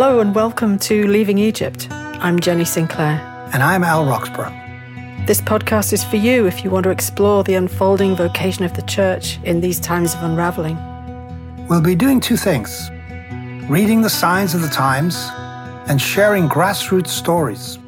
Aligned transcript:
Hello 0.00 0.20
and 0.20 0.32
welcome 0.32 0.78
to 0.78 1.08
Leaving 1.08 1.38
Egypt. 1.38 1.88
I'm 1.90 2.38
Jenny 2.38 2.64
Sinclair. 2.64 3.18
And 3.52 3.64
I'm 3.64 3.82
Al 3.82 4.06
Roxburgh. 4.06 4.52
This 5.26 5.40
podcast 5.40 5.92
is 5.92 6.04
for 6.04 6.14
you 6.14 6.46
if 6.46 6.62
you 6.62 6.70
want 6.70 6.84
to 6.84 6.90
explore 6.90 7.42
the 7.42 7.54
unfolding 7.54 8.14
vocation 8.14 8.64
of 8.64 8.74
the 8.74 8.82
church 8.82 9.40
in 9.42 9.60
these 9.60 9.80
times 9.80 10.14
of 10.14 10.22
unraveling. 10.22 10.76
We'll 11.66 11.80
be 11.80 11.96
doing 11.96 12.20
two 12.20 12.36
things 12.36 12.92
reading 13.68 14.02
the 14.02 14.08
signs 14.08 14.54
of 14.54 14.62
the 14.62 14.68
times 14.68 15.16
and 15.88 16.00
sharing 16.00 16.48
grassroots 16.48 17.08
stories. 17.08 17.80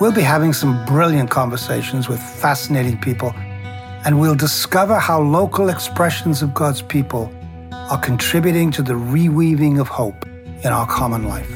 We'll 0.00 0.10
be 0.10 0.22
having 0.22 0.52
some 0.52 0.84
brilliant 0.86 1.30
conversations 1.30 2.08
with 2.08 2.20
fascinating 2.20 2.98
people, 2.98 3.32
and 4.04 4.18
we'll 4.18 4.34
discover 4.34 4.98
how 4.98 5.20
local 5.20 5.68
expressions 5.68 6.42
of 6.42 6.52
God's 6.52 6.82
people 6.82 7.32
are 7.70 8.00
contributing 8.00 8.72
to 8.72 8.82
the 8.82 8.94
reweaving 8.94 9.80
of 9.80 9.86
hope 9.86 10.27
in 10.62 10.72
our 10.72 10.86
common 10.86 11.24
life. 11.24 11.50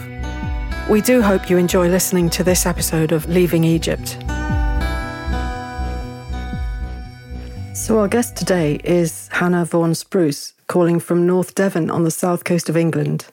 We 0.88 1.01
do 1.01 1.23
hope 1.23 1.48
you 1.48 1.56
enjoy 1.56 1.88
listening 1.88 2.29
to 2.30 2.45
this 2.45 2.66
episode 2.66 3.12
of 3.12 3.29
Leaving 3.29 3.65
Egypt. 3.65 4.19
So, 7.74 7.98
our 7.98 8.09
guest 8.09 8.37
today 8.37 8.80
is 8.84 9.29
Hannah 9.33 9.65
Vaughan 9.65 9.95
Spruce, 9.95 10.52
calling 10.66 11.01
from 11.01 11.27
North 11.27 11.55
Devon 11.55 11.91
on 11.91 12.05
the 12.05 12.10
south 12.10 12.45
coast 12.45 12.69
of 12.69 12.77
England. 12.77 13.27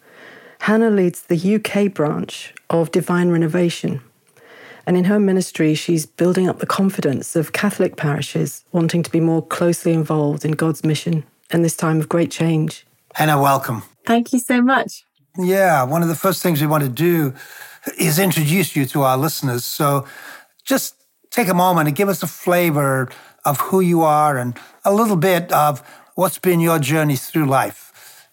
Hannah 0.61 0.89
leads 0.89 1.23
the 1.23 1.55
UK 1.55 1.93
branch 1.93 2.53
of 2.69 2.91
Divine 2.91 3.29
Renovation. 3.29 4.01
And 4.85 4.97
in 4.97 5.05
her 5.05 5.19
ministry, 5.19 5.75
she's 5.75 6.05
building 6.05 6.49
up 6.49 6.59
the 6.59 6.65
confidence 6.65 7.35
of 7.35 7.53
Catholic 7.53 7.95
parishes 7.95 8.63
wanting 8.71 9.03
to 9.03 9.11
be 9.11 9.19
more 9.19 9.45
closely 9.45 9.93
involved 9.93 10.43
in 10.43 10.53
God's 10.53 10.83
mission 10.83 11.23
in 11.51 11.61
this 11.61 11.75
time 11.75 11.99
of 11.99 12.09
great 12.09 12.31
change. 12.31 12.85
Hannah, 13.13 13.41
welcome. 13.41 13.83
Thank 14.05 14.33
you 14.33 14.39
so 14.39 14.61
much. 14.61 15.05
Yeah, 15.37 15.83
one 15.83 16.01
of 16.01 16.07
the 16.07 16.15
first 16.15 16.41
things 16.41 16.61
we 16.61 16.67
want 16.67 16.83
to 16.83 16.89
do 16.89 17.33
is 17.97 18.19
introduce 18.19 18.75
you 18.75 18.85
to 18.87 19.03
our 19.03 19.17
listeners. 19.17 19.63
So 19.63 20.05
just 20.63 20.95
take 21.29 21.47
a 21.47 21.53
moment 21.53 21.87
and 21.87 21.95
give 21.95 22.09
us 22.09 22.23
a 22.23 22.27
flavor 22.27 23.09
of 23.45 23.59
who 23.59 23.79
you 23.79 24.01
are 24.01 24.37
and 24.37 24.57
a 24.83 24.93
little 24.93 25.15
bit 25.15 25.51
of 25.51 25.81
what's 26.15 26.39
been 26.39 26.59
your 26.59 26.79
journey 26.79 27.15
through 27.15 27.45
life. 27.45 28.27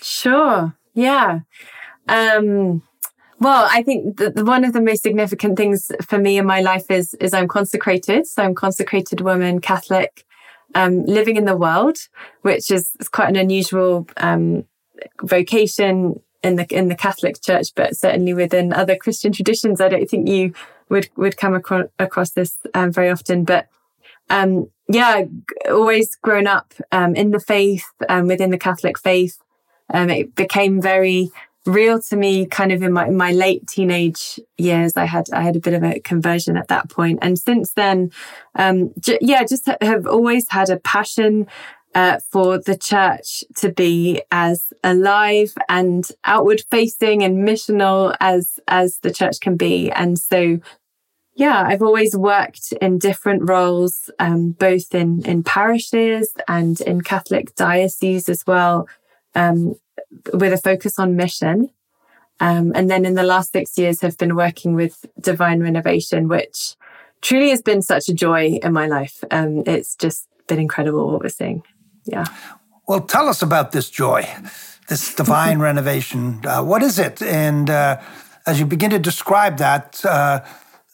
Sure. 0.00 0.74
Yeah. 0.94 1.40
Um, 2.08 2.82
well, 3.38 3.68
I 3.70 3.82
think 3.82 4.16
the, 4.16 4.32
one 4.44 4.64
of 4.64 4.72
the 4.72 4.80
most 4.80 5.02
significant 5.02 5.58
things 5.58 5.90
for 6.02 6.18
me 6.18 6.38
in 6.38 6.46
my 6.46 6.60
life 6.60 6.90
is 6.90 7.14
is 7.14 7.34
I'm 7.34 7.48
consecrated. 7.48 8.26
So 8.26 8.42
I'm 8.42 8.54
consecrated 8.54 9.20
woman, 9.20 9.60
Catholic, 9.60 10.24
um, 10.74 11.04
living 11.04 11.36
in 11.36 11.44
the 11.44 11.56
world, 11.56 11.98
which 12.42 12.70
is, 12.70 12.92
is 12.98 13.08
quite 13.08 13.28
an 13.28 13.36
unusual 13.36 14.06
um, 14.16 14.64
vocation 15.22 16.20
in 16.42 16.56
the 16.56 16.66
in 16.70 16.88
the 16.88 16.96
Catholic 16.96 17.40
Church, 17.40 17.68
but 17.74 17.96
certainly 17.96 18.34
within 18.34 18.72
other 18.72 18.96
Christian 18.96 19.32
traditions, 19.32 19.80
I 19.80 19.88
don't 19.88 20.08
think 20.08 20.28
you 20.28 20.52
would 20.88 21.08
would 21.16 21.36
come 21.36 21.54
across, 21.54 22.30
this 22.30 22.56
um, 22.74 22.92
very 22.92 23.10
often. 23.10 23.44
But 23.44 23.68
um, 24.30 24.70
yeah, 24.88 25.24
always 25.68 26.14
grown 26.16 26.46
up 26.46 26.74
um, 26.92 27.14
in 27.14 27.30
the 27.30 27.40
faith, 27.40 27.84
um, 28.08 28.26
within 28.26 28.50
the 28.50 28.58
Catholic 28.58 28.98
faith. 28.98 29.38
Um, 29.92 30.10
it 30.10 30.34
became 30.34 30.80
very 30.80 31.30
real 31.64 32.00
to 32.00 32.16
me 32.16 32.46
kind 32.46 32.72
of 32.72 32.82
in 32.82 32.92
my, 32.92 33.10
my 33.10 33.32
late 33.32 33.66
teenage 33.66 34.38
years. 34.56 34.92
I 34.96 35.04
had, 35.04 35.28
I 35.32 35.42
had 35.42 35.56
a 35.56 35.60
bit 35.60 35.74
of 35.74 35.82
a 35.82 35.98
conversion 36.00 36.56
at 36.56 36.68
that. 36.68 36.92
And 36.96 37.38
since 37.38 37.72
then, 37.72 38.10
um, 38.54 38.92
j- 39.00 39.18
yeah, 39.20 39.44
just 39.44 39.68
have 39.80 40.06
always 40.06 40.46
had 40.48 40.70
a 40.70 40.78
passion 40.78 41.46
uh, 41.96 42.18
for 42.30 42.58
the 42.58 42.76
church 42.76 43.42
to 43.56 43.72
be 43.72 44.20
as 44.30 44.70
alive 44.84 45.54
and 45.66 46.12
outward 46.24 46.62
facing 46.70 47.24
and 47.24 47.38
missional 47.38 48.14
as 48.20 48.60
as 48.68 48.98
the 48.98 49.10
church 49.10 49.40
can 49.40 49.56
be. 49.56 49.90
And 49.90 50.18
so 50.18 50.58
yeah 51.38 51.64
i've 51.66 51.82
always 51.82 52.16
worked 52.16 52.72
in 52.80 52.98
different 52.98 53.46
roles 53.46 54.10
um, 54.18 54.52
both 54.52 54.94
in 54.94 55.20
in 55.26 55.42
parishes 55.42 56.32
and 56.48 56.80
in 56.80 57.02
catholic 57.02 57.54
dioceses 57.54 58.26
as 58.30 58.42
well 58.46 58.88
um, 59.34 59.74
with 60.32 60.52
a 60.52 60.56
focus 60.58 60.98
on 60.98 61.16
mission. 61.16 61.70
Um, 62.40 62.72
and 62.74 62.90
then 62.90 63.06
in 63.06 63.14
the 63.14 63.22
last 63.22 63.52
six 63.52 63.78
years 63.78 64.02
have 64.02 64.18
been 64.18 64.36
working 64.36 64.74
with 64.74 65.06
divine 65.20 65.62
renovation 65.62 66.28
which 66.28 66.76
truly 67.22 67.50
has 67.50 67.62
been 67.62 67.80
such 67.80 68.08
a 68.08 68.14
joy 68.14 68.58
in 68.62 68.72
my 68.72 68.86
life. 68.86 69.24
Um, 69.30 69.62
it's 69.66 69.94
just 69.96 70.28
been 70.46 70.58
incredible 70.58 71.10
what 71.10 71.22
we're 71.22 71.28
seeing 71.28 71.62
yeah. 72.06 72.24
Well, 72.88 73.00
tell 73.00 73.28
us 73.28 73.42
about 73.42 73.72
this 73.72 73.90
joy, 73.90 74.28
this 74.88 75.14
divine 75.14 75.58
renovation. 75.68 76.40
Uh, 76.46 76.62
what 76.62 76.82
is 76.82 76.98
it? 76.98 77.20
And 77.20 77.68
uh, 77.68 78.00
as 78.46 78.60
you 78.60 78.66
begin 78.66 78.90
to 78.90 78.98
describe 78.98 79.58
that, 79.58 80.04
uh, 80.04 80.40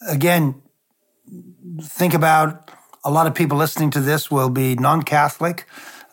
again, 0.09 0.63
think 1.83 2.15
about 2.15 2.71
a 3.05 3.11
lot 3.11 3.27
of 3.27 3.35
people 3.35 3.59
listening 3.59 3.91
to 3.91 4.01
this 4.01 4.31
will 4.31 4.49
be 4.49 4.75
non 4.75 5.03
Catholic, 5.03 5.67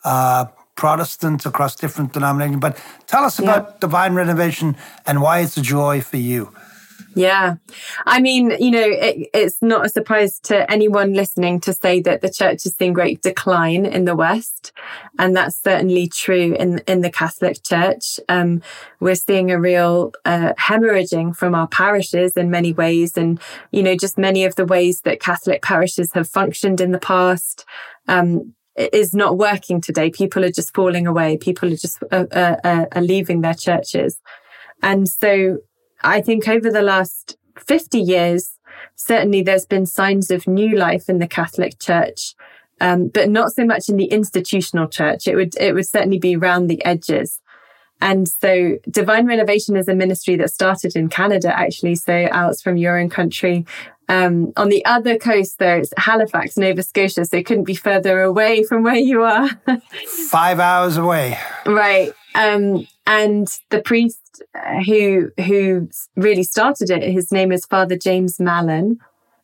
uh, 0.04 0.46
Protestants 0.76 1.46
across 1.46 1.76
different 1.76 2.14
denominations. 2.14 2.62
But 2.62 2.82
tell 3.06 3.24
us 3.24 3.40
about 3.40 3.64
yeah. 3.66 3.76
divine 3.82 4.14
renovation 4.14 4.78
and 5.06 5.22
why 5.22 5.40
it's 5.40 5.58
a 5.58 5.62
joy 5.62 6.02
for 6.02 6.18
you. 6.18 6.54
Yeah. 7.16 7.56
I 8.06 8.22
mean, 8.22 8.52
you 8.60 8.72
know, 8.72 8.86
it, 8.86 9.30
it's 9.34 9.62
not 9.62 9.86
a 9.86 9.90
surprise 9.90 10.40
to 10.42 10.70
anyone 10.72 11.14
listening 11.14 11.60
to 11.62 11.74
say 11.74 12.02
that 12.02 12.22
the 12.22 12.30
church 12.30 12.64
has 12.64 12.76
seen 12.76 12.94
great 12.94 13.22
decline 13.22 13.86
in 13.86 14.06
the 14.06 14.16
West. 14.16 14.72
And 15.18 15.36
that's 15.36 15.62
certainly 15.62 16.08
true 16.08 16.56
in, 16.58 16.80
in 16.88 17.02
the 17.02 17.12
Catholic 17.12 17.64
Church. 17.64 18.20
Um, 18.30 18.62
we're 19.00 19.16
seeing 19.16 19.52
a 19.52 19.60
real 19.60 20.14
uh, 20.24 20.54
hemorrhaging 20.60 21.36
from 21.36 21.56
our 21.56 21.68
parishes 21.68 22.38
in 22.38 22.52
many 22.52 22.74
ways. 22.74 23.18
And, 23.18 23.40
you 23.72 23.82
know, 23.82 23.96
just 23.96 24.18
many 24.18 24.46
of 24.46 24.56
the 24.56 24.66
ways 24.66 25.02
that 25.02 25.20
Catholic 25.20 25.62
parishes 25.62 26.14
have 26.14 26.30
functioned 26.30 26.80
in 26.80 26.92
the 26.92 27.00
past. 27.00 27.66
Um, 28.08 28.54
is 28.94 29.14
not 29.14 29.38
working 29.38 29.82
today. 29.82 30.10
People 30.10 30.46
are 30.46 30.52
just 30.52 30.74
falling 30.74 31.06
away. 31.06 31.36
People 31.36 31.68
are 31.74 31.76
just 31.76 32.02
uh, 32.12 32.26
uh, 32.32 32.56
uh 32.64 32.86
are 32.94 33.02
leaving 33.02 33.42
their 33.42 33.54
churches. 33.54 34.22
And 34.82 35.10
so 35.10 35.58
I 36.02 36.22
think 36.22 36.48
over 36.48 36.70
the 36.70 36.82
last 36.82 37.38
50 37.58 38.00
years, 38.00 38.58
certainly 38.96 39.42
there's 39.42 39.66
been 39.66 39.86
signs 39.86 40.32
of 40.32 40.48
new 40.48 40.76
life 40.78 41.10
in 41.10 41.20
the 41.20 41.28
Catholic 41.28 41.80
Church, 41.80 42.36
um, 42.82 43.08
but 43.08 43.30
not 43.30 43.52
so 43.52 43.66
much 43.66 43.90
in 43.90 43.98
the 43.98 44.06
institutional 44.06 44.88
church. 44.88 45.28
It 45.28 45.36
would, 45.36 45.56
it 45.58 45.74
would 45.74 45.88
certainly 45.88 46.20
be 46.20 46.36
around 46.36 46.68
the 46.68 46.84
edges. 46.86 47.42
And 48.02 48.28
so 48.28 48.78
Divine 48.90 49.26
Renovation 49.26 49.76
is 49.76 49.88
a 49.88 49.94
ministry 49.94 50.38
that 50.38 50.52
started 50.52 50.96
in 50.96 51.10
Canada, 51.10 51.58
actually. 51.58 51.96
So 51.96 52.30
out 52.32 52.60
from 52.60 52.78
your 52.78 52.98
own 52.98 53.10
country. 53.10 53.66
Um, 54.08 54.54
on 54.58 54.70
the 54.70 54.84
other 54.86 55.18
coast, 55.18 55.60
though, 55.60 55.78
it's 55.78 55.94
Halifax, 55.98 56.58
Nova 56.58 56.82
Scotia. 56.82 57.26
So 57.26 57.38
it 57.38 57.46
couldn't 57.46 57.66
be 57.66 57.76
further 57.76 58.22
away 58.22 58.64
from 58.64 58.84
where 58.84 58.96
you 58.96 59.24
are. 59.24 59.50
Five 60.30 60.60
hours 60.60 60.98
away. 60.98 61.38
Right. 61.66 62.14
Um, 62.36 62.88
and 63.10 63.48
the 63.72 63.82
priest 63.82 64.44
uh, 64.54 64.84
who 64.86 65.32
who 65.44 65.90
really 66.16 66.44
started 66.44 66.92
it, 66.92 67.02
his 67.02 67.32
name 67.32 67.52
is 67.52 67.66
Father 67.66 67.98
James 67.98 68.40
Mallon, 68.40 69.00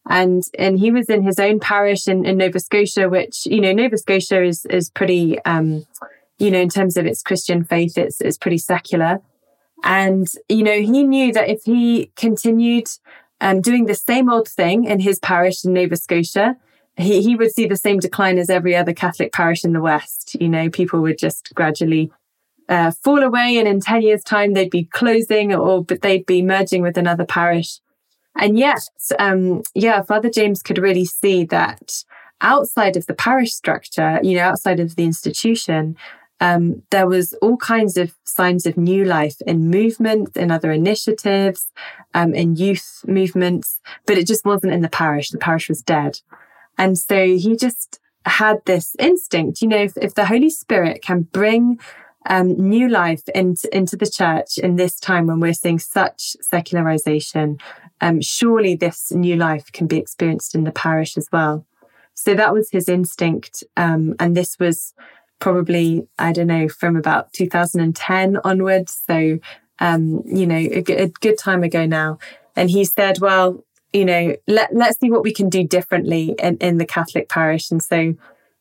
and 0.08 0.44
and 0.60 0.78
he 0.78 0.92
was 0.92 1.10
in 1.10 1.24
his 1.24 1.40
own 1.40 1.60
parish 1.60 2.08
in, 2.08 2.26
in 2.26 2.38
Nova 2.38 2.60
Scotia, 2.60 3.10
which 3.10 3.48
you 3.48 3.60
know 3.60 3.74
Nova 3.74 3.98
Scotia 3.98 4.44
is 4.44 4.68
is 4.68 4.92
pretty, 4.92 5.40
um, 5.46 5.84
you 6.38 6.52
know, 6.52 6.60
in 6.60 6.70
terms 6.70 6.96
of 6.96 7.08
its 7.08 7.24
Christian 7.24 7.64
faith, 7.64 7.98
it's 7.98 8.22
it's 8.22 8.38
pretty 8.38 8.60
secular, 8.60 9.20
and 9.84 10.28
you 10.48 10.64
know 10.64 10.80
he 10.80 11.04
knew 11.04 11.34
that 11.34 11.50
if 11.50 11.64
he 11.64 12.12
continued 12.16 12.88
um, 13.42 13.62
doing 13.62 13.86
the 13.86 13.96
same 13.96 14.30
old 14.30 14.48
thing 14.48 14.86
in 14.86 15.00
his 15.00 15.18
parish 15.18 15.66
in 15.66 15.74
Nova 15.74 15.96
Scotia, 15.96 16.56
he, 16.98 17.24
he 17.24 17.36
would 17.36 17.52
see 17.52 17.66
the 17.66 17.78
same 17.78 17.98
decline 17.98 18.38
as 18.38 18.52
every 18.52 18.76
other 18.76 18.94
Catholic 18.94 19.34
parish 19.34 19.66
in 19.66 19.74
the 19.74 19.82
West. 19.82 20.38
You 20.40 20.50
know, 20.50 20.70
people 20.70 21.02
would 21.02 21.18
just 21.18 21.52
gradually 21.56 22.12
uh, 22.70 22.92
fall 22.92 23.22
away 23.22 23.58
and 23.58 23.68
in 23.68 23.80
10 23.80 24.02
years 24.02 24.24
time 24.24 24.54
they'd 24.54 24.72
be 24.72 24.86
closing 24.86 25.54
or 25.54 25.84
but 25.84 26.02
they'd 26.02 26.26
be 26.26 26.42
merging 26.42 26.82
with 26.82 26.98
another 26.98 27.26
parish. 27.26 27.80
And 28.38 28.58
yet 28.58 28.82
um, 29.20 29.64
yeah 29.74 30.02
father 30.02 30.30
james 30.30 30.62
could 30.62 30.78
really 30.78 31.06
see 31.06 31.46
that 31.46 32.04
outside 32.42 32.98
of 32.98 33.06
the 33.06 33.14
parish 33.14 33.54
structure 33.54 34.20
you 34.22 34.36
know 34.36 34.44
outside 34.44 34.80
of 34.80 34.96
the 34.96 35.04
institution 35.04 35.96
um, 36.42 36.84
there 36.92 37.08
was 37.08 37.34
all 37.42 37.56
kinds 37.56 37.96
of 37.96 38.14
signs 38.26 38.66
of 38.66 38.76
new 38.76 39.06
life 39.06 39.38
in 39.48 39.70
movement 39.70 40.36
in 40.36 40.52
other 40.52 40.72
initiatives 40.72 41.72
um, 42.14 42.34
in 42.34 42.56
youth 42.56 43.04
movements 43.08 43.80
but 44.06 44.18
it 44.18 44.28
just 44.28 44.46
wasn't 44.46 44.74
in 44.74 44.82
the 44.82 44.90
parish. 44.90 45.30
The 45.30 45.38
parish 45.38 45.70
was 45.70 45.82
dead. 45.82 46.20
And 46.78 46.98
so 46.98 47.26
he 47.26 47.56
just 47.56 48.00
had 48.26 48.58
this 48.66 48.96
instinct 49.00 49.62
you 49.62 49.68
know 49.68 49.78
if, 49.78 49.96
if 49.98 50.16
the 50.16 50.26
holy 50.26 50.50
spirit 50.50 51.02
can 51.02 51.22
bring 51.22 51.80
um, 52.26 52.54
new 52.54 52.90
life 52.90 53.24
into, 53.34 53.76
into 53.76 53.96
the 53.96 54.10
church 54.10 54.58
in 54.58 54.76
this 54.76 55.00
time 55.00 55.28
when 55.28 55.40
we're 55.40 55.54
seeing 55.54 55.80
such 55.80 56.36
secularization. 56.42 57.58
Um, 58.02 58.22
surely 58.22 58.76
this 58.76 59.12
new 59.12 59.36
life 59.36 59.72
can 59.72 59.88
be 59.88 59.98
experienced 59.98 60.56
in 60.56 60.64
the 60.64 60.72
parish 60.72 61.18
as 61.18 61.30
well. 61.32 61.66
So 62.14 62.34
that 62.34 62.54
was 62.54 62.70
his 62.70 62.90
instinct. 62.90 63.64
Um, 63.78 64.16
and 64.20 64.36
this 64.36 64.58
was 64.60 64.94
probably, 65.40 66.08
I 66.18 66.32
don't 66.32 66.48
know, 66.48 66.68
from 66.68 66.96
about 66.96 67.34
2010 67.34 68.38
onwards. 68.44 68.98
So 69.08 69.40
um, 69.80 70.24
you 70.26 70.48
know, 70.48 70.56
a, 70.56 70.84
a 71.04 71.08
good 71.08 71.38
time 71.38 71.64
ago 71.64 71.86
now. 71.86 72.18
And 72.56 72.70
he 72.70 72.86
said, 72.86 73.20
well, 73.20 73.64
you 73.94 74.06
know, 74.06 74.36
let, 74.48 74.74
let's 74.74 75.00
see 75.00 75.12
what 75.12 75.24
we 75.24 75.34
can 75.34 75.50
do 75.50 75.64
differently 75.64 76.36
in, 76.40 76.58
in 76.58 76.78
the 76.78 76.86
Catholic 76.86 77.30
parish. 77.30 77.72
And 77.72 77.82
so 77.82 78.16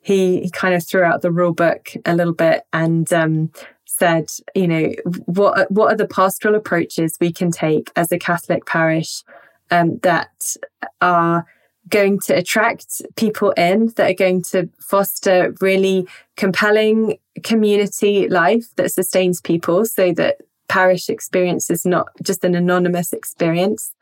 he, 0.05 0.43
he 0.43 0.51
kind 0.51 0.75
of 0.75 0.87
threw 0.87 1.03
out 1.03 1.23
the 1.23 1.33
rule 1.33 1.55
book 1.55 1.95
a 2.05 2.15
little 2.15 2.35
bit 2.35 2.67
and 2.75 3.11
um, 3.13 3.51
said, 3.87 4.31
you 4.55 4.69
know, 4.69 4.93
what 5.25 5.71
what 5.71 5.93
are 5.93 5.97
the 5.97 6.07
pastoral 6.07 6.55
approaches 6.55 7.17
we 7.21 7.33
can 7.33 7.51
take 7.51 7.91
as 7.97 8.13
a 8.13 8.19
Catholic 8.19 8.67
parish 8.67 9.23
um, 9.71 9.99
that 10.03 10.57
are 11.01 11.47
going 11.89 12.21
to 12.21 12.35
attract 12.35 13.01
people 13.17 13.53
in, 13.53 13.93
that 13.97 14.11
are 14.11 14.15
going 14.15 14.43
to 14.43 14.69
foster 14.79 15.55
really 15.63 16.07
compelling 16.37 17.19
community 17.43 18.29
life 18.29 18.67
that 18.77 18.93
sustains 18.93 19.41
people, 19.41 19.87
so 19.87 20.13
that 20.13 20.37
parish 20.69 21.09
experience 21.09 21.71
is 21.71 21.87
not 21.87 22.09
just 22.23 22.45
an 22.45 22.55
anonymous 22.55 23.13
experience. 23.13 23.93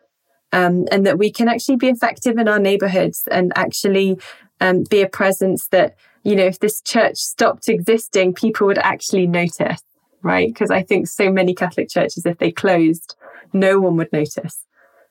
Um, 0.54 0.86
and 0.92 1.06
that 1.06 1.16
we 1.16 1.30
can 1.32 1.48
actually 1.48 1.76
be 1.76 1.88
effective 1.88 2.36
in 2.36 2.46
our 2.46 2.58
neighborhoods 2.58 3.26
and 3.30 3.54
actually 3.56 4.18
um, 4.62 4.84
be 4.84 5.02
a 5.02 5.08
presence 5.08 5.66
that, 5.68 5.96
you 6.22 6.36
know, 6.36 6.44
if 6.44 6.60
this 6.60 6.80
church 6.80 7.16
stopped 7.16 7.68
existing, 7.68 8.32
people 8.32 8.68
would 8.68 8.78
actually 8.78 9.26
notice, 9.26 9.82
right? 10.22 10.48
Because 10.48 10.70
I 10.70 10.82
think 10.82 11.08
so 11.08 11.32
many 11.32 11.52
Catholic 11.52 11.88
churches, 11.88 12.24
if 12.24 12.38
they 12.38 12.52
closed, 12.52 13.16
no 13.52 13.80
one 13.80 13.96
would 13.96 14.12
notice. 14.12 14.64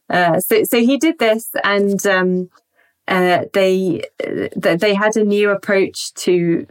Uh, 0.09 0.39
so, 0.39 0.63
so 0.63 0.80
he 0.80 0.98
did 0.98 1.19
this, 1.19 1.50
and 1.63 2.06
um, 2.06 2.50
uh, 3.07 3.45
they 3.53 4.03
they 4.56 4.94
had 4.94 5.15
a 5.15 5.24
new 5.24 5.50
approach 5.50 6.13
to 6.13 6.65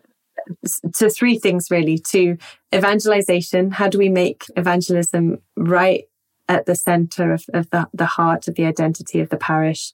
to 0.95 1.11
three 1.11 1.39
things 1.39 1.71
really: 1.71 1.99
to 1.99 2.37
evangelization. 2.75 3.71
How 3.73 3.89
do 3.89 3.99
we 3.99 4.09
make 4.09 4.45
evangelism 4.57 5.39
right 5.57 6.05
at 6.49 6.67
the 6.67 6.75
center 6.75 7.33
of, 7.33 7.45
of 7.55 7.71
the, 7.71 7.89
the 7.95 8.07
heart 8.07 8.49
of 8.49 8.57
the 8.57 8.67
identity 8.67 9.21
of 9.21 9.29
the 9.29 9.37
parish? 9.37 9.93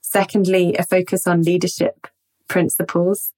Secondly, 0.00 0.74
a 0.76 0.82
focus 0.82 1.26
on 1.26 1.42
leadership 1.42 2.08
principles. 2.50 3.32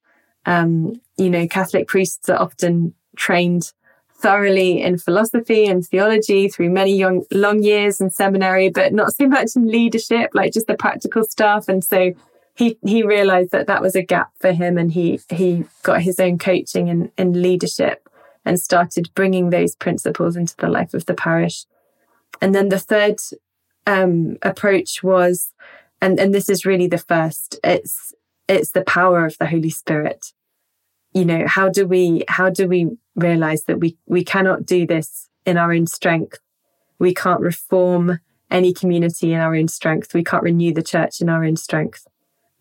Um, 0.44 1.00
you 1.16 1.30
know, 1.30 1.46
Catholic 1.46 1.86
priests 1.86 2.28
are 2.28 2.40
often 2.40 2.94
trained 3.16 3.72
thoroughly 4.16 4.82
in 4.82 4.98
philosophy 4.98 5.66
and 5.66 5.86
theology 5.86 6.48
through 6.48 6.70
many 6.70 6.96
young, 6.96 7.24
long 7.30 7.62
years 7.62 8.00
in 8.00 8.10
seminary, 8.10 8.70
but 8.70 8.92
not 8.92 9.14
so 9.14 9.28
much 9.28 9.50
in 9.54 9.68
leadership, 9.68 10.30
like 10.32 10.52
just 10.52 10.66
the 10.66 10.74
practical 10.74 11.24
stuff. 11.24 11.68
And 11.68 11.84
so 11.84 12.12
he 12.54 12.78
he 12.84 13.02
realized 13.02 13.50
that 13.52 13.66
that 13.66 13.82
was 13.82 13.94
a 13.94 14.02
gap 14.02 14.30
for 14.40 14.52
him, 14.52 14.78
and 14.78 14.92
he 14.92 15.20
he 15.30 15.64
got 15.82 16.02
his 16.02 16.18
own 16.20 16.38
coaching 16.38 16.88
in 16.88 17.10
in 17.16 17.40
leadership 17.40 18.08
and 18.44 18.58
started 18.60 19.10
bringing 19.14 19.50
those 19.50 19.76
principles 19.76 20.36
into 20.36 20.56
the 20.56 20.68
life 20.68 20.94
of 20.94 21.06
the 21.06 21.14
parish. 21.14 21.64
And 22.40 22.54
then 22.54 22.68
the 22.68 22.78
third 22.78 23.16
um, 23.86 24.36
approach 24.42 25.02
was, 25.02 25.52
and 26.00 26.20
and 26.20 26.34
this 26.34 26.48
is 26.48 26.66
really 26.66 26.88
the 26.88 26.98
first. 26.98 27.58
It's 27.64 28.12
it's 28.52 28.72
the 28.72 28.84
power 28.84 29.24
of 29.24 29.36
the 29.38 29.46
Holy 29.46 29.70
Spirit. 29.70 30.32
You 31.12 31.24
know, 31.24 31.46
how 31.46 31.68
do 31.68 31.86
we 31.86 32.24
how 32.28 32.50
do 32.50 32.66
we 32.66 32.90
realize 33.14 33.64
that 33.64 33.80
we 33.80 33.96
we 34.06 34.24
cannot 34.24 34.64
do 34.64 34.86
this 34.86 35.28
in 35.44 35.56
our 35.56 35.72
own 35.72 35.86
strength? 35.86 36.38
We 36.98 37.14
can't 37.14 37.40
reform 37.40 38.20
any 38.50 38.72
community 38.72 39.32
in 39.32 39.40
our 39.40 39.54
own 39.54 39.68
strength. 39.68 40.14
We 40.14 40.24
can't 40.24 40.42
renew 40.42 40.72
the 40.72 40.82
church 40.82 41.20
in 41.20 41.28
our 41.28 41.44
own 41.44 41.56
strength. 41.56 42.06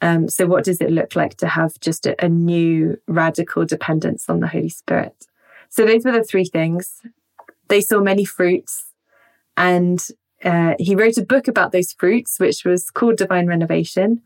Um, 0.01 0.29
so, 0.29 0.47
what 0.47 0.63
does 0.63 0.81
it 0.81 0.89
look 0.89 1.15
like 1.15 1.38
to 1.38 1.47
have 1.47 1.79
just 1.79 2.07
a, 2.07 2.23
a 2.23 2.27
new 2.27 2.97
radical 3.07 3.65
dependence 3.65 4.29
on 4.29 4.39
the 4.39 4.47
Holy 4.47 4.69
Spirit? 4.69 5.27
So, 5.69 5.85
those 5.85 6.05
were 6.05 6.11
the 6.11 6.23
three 6.23 6.45
things. 6.45 7.01
They 7.67 7.81
saw 7.81 8.01
many 8.01 8.25
fruits, 8.25 8.85
and 9.55 10.05
uh, 10.43 10.73
he 10.79 10.95
wrote 10.95 11.17
a 11.17 11.25
book 11.25 11.47
about 11.47 11.71
those 11.71 11.93
fruits, 11.93 12.39
which 12.39 12.65
was 12.65 12.89
called 12.89 13.17
Divine 13.17 13.45
Renovation. 13.45 14.21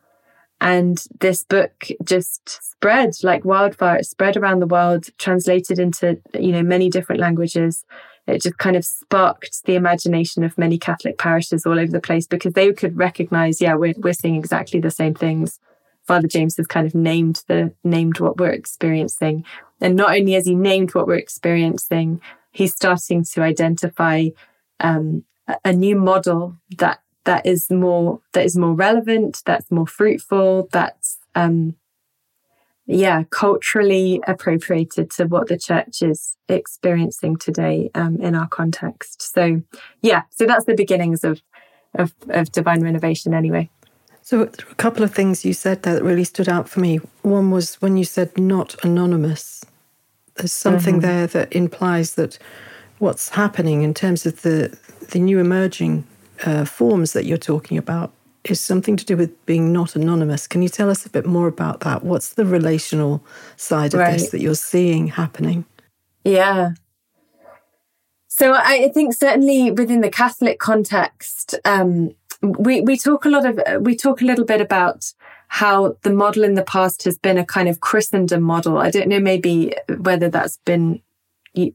And 0.61 1.03
this 1.19 1.43
book 1.43 1.87
just 2.03 2.47
spread 2.63 3.11
like 3.23 3.45
wildfire. 3.45 3.97
It 3.97 4.05
spread 4.05 4.37
around 4.37 4.59
the 4.59 4.67
world, 4.67 5.07
translated 5.17 5.79
into 5.79 6.19
you 6.33 6.51
know 6.51 6.63
many 6.63 6.89
different 6.89 7.21
languages. 7.21 7.85
It 8.27 8.41
just 8.41 8.57
kind 8.57 8.75
of 8.75 8.85
sparked 8.85 9.65
the 9.65 9.75
imagination 9.75 10.43
of 10.43 10.57
many 10.57 10.79
Catholic 10.79 11.17
parishes 11.19 11.65
all 11.65 11.79
over 11.79 11.91
the 11.91 12.01
place 12.01 12.25
because 12.25 12.53
they 12.53 12.73
could 12.73 12.97
recognize, 12.97 13.61
yeah, 13.61 13.75
we're 13.75 13.93
we're 13.97 14.13
seeing 14.13 14.35
exactly 14.35 14.79
the 14.79 14.91
same 14.91 15.13
things. 15.13 15.59
Father 16.07 16.27
James 16.27 16.57
has 16.57 16.67
kind 16.67 16.87
of 16.87 16.95
named 16.95 17.43
the 17.47 17.73
named 17.83 18.19
what 18.19 18.37
we're 18.37 18.51
experiencing, 18.51 19.43
and 19.81 19.95
not 19.95 20.15
only 20.15 20.33
has 20.33 20.45
he 20.45 20.55
named 20.55 20.95
what 20.95 21.07
we're 21.07 21.15
experiencing, 21.15 22.21
he's 22.51 22.73
starting 22.73 23.23
to 23.23 23.41
identify 23.41 24.29
um, 24.79 25.23
a 25.63 25.73
new 25.73 25.95
model 25.95 26.57
that 26.77 27.01
that 27.25 27.45
is 27.45 27.69
more 27.69 28.22
that 28.33 28.45
is 28.45 28.57
more 28.57 28.74
relevant, 28.74 29.42
that's 29.45 29.72
more 29.72 29.88
fruitful, 29.88 30.69
that's 30.72 31.18
um, 31.36 31.75
yeah, 32.88 33.24
culturally 33.31 34.22
appropriated 34.27 35.10
to 35.12 35.25
what 35.25 35.48
the 35.48 35.57
church 35.57 36.01
is 36.01 36.38
experiencing 36.48 37.36
today 37.36 37.89
um, 37.95 38.18
in 38.22 38.36
our 38.36 38.48
context. 38.48 39.33
So 39.33 39.62
yeah, 40.01 40.24
so 40.30 40.45
that's 40.45 40.66
the 40.66 40.75
beginnings 40.75 41.24
of 41.24 41.42
of, 41.95 42.13
of 42.30 42.51
divine 42.51 42.81
renovation 42.81 43.33
anyway. 43.33 43.69
So 44.22 44.42
a 44.42 44.75
couple 44.75 45.04
of 45.04 45.13
things 45.13 45.45
you 45.45 45.54
said 45.54 45.83
there 45.83 45.95
that 45.95 46.04
really 46.04 46.24
stood 46.24 46.50
out 46.50 46.68
for 46.68 46.80
me. 46.80 46.98
One 47.22 47.51
was 47.51 47.75
when 47.75 47.95
you 47.95 48.04
said 48.04 48.38
not 48.38 48.75
anonymous. 48.83 49.63
There's 50.36 50.51
something 50.51 50.95
mm-hmm. 50.95 51.07
there 51.07 51.27
that 51.27 51.54
implies 51.54 52.16
that 52.16 52.38
what's 53.00 53.30
happening 53.30 53.83
in 53.83 53.94
terms 53.94 54.25
of 54.25 54.42
the 54.42 54.77
the 55.12 55.19
new 55.19 55.39
emerging 55.39 56.06
uh, 56.45 56.65
forms 56.65 57.13
that 57.13 57.25
you're 57.25 57.38
talking 57.38 57.77
about 57.77 58.12
is 58.44 58.62
something 58.62 58.95
to 58.95 59.06
do 59.06 59.18
with 59.18 59.45
being 59.45 59.74
not 59.74 59.95
anonymous. 59.95 60.47
Can 60.47 60.62
you 60.62 60.69
tell 60.69 60.89
us 60.89 61.06
a 61.06 61.09
bit 61.09 61.25
more 61.25 61.47
about 61.47 61.80
that? 61.81 62.03
What's 62.03 62.33
the 62.33 62.45
relational 62.45 63.24
side 63.57 63.94
of 63.94 64.00
right. 64.00 64.13
this 64.13 64.30
that 64.30 64.42
you're 64.42 64.56
seeing 64.56 65.07
happening? 65.07 65.65
Yeah. 66.24 66.71
So 68.27 68.53
I 68.53 68.89
think 68.94 69.13
certainly 69.13 69.71
within 69.71 70.01
the 70.01 70.09
Catholic 70.09 70.59
context, 70.59 71.56
um, 71.63 72.12
we 72.42 72.81
we 72.81 72.98
talk 72.98 73.25
a 73.25 73.30
lot 73.30 73.45
of 73.45 73.81
we 73.81 73.95
talk 73.95 74.21
a 74.21 74.25
little 74.25 74.45
bit 74.45 74.62
about 74.62 75.13
how 75.48 75.95
the 76.01 76.12
model 76.12 76.44
in 76.44 76.56
the 76.56 76.63
past 76.63 77.03
has 77.03 77.18
been 77.18 77.38
a 77.38 77.45
kind 77.45 77.69
of 77.69 77.80
Christendom 77.80 78.44
model. 78.44 78.77
I 78.77 78.91
don't 78.91 79.07
know 79.07 79.19
maybe 79.19 79.74
whether 80.00 80.30
that's 80.30 80.57
been 80.65 81.01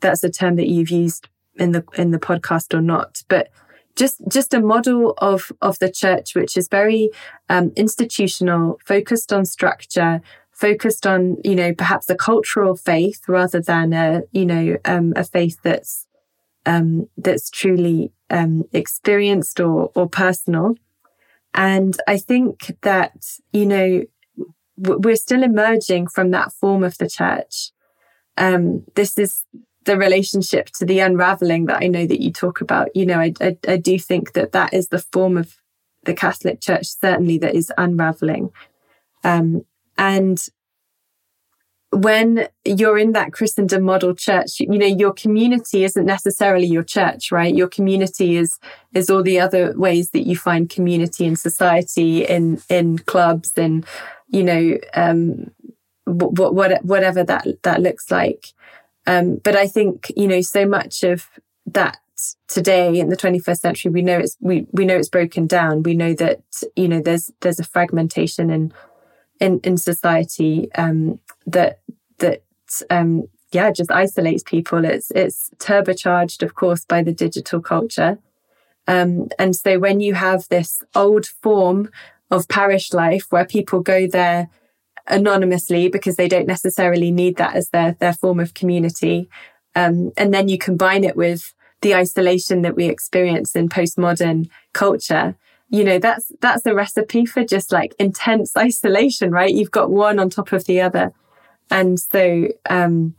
that's 0.01 0.23
a 0.23 0.31
term 0.31 0.57
that 0.57 0.69
you've 0.69 0.91
used 0.91 1.29
in 1.57 1.73
the 1.73 1.85
in 1.97 2.11
the 2.11 2.19
podcast 2.19 2.75
or 2.75 2.83
not, 2.83 3.23
but 3.29 3.49
just 3.97 4.21
just 4.29 4.55
a 4.55 4.61
model 4.61 5.15
of 5.19 5.53
of 5.61 5.79
the 5.79 5.91
church 5.91 6.35
which 6.35 6.57
is 6.57 6.69
very 6.69 7.11
um, 7.49 7.73
institutional, 7.77 8.79
focused 8.85 9.33
on 9.33 9.45
structure, 9.45 10.21
focused 10.53 11.07
on 11.07 11.37
you 11.45 11.55
know 11.55 11.75
perhaps 11.75 12.09
a 12.11 12.15
cultural 12.15 12.77
faith 12.77 13.23
rather 13.29 13.61
than 13.61 13.93
a 13.93 14.23
you 14.33 14.47
know 14.47 14.77
um, 14.85 15.13
a 15.17 15.25
faith 15.25 15.59
that's 15.63 16.07
um, 16.67 17.09
that's 17.17 17.51
truly 17.51 18.13
um, 18.29 18.65
experienced 18.73 19.61
or 19.61 19.91
or 19.95 20.09
personal. 20.09 20.75
And 21.53 21.97
I 22.07 22.19
think 22.19 22.77
that 22.83 23.13
you 23.53 23.67
know 23.67 24.05
we're 24.77 25.17
still 25.17 25.43
emerging 25.43 26.07
from 26.09 26.31
that 26.31 26.53
form 26.53 26.85
of 26.85 26.97
the 26.99 27.09
church. 27.09 27.73
Um, 28.37 28.85
this 28.95 29.19
is 29.19 29.45
the 29.91 29.99
relationship 29.99 30.67
to 30.67 30.87
the 30.87 31.01
unraveling 31.01 31.67
that 31.67 31.83
I 31.83 31.89
know 31.89 32.07
that 32.07 32.23
you 32.23 32.31
talk 32.31 32.61
about. 32.61 32.95
You 32.95 33.07
know, 33.07 33.19
I, 33.19 33.35
I, 33.41 33.57
I 33.67 33.77
do 33.77 33.99
think 33.99 34.35
that 34.35 34.53
that 34.53 34.73
is 34.73 34.89
the 34.89 35.01
form 35.01 35.37
of 35.37 35.57
the 36.05 36.15
Catholic 36.15 36.61
Church, 36.61 36.87
certainly, 36.87 37.39
that 37.39 37.57
is 37.57 37.73
unraveling. 37.77 38.51
Um, 39.25 39.67
and 39.99 40.41
when 41.91 42.47
you're 42.65 42.99
in 42.99 43.13
that 43.13 43.33
Christendom 43.33 43.83
model 43.83 44.15
church, 44.15 44.61
you 44.61 44.79
know, 44.79 44.87
your 44.87 45.13
community 45.13 45.83
isn't 45.83 46.07
necessarily 46.07 46.69
your 46.69 46.85
church, 46.85 47.33
right? 47.33 47.53
Your 47.53 47.69
community 47.69 48.37
is 48.37 48.61
is 48.95 49.11
all 49.11 49.25
the 49.25 49.41
other 49.41 49.75
ways 49.77 50.11
that 50.11 50.25
you 50.25 50.37
find 50.37 50.71
community 50.71 51.25
in 51.25 51.35
society, 51.35 52.25
in 52.25 52.63
in 52.69 52.99
clubs, 52.99 53.55
and 53.57 53.85
you 54.29 54.45
know, 54.45 54.79
um, 54.95 55.51
what, 56.05 56.55
what 56.55 56.85
whatever 56.85 57.25
that 57.25 57.45
that 57.65 57.83
looks 57.83 58.09
like. 58.13 58.53
Um, 59.07 59.37
but 59.37 59.57
I 59.57 59.67
think, 59.67 60.13
you 60.17 60.29
know, 60.29 60.41
so 60.41 60.67
much 60.67 61.03
of 61.03 61.29
that 61.67 61.99
today 62.49 62.99
in 62.99 63.09
the 63.09 63.17
21st 63.17 63.59
century, 63.59 63.91
we 63.91 64.03
know 64.03 64.19
it's, 64.19 64.37
we, 64.41 64.67
we 64.73 64.85
know 64.85 64.97
it's 64.97 65.09
broken 65.09 65.47
down. 65.47 65.83
We 65.83 65.95
know 65.95 66.15
that, 66.15 66.43
you 66.77 66.89
know, 66.89 67.01
there's, 67.01 67.31
there's 67.41 67.59
a 67.59 67.65
fragmentation 67.65 68.51
in, 68.51 68.73
in, 69.41 69.61
in 69.61 69.77
society, 69.77 70.71
um, 70.75 71.19
that, 71.47 71.81
that, 72.19 72.43
um, 72.91 73.29
yeah, 73.53 73.71
just 73.71 73.91
isolates 73.91 74.43
people. 74.43 74.85
It's, 74.85 75.11
it's 75.13 75.51
turbocharged, 75.57 76.43
of 76.43 76.55
course, 76.55 76.85
by 76.85 77.03
the 77.03 77.13
digital 77.13 77.61
culture. 77.61 78.19
Um, 78.87 79.29
and 79.39 79.57
so 79.57 79.79
when 79.79 80.01
you 80.01 80.15
have 80.15 80.49
this 80.49 80.83
old 80.95 81.27
form 81.27 81.91
of 82.31 82.49
parish 82.49 82.93
life 82.93 83.27
where 83.31 83.45
people 83.45 83.81
go 83.81 84.07
there 84.07 84.49
anonymously 85.11 85.89
because 85.89 86.17
they 86.17 86.29
don't 86.29 86.47
necessarily 86.47 87.11
need 87.11 87.37
that 87.37 87.57
as 87.57 87.71
their 87.71 87.93
their 88.01 88.15
form 88.15 88.41
of 88.41 88.55
community. 88.55 89.29
Um, 89.75 90.13
and 90.17 90.33
then 90.33 90.49
you 90.49 90.59
combine 90.59 91.05
it 91.05 91.17
with 91.17 91.55
the 91.83 91.95
isolation 91.95 92.63
that 92.63 92.77
we 92.77 92.87
experience 92.87 93.55
in 93.55 93.69
postmodern 93.69 94.49
culture. 94.73 95.37
You 95.69 95.85
know 95.85 95.99
that's 95.99 96.33
that's 96.41 96.67
a 96.67 96.75
recipe 96.75 97.27
for 97.27 97.45
just 97.45 97.73
like 97.73 97.95
intense 97.99 98.57
isolation 98.57 99.31
right? 99.31 99.55
You've 99.55 99.71
got 99.71 99.91
one 99.91 100.19
on 100.19 100.31
top 100.31 100.53
of 100.53 100.65
the 100.65 100.81
other. 100.81 101.13
And 101.71 101.99
so 101.99 102.49
um 102.69 103.15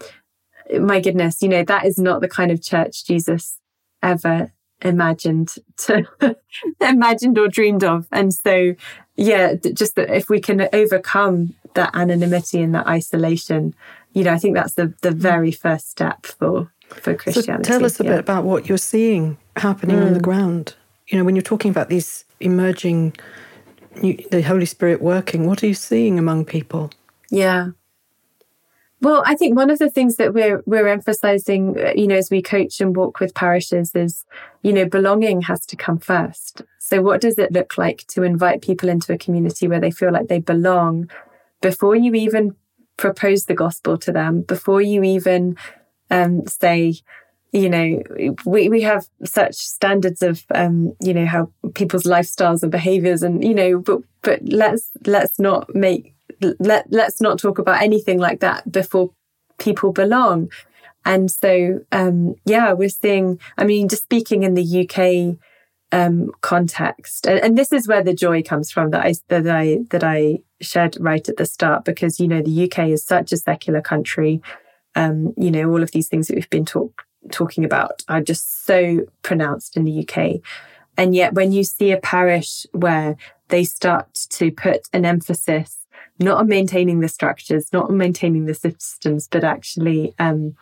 my 0.79 1.01
goodness 1.01 1.41
you 1.41 1.49
know 1.49 1.63
that 1.63 1.85
is 1.85 1.97
not 1.97 2.21
the 2.21 2.29
kind 2.29 2.49
of 2.49 2.61
church 2.61 3.05
jesus 3.05 3.57
ever 4.01 4.53
imagined 4.81 5.53
to 5.77 6.05
imagined 6.79 7.37
or 7.37 7.47
dreamed 7.47 7.83
of. 7.83 8.07
And 8.11 8.33
so 8.33 8.75
yeah 9.15 9.53
just 9.55 9.95
that 9.95 10.09
if 10.09 10.29
we 10.29 10.39
can 10.39 10.67
overcome 10.73 11.53
that 11.75 11.93
anonymity 11.93 12.61
and 12.61 12.73
that 12.75 12.87
isolation 12.87 13.73
you 14.13 14.23
know 14.23 14.33
i 14.33 14.37
think 14.37 14.55
that's 14.55 14.73
the 14.73 14.93
the 15.01 15.11
very 15.11 15.51
first 15.51 15.89
step 15.89 16.25
for 16.25 16.71
for 16.87 17.15
christianity 17.15 17.67
so 17.67 17.77
tell 17.77 17.85
us 17.85 17.99
a 17.99 18.03
yeah. 18.03 18.11
bit 18.11 18.19
about 18.19 18.43
what 18.43 18.67
you're 18.67 18.77
seeing 18.77 19.37
happening 19.57 19.97
mm. 19.97 20.05
on 20.05 20.13
the 20.13 20.19
mm. 20.19 20.23
ground 20.23 20.75
you 21.07 21.17
know 21.17 21.23
when 21.23 21.35
you're 21.35 21.41
talking 21.41 21.71
about 21.71 21.89
these 21.89 22.25
emerging 22.39 23.15
the 24.01 24.41
holy 24.41 24.65
spirit 24.65 25.01
working 25.01 25.47
what 25.47 25.63
are 25.63 25.67
you 25.67 25.73
seeing 25.73 26.17
among 26.17 26.45
people 26.45 26.91
yeah 27.29 27.67
well, 29.01 29.23
I 29.25 29.35
think 29.35 29.57
one 29.57 29.71
of 29.71 29.79
the 29.79 29.89
things 29.89 30.17
that 30.17 30.33
we're 30.33 30.61
we're 30.67 30.87
emphasizing, 30.87 31.75
uh, 31.77 31.91
you 31.95 32.05
know, 32.05 32.15
as 32.15 32.29
we 32.29 32.41
coach 32.41 32.79
and 32.79 32.95
walk 32.95 33.19
with 33.19 33.33
parishes 33.33 33.95
is, 33.95 34.25
you 34.61 34.71
know, 34.71 34.85
belonging 34.85 35.41
has 35.41 35.65
to 35.67 35.75
come 35.75 35.97
first. 35.97 36.61
So 36.77 37.01
what 37.01 37.19
does 37.19 37.39
it 37.39 37.51
look 37.51 37.77
like 37.79 38.05
to 38.09 38.21
invite 38.21 38.61
people 38.61 38.89
into 38.89 39.11
a 39.11 39.17
community 39.17 39.67
where 39.67 39.79
they 39.79 39.89
feel 39.89 40.11
like 40.11 40.27
they 40.27 40.39
belong 40.39 41.09
before 41.61 41.95
you 41.95 42.13
even 42.13 42.55
propose 42.97 43.45
the 43.45 43.53
gospel 43.53 43.97
to 43.97 44.11
them, 44.11 44.41
before 44.41 44.81
you 44.81 45.03
even 45.03 45.57
um, 46.09 46.45
say, 46.47 46.95
you 47.51 47.69
know, 47.69 48.01
we, 48.45 48.69
we 48.69 48.81
have 48.81 49.07
such 49.25 49.55
standards 49.55 50.21
of, 50.21 50.43
um, 50.53 50.95
you 51.01 51.13
know, 51.13 51.25
how 51.25 51.51
people's 51.73 52.03
lifestyles 52.03 52.63
and 52.63 52.71
behaviors 52.71 53.23
and, 53.23 53.43
you 53.43 53.53
know, 53.53 53.79
but, 53.79 54.01
but 54.21 54.39
let's, 54.43 54.89
let's 55.05 55.39
not 55.39 55.73
make 55.75 56.13
let 56.59 56.91
let's 56.91 57.21
not 57.21 57.39
talk 57.39 57.59
about 57.59 57.81
anything 57.81 58.19
like 58.19 58.39
that 58.39 58.71
before 58.71 59.11
people 59.59 59.91
belong. 59.91 60.51
And 61.05 61.31
so, 61.31 61.79
um, 61.91 62.35
yeah, 62.45 62.73
we're 62.73 62.89
seeing. 62.89 63.39
I 63.57 63.63
mean, 63.63 63.87
just 63.87 64.03
speaking 64.03 64.43
in 64.43 64.53
the 64.53 64.81
UK 64.81 65.37
um, 65.91 66.31
context, 66.41 67.27
and, 67.27 67.39
and, 67.39 67.57
this 67.57 67.73
is 67.73 67.87
where 67.87 68.03
the 68.03 68.13
joy 68.13 68.43
comes 68.43 68.71
from 68.71 68.91
that 68.91 69.05
I 69.05 69.13
that 69.29 69.47
I 69.47 69.79
that 69.89 70.03
I 70.03 70.39
shared 70.61 70.97
right 70.99 71.27
at 71.27 71.37
the 71.37 71.45
start, 71.45 71.85
because 71.85 72.19
you 72.19 72.27
know 72.27 72.41
the 72.41 72.65
UK 72.65 72.89
is 72.89 73.03
such 73.03 73.31
a 73.31 73.37
secular 73.37 73.81
country. 73.81 74.41
Um, 74.95 75.33
you 75.37 75.51
know, 75.51 75.69
all 75.69 75.83
of 75.83 75.91
these 75.91 76.07
things 76.07 76.27
that 76.27 76.35
we've 76.35 76.49
been 76.49 76.65
talk, 76.65 77.03
talking 77.31 77.63
about 77.63 78.03
are 78.07 78.21
just 78.21 78.65
so 78.65 79.05
pronounced 79.21 79.77
in 79.77 79.85
the 79.85 80.07
UK. 80.07 80.41
And 80.97 81.15
yet, 81.15 81.33
when 81.33 81.51
you 81.51 81.63
see 81.63 81.91
a 81.91 81.97
parish 81.97 82.65
where 82.73 83.15
they 83.47 83.63
start 83.63 84.13
to 84.31 84.51
put 84.51 84.87
an 84.93 85.05
emphasis 85.05 85.81
not 86.21 86.37
on 86.37 86.47
maintaining 86.47 86.99
the 86.99 87.07
structures, 87.07 87.73
not 87.73 87.89
on 87.89 87.97
maintaining 87.97 88.45
the 88.45 88.53
systems, 88.53 89.27
but 89.27 89.43
actually, 89.43 90.13
um, 90.19 90.55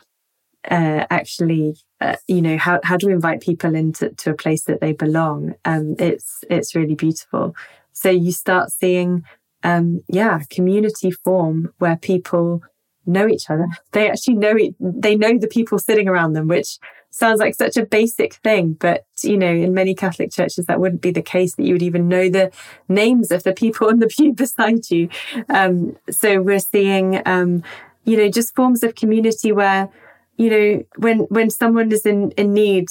uh, 0.69 1.05
actually, 1.09 1.75
uh, 2.01 2.15
you 2.27 2.41
know, 2.41 2.57
how 2.57 2.79
how 2.83 2.97
do 2.97 3.07
we 3.07 3.13
invite 3.13 3.41
people 3.41 3.75
into 3.75 4.09
to 4.09 4.31
a 4.31 4.35
place 4.35 4.63
that 4.63 4.81
they 4.81 4.93
belong? 4.93 5.55
Um, 5.65 5.95
it's 5.99 6.43
it's 6.49 6.75
really 6.75 6.95
beautiful. 6.95 7.55
So 7.91 8.09
you 8.09 8.31
start 8.31 8.71
seeing, 8.71 9.23
um, 9.63 10.03
yeah, 10.07 10.41
community 10.49 11.11
form 11.11 11.73
where 11.79 11.97
people 11.97 12.63
know 13.05 13.27
each 13.27 13.49
other. 13.49 13.67
They 13.91 14.09
actually 14.09 14.35
know 14.35 14.55
it. 14.55 14.75
They 14.79 15.15
know 15.15 15.37
the 15.37 15.47
people 15.47 15.79
sitting 15.79 16.07
around 16.07 16.33
them, 16.33 16.47
which 16.47 16.77
sounds 17.11 17.39
like 17.39 17.55
such 17.55 17.75
a 17.75 17.85
basic 17.85 18.35
thing, 18.35 18.73
but 18.73 19.05
you 19.23 19.37
know, 19.37 19.51
in 19.51 19.73
many 19.73 19.95
Catholic 19.95 20.31
churches, 20.31 20.65
that 20.65 20.79
wouldn't 20.79 21.01
be 21.01 21.11
the 21.11 21.21
case 21.21 21.55
that 21.55 21.63
you 21.63 21.73
would 21.73 21.81
even 21.81 22.07
know 22.07 22.29
the 22.29 22.51
names 22.87 23.31
of 23.31 23.43
the 23.43 23.53
people 23.53 23.89
in 23.89 23.99
the 23.99 24.07
pew 24.17 24.33
beside 24.33 24.89
you. 24.89 25.09
Um, 25.49 25.97
so 26.09 26.41
we're 26.41 26.59
seeing, 26.59 27.21
um, 27.25 27.63
you 28.05 28.17
know, 28.17 28.29
just 28.29 28.55
forms 28.55 28.83
of 28.83 28.95
community 28.95 29.51
where, 29.51 29.89
you 30.37 30.49
know, 30.49 30.83
when 30.97 31.19
when 31.21 31.49
someone 31.49 31.91
is 31.91 32.05
in 32.05 32.31
in 32.31 32.53
need, 32.53 32.87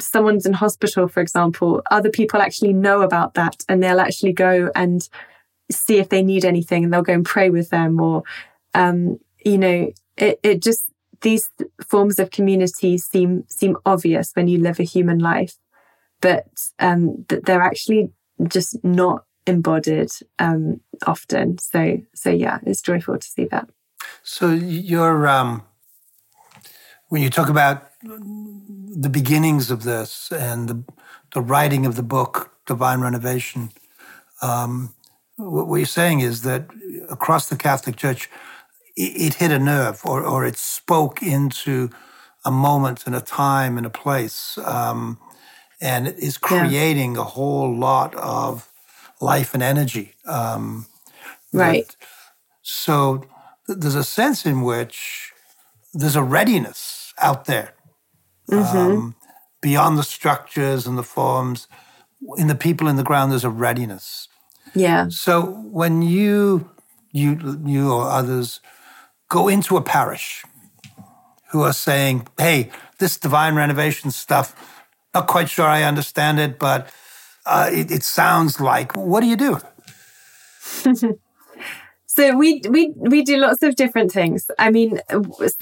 someone's 0.00 0.46
in 0.46 0.54
hospital, 0.54 1.08
for 1.08 1.20
example, 1.20 1.82
other 1.90 2.10
people 2.10 2.40
actually 2.40 2.72
know 2.72 3.02
about 3.02 3.34
that, 3.34 3.56
and 3.68 3.82
they'll 3.82 4.00
actually 4.00 4.32
go 4.32 4.70
and 4.74 5.08
see 5.70 5.98
if 5.98 6.08
they 6.08 6.22
need 6.22 6.44
anything, 6.44 6.84
and 6.84 6.92
they'll 6.92 7.02
go 7.02 7.12
and 7.12 7.24
pray 7.24 7.50
with 7.50 7.70
them, 7.70 8.00
or, 8.00 8.22
um, 8.74 9.18
you 9.44 9.58
know, 9.58 9.90
it 10.16 10.40
it 10.42 10.62
just 10.62 10.90
these 11.20 11.50
forms 11.86 12.18
of 12.18 12.30
community 12.30 12.98
seem 12.98 13.44
seem 13.48 13.76
obvious 13.84 14.32
when 14.34 14.48
you 14.48 14.58
live 14.58 14.80
a 14.80 14.84
human 14.84 15.18
life, 15.18 15.56
but 16.20 16.46
um, 16.78 17.24
they're 17.28 17.62
actually 17.62 18.10
just 18.48 18.82
not 18.84 19.24
embodied 19.46 20.10
um, 20.38 20.80
often. 21.06 21.58
So 21.58 21.98
so 22.14 22.30
yeah, 22.30 22.58
it's 22.64 22.82
joyful 22.82 23.18
to 23.18 23.26
see 23.26 23.46
that. 23.46 23.68
So 24.22 24.50
you're 24.50 25.26
um, 25.26 25.62
when 27.08 27.22
you 27.22 27.30
talk 27.30 27.48
about 27.48 27.90
the 28.02 29.08
beginnings 29.08 29.70
of 29.70 29.82
this 29.82 30.30
and 30.30 30.68
the, 30.68 30.84
the 31.32 31.40
writing 31.40 31.86
of 31.86 31.96
the 31.96 32.02
book 32.02 32.52
Divine 32.66 33.00
Renovation, 33.00 33.70
um, 34.42 34.94
what 35.38 35.76
you're 35.76 35.86
saying 35.86 36.20
is 36.20 36.42
that 36.42 36.68
across 37.08 37.48
the 37.48 37.56
Catholic 37.56 37.96
Church, 37.96 38.28
it 38.96 39.34
hit 39.34 39.52
a 39.52 39.58
nerve 39.58 40.00
or, 40.04 40.24
or 40.24 40.44
it 40.44 40.56
spoke 40.56 41.22
into 41.22 41.90
a 42.44 42.50
moment 42.50 43.06
and 43.06 43.14
a 43.14 43.20
time 43.20 43.76
and 43.76 43.86
a 43.86 43.90
place. 43.90 44.58
Um, 44.64 45.18
and 45.80 46.08
it 46.08 46.18
is 46.18 46.38
creating 46.38 47.14
yeah. 47.14 47.20
a 47.20 47.24
whole 47.24 47.72
lot 47.74 48.14
of 48.16 48.68
life 49.20 49.54
and 49.54 49.62
energy. 49.62 50.14
Um, 50.26 50.86
right. 51.52 51.86
That, 51.86 51.96
so 52.62 53.24
th- 53.66 53.78
there's 53.78 53.94
a 53.94 54.04
sense 54.04 54.44
in 54.44 54.62
which 54.62 55.32
there's 55.94 56.16
a 56.16 56.22
readiness 56.22 57.14
out 57.18 57.44
there 57.44 57.74
mm-hmm. 58.50 58.76
um, 58.76 59.16
beyond 59.60 59.98
the 59.98 60.02
structures 60.02 60.86
and 60.86 60.98
the 60.98 61.02
forms. 61.02 61.68
In 62.36 62.48
the 62.48 62.54
people 62.54 62.88
in 62.88 62.96
the 62.96 63.04
ground, 63.04 63.30
there's 63.30 63.44
a 63.44 63.50
readiness. 63.50 64.27
Yeah. 64.74 65.08
So 65.08 65.42
when 65.42 66.02
you, 66.02 66.70
you, 67.12 67.60
you 67.64 67.92
or 67.92 68.04
others 68.04 68.60
go 69.28 69.48
into 69.48 69.76
a 69.76 69.82
parish 69.82 70.44
who 71.50 71.62
are 71.62 71.72
saying, 71.72 72.28
hey, 72.38 72.70
this 72.98 73.16
divine 73.16 73.54
renovation 73.54 74.10
stuff, 74.10 74.84
not 75.14 75.26
quite 75.26 75.48
sure 75.48 75.66
I 75.66 75.82
understand 75.82 76.38
it, 76.38 76.58
but 76.58 76.90
uh, 77.46 77.70
it, 77.72 77.90
it 77.90 78.02
sounds 78.02 78.60
like, 78.60 78.96
what 78.96 79.20
do 79.20 79.26
you 79.26 79.36
do? 79.36 79.58
So 82.18 82.36
we 82.36 82.60
we 82.68 82.92
we 82.96 83.22
do 83.22 83.36
lots 83.36 83.62
of 83.62 83.76
different 83.76 84.10
things. 84.10 84.50
I 84.58 84.72
mean, 84.72 85.00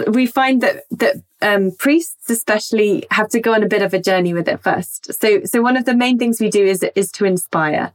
we 0.09 0.25
find 0.25 0.63
that 0.63 0.85
that 0.93 1.17
um, 1.43 1.73
priests 1.79 2.31
especially 2.31 3.05
have 3.11 3.29
to 3.29 3.41
go 3.41 3.53
on 3.53 3.63
a 3.63 3.69
bit 3.69 3.83
of 3.83 3.93
a 3.93 3.99
journey 3.99 4.33
with 4.33 4.49
it 4.49 4.63
first. 4.63 5.13
So 5.13 5.45
so 5.45 5.61
one 5.61 5.77
of 5.77 5.85
the 5.85 5.95
main 5.95 6.19
things 6.19 6.41
we 6.41 6.49
do 6.49 6.65
is 6.65 6.83
is 6.95 7.13
to 7.13 7.27
inspire. 7.27 7.93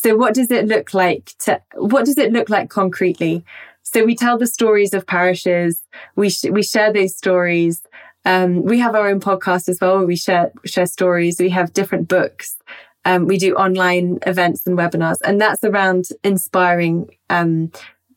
So 0.00 0.14
what 0.14 0.32
does 0.32 0.52
it 0.52 0.68
look 0.68 0.94
like 0.94 1.34
to 1.40 1.60
what 1.74 2.04
does 2.04 2.18
it 2.18 2.32
look 2.32 2.48
like 2.48 2.70
concretely? 2.70 3.44
So 3.82 4.04
we 4.04 4.14
tell 4.14 4.38
the 4.38 4.46
stories 4.46 4.94
of 4.94 5.08
parishes. 5.08 5.82
We 6.14 6.30
sh- 6.30 6.52
we 6.52 6.62
share 6.62 6.92
those 6.92 7.16
stories. 7.16 7.82
Um, 8.24 8.62
we 8.62 8.78
have 8.78 8.94
our 8.94 9.08
own 9.08 9.18
podcast 9.18 9.68
as 9.68 9.80
well 9.80 10.04
we 10.04 10.14
share 10.14 10.52
share 10.64 10.86
stories. 10.86 11.40
We 11.40 11.50
have 11.50 11.72
different 11.72 12.06
books. 12.06 12.56
Um, 13.04 13.26
we 13.26 13.38
do 13.38 13.56
online 13.56 14.20
events 14.24 14.66
and 14.68 14.78
webinars, 14.78 15.16
and 15.24 15.40
that's 15.40 15.64
around 15.64 16.04
inspiring 16.22 17.10
um, 17.28 17.72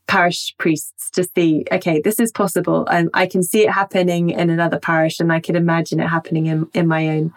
parish 0.07 0.53
priests 0.59 1.09
to 1.11 1.23
see, 1.23 1.65
okay, 1.71 1.99
this 1.99 2.19
is 2.19 2.31
possible, 2.31 2.85
and 2.87 3.09
I 3.15 3.25
can 3.25 3.41
see 3.41 3.61
it 3.65 3.71
happening 3.71 4.29
in 4.29 4.51
another 4.51 4.77
parish, 4.77 5.19
and 5.19 5.33
I 5.33 5.39
can 5.39 5.55
imagine 5.55 5.99
it 5.99 6.09
happening 6.09 6.45
in 6.45 6.67
in 6.75 6.87
my 6.87 7.07
own. 7.07 7.33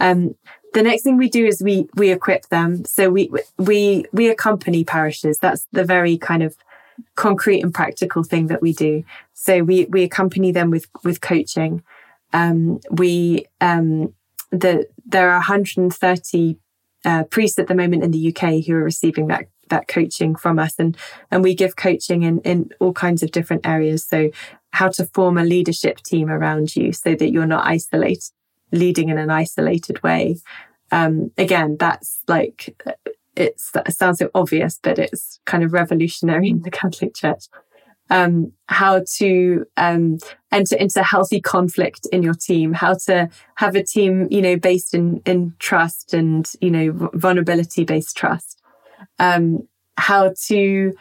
Um, 0.00 0.34
the 0.72 0.82
next 0.82 1.02
thing 1.02 1.16
we 1.16 1.28
do 1.28 1.46
is 1.46 1.62
we 1.62 1.88
we 1.94 2.10
equip 2.10 2.48
them. 2.48 2.84
So 2.84 3.10
we 3.10 3.30
we 3.58 4.04
we 4.12 4.28
accompany 4.28 4.84
parishes. 4.84 5.38
That's 5.38 5.66
the 5.72 5.84
very 5.84 6.18
kind 6.18 6.42
of 6.42 6.56
concrete 7.14 7.60
and 7.60 7.72
practical 7.72 8.24
thing 8.24 8.48
that 8.48 8.62
we 8.62 8.72
do. 8.72 9.04
So 9.34 9.62
we 9.62 9.86
we 9.86 10.02
accompany 10.02 10.52
them 10.52 10.70
with 10.70 10.86
with 11.04 11.20
coaching. 11.20 11.82
Um, 12.32 12.80
we 12.90 13.46
um, 13.60 14.14
the 14.50 14.88
there 15.06 15.30
are 15.30 15.38
130 15.38 16.56
uh, 17.04 17.24
priests 17.24 17.58
at 17.58 17.68
the 17.68 17.74
moment 17.74 18.02
in 18.02 18.10
the 18.10 18.34
UK 18.34 18.64
who 18.64 18.74
are 18.74 18.84
receiving 18.84 19.28
that 19.28 19.46
that 19.68 19.88
coaching 19.88 20.34
from 20.34 20.58
us, 20.58 20.74
and 20.78 20.96
and 21.30 21.42
we 21.42 21.54
give 21.54 21.76
coaching 21.76 22.22
in 22.22 22.40
in 22.40 22.70
all 22.80 22.92
kinds 22.92 23.22
of 23.22 23.30
different 23.30 23.66
areas. 23.66 24.04
So 24.04 24.30
how 24.72 24.88
to 24.88 25.06
form 25.06 25.38
a 25.38 25.44
leadership 25.44 25.98
team 25.98 26.28
around 26.28 26.74
you 26.74 26.92
so 26.92 27.14
that 27.14 27.30
you're 27.30 27.46
not 27.46 27.64
isolated, 27.64 28.32
leading 28.74 29.08
in 29.08 29.18
an 29.18 29.30
isolated 29.30 30.02
way. 30.02 30.36
Um, 30.92 31.30
again, 31.38 31.76
that's 31.78 32.20
like 32.28 32.76
it's, 33.36 33.70
it 33.74 33.92
sounds 33.94 34.18
so 34.18 34.30
obvious, 34.34 34.78
but 34.82 34.98
it's 34.98 35.40
kind 35.44 35.64
of 35.64 35.72
revolutionary 35.72 36.48
in 36.50 36.62
the 36.62 36.70
Catholic 36.70 37.14
Church. 37.14 37.44
um, 38.10 38.52
how 38.68 39.02
to 39.16 39.64
um, 39.76 40.18
enter 40.52 40.76
into 40.76 41.02
healthy 41.02 41.40
conflict 41.40 42.06
in 42.12 42.22
your 42.22 42.34
team, 42.34 42.72
how 42.72 42.94
to 43.06 43.28
have 43.56 43.74
a 43.74 43.82
team, 43.82 44.28
you 44.30 44.42
know, 44.42 44.56
based 44.56 44.94
in 44.94 45.22
in 45.24 45.54
trust 45.58 46.12
and 46.12 46.50
you 46.60 46.70
know 46.70 47.10
vulnerability 47.14 47.84
based 47.84 48.16
trust, 48.16 48.60
um, 49.18 49.66
how 49.96 50.32
to 50.46 50.92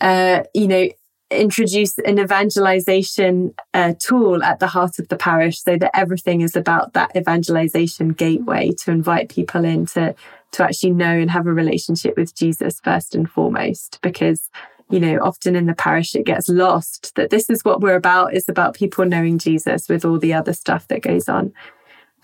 uh, 0.00 0.42
you 0.54 0.68
know 0.68 0.88
introduce 1.30 1.98
an 1.98 2.18
evangelization 2.18 3.54
uh, 3.74 3.92
tool 3.98 4.42
at 4.42 4.60
the 4.60 4.66
heart 4.66 4.98
of 4.98 5.08
the 5.08 5.16
parish 5.16 5.62
so 5.62 5.76
that 5.76 5.90
everything 5.94 6.40
is 6.40 6.56
about 6.56 6.94
that 6.94 7.14
evangelization 7.14 8.10
gateway 8.10 8.70
to 8.70 8.90
invite 8.90 9.28
people 9.28 9.64
in 9.64 9.84
to 9.86 10.14
to 10.50 10.64
actually 10.64 10.92
know 10.92 11.18
and 11.18 11.30
have 11.30 11.46
a 11.46 11.52
relationship 11.52 12.16
with 12.16 12.34
Jesus 12.34 12.80
first 12.82 13.14
and 13.14 13.30
foremost 13.30 13.98
because 14.00 14.48
you 14.90 15.00
know, 15.00 15.18
often 15.22 15.54
in 15.54 15.66
the 15.66 15.74
parish 15.74 16.14
it 16.14 16.24
gets 16.24 16.48
lost 16.48 17.14
that 17.16 17.30
this 17.30 17.50
is 17.50 17.64
what 17.64 17.80
we're 17.80 17.94
about. 17.94 18.34
It's 18.34 18.48
about 18.48 18.74
people 18.74 19.04
knowing 19.04 19.38
Jesus 19.38 19.88
with 19.88 20.04
all 20.04 20.18
the 20.18 20.32
other 20.32 20.52
stuff 20.52 20.88
that 20.88 21.02
goes 21.02 21.28
on. 21.28 21.52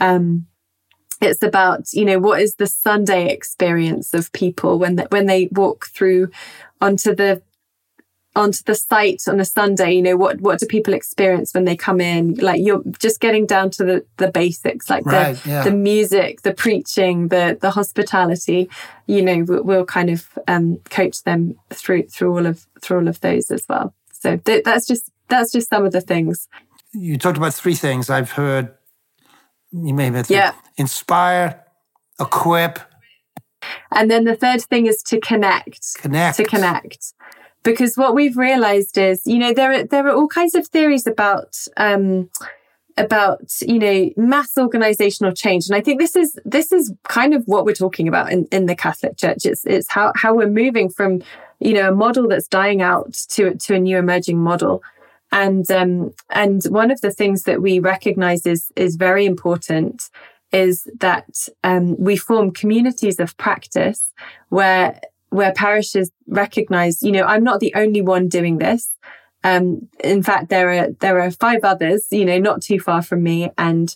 Um, 0.00 0.46
it's 1.20 1.42
about, 1.42 1.92
you 1.92 2.04
know, 2.04 2.18
what 2.18 2.40
is 2.40 2.56
the 2.56 2.66
Sunday 2.66 3.28
experience 3.28 4.14
of 4.14 4.32
people 4.32 4.78
when 4.78 4.96
they, 4.96 5.06
when 5.10 5.26
they 5.26 5.48
walk 5.52 5.86
through 5.86 6.30
onto 6.80 7.14
the 7.14 7.42
onto 8.36 8.62
the 8.64 8.74
site 8.74 9.22
on 9.28 9.38
a 9.38 9.44
Sunday, 9.44 9.92
you 9.92 10.02
know, 10.02 10.16
what 10.16 10.40
what 10.40 10.58
do 10.58 10.66
people 10.66 10.92
experience 10.92 11.54
when 11.54 11.64
they 11.64 11.76
come 11.76 12.00
in? 12.00 12.34
Like 12.34 12.60
you're 12.62 12.82
just 12.98 13.20
getting 13.20 13.46
down 13.46 13.70
to 13.70 13.84
the 13.84 14.04
the 14.16 14.30
basics, 14.30 14.90
like 14.90 15.06
right, 15.06 15.36
the 15.36 15.48
yeah. 15.48 15.64
the 15.64 15.70
music, 15.70 16.42
the 16.42 16.54
preaching, 16.54 17.28
the 17.28 17.56
the 17.60 17.70
hospitality. 17.70 18.68
You 19.06 19.22
know, 19.22 19.44
we'll, 19.46 19.62
we'll 19.62 19.84
kind 19.84 20.10
of 20.10 20.28
um, 20.48 20.78
coach 20.90 21.22
them 21.22 21.58
through 21.70 22.04
through 22.04 22.36
all 22.36 22.46
of 22.46 22.66
through 22.80 22.98
all 22.98 23.08
of 23.08 23.20
those 23.20 23.50
as 23.50 23.64
well. 23.68 23.94
So 24.12 24.36
th- 24.36 24.64
that's 24.64 24.86
just 24.86 25.10
that's 25.28 25.52
just 25.52 25.68
some 25.68 25.84
of 25.84 25.92
the 25.92 26.00
things. 26.00 26.48
You 26.92 27.18
talked 27.18 27.36
about 27.36 27.54
three 27.54 27.74
things 27.74 28.10
I've 28.10 28.32
heard. 28.32 28.74
You 29.72 29.94
may 29.94 30.10
have 30.10 30.30
yeah. 30.30 30.52
inspire, 30.76 31.64
equip, 32.20 32.78
and 33.92 34.10
then 34.10 34.24
the 34.24 34.36
third 34.36 34.62
thing 34.62 34.86
is 34.86 35.02
to 35.04 35.20
connect. 35.20 35.94
Connect. 36.00 36.36
To 36.36 36.44
connect 36.44 37.14
because 37.64 37.96
what 37.96 38.14
we've 38.14 38.36
realized 38.36 38.96
is, 38.96 39.26
you 39.26 39.38
know, 39.38 39.52
there 39.52 39.72
are 39.72 39.84
there 39.84 40.06
are 40.06 40.14
all 40.14 40.28
kinds 40.28 40.54
of 40.54 40.68
theories 40.68 41.06
about 41.06 41.58
um, 41.76 42.30
about 42.96 43.50
you 43.62 43.78
know 43.78 44.10
mass 44.16 44.56
organizational 44.56 45.32
change, 45.32 45.66
and 45.66 45.74
I 45.74 45.80
think 45.80 45.98
this 45.98 46.14
is 46.14 46.38
this 46.44 46.70
is 46.70 46.92
kind 47.08 47.34
of 47.34 47.42
what 47.46 47.64
we're 47.64 47.74
talking 47.74 48.06
about 48.06 48.30
in, 48.30 48.46
in 48.52 48.66
the 48.66 48.76
Catholic 48.76 49.16
Church. 49.16 49.44
It's 49.46 49.64
it's 49.64 49.90
how 49.90 50.12
how 50.14 50.34
we're 50.34 50.48
moving 50.48 50.88
from 50.88 51.22
you 51.58 51.72
know 51.72 51.88
a 51.88 51.94
model 51.94 52.28
that's 52.28 52.48
dying 52.48 52.82
out 52.82 53.14
to 53.30 53.54
to 53.54 53.74
a 53.74 53.80
new 53.80 53.98
emerging 53.98 54.38
model. 54.38 54.82
And 55.32 55.68
um, 55.70 56.14
and 56.30 56.62
one 56.64 56.92
of 56.92 57.00
the 57.00 57.10
things 57.10 57.42
that 57.44 57.60
we 57.60 57.80
recognize 57.80 58.46
is 58.46 58.70
is 58.76 58.94
very 58.96 59.24
important 59.24 60.10
is 60.52 60.86
that 61.00 61.48
um, 61.64 61.96
we 61.98 62.16
form 62.16 62.52
communities 62.52 63.18
of 63.18 63.36
practice 63.38 64.12
where 64.50 65.00
where 65.34 65.52
parishes 65.52 66.12
recognize, 66.28 67.02
you 67.02 67.10
know, 67.10 67.24
I'm 67.24 67.42
not 67.42 67.58
the 67.58 67.74
only 67.74 68.00
one 68.00 68.28
doing 68.28 68.58
this. 68.58 68.92
Um, 69.42 69.88
in 70.02 70.22
fact, 70.22 70.48
there 70.48 70.70
are 70.70 70.90
there 71.00 71.20
are 71.20 71.30
five 71.32 71.64
others, 71.64 72.06
you 72.10 72.24
know, 72.24 72.38
not 72.38 72.62
too 72.62 72.78
far 72.78 73.02
from 73.02 73.22
me, 73.24 73.50
and 73.58 73.94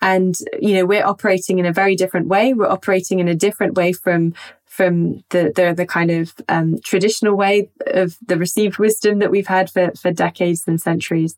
and 0.00 0.36
you 0.60 0.74
know 0.74 0.86
we're 0.86 1.04
operating 1.04 1.58
in 1.58 1.66
a 1.66 1.72
very 1.72 1.94
different 1.94 2.26
way. 2.26 2.54
We're 2.54 2.68
operating 2.68 3.20
in 3.20 3.28
a 3.28 3.34
different 3.34 3.74
way 3.74 3.92
from 3.92 4.32
from 4.64 5.22
the 5.28 5.52
the, 5.54 5.74
the 5.76 5.86
kind 5.86 6.10
of 6.10 6.34
um, 6.48 6.80
traditional 6.82 7.36
way 7.36 7.70
of 7.86 8.16
the 8.26 8.38
received 8.38 8.78
wisdom 8.78 9.18
that 9.18 9.30
we've 9.30 9.46
had 9.46 9.70
for 9.70 9.92
for 9.92 10.10
decades 10.10 10.64
and 10.66 10.80
centuries. 10.80 11.36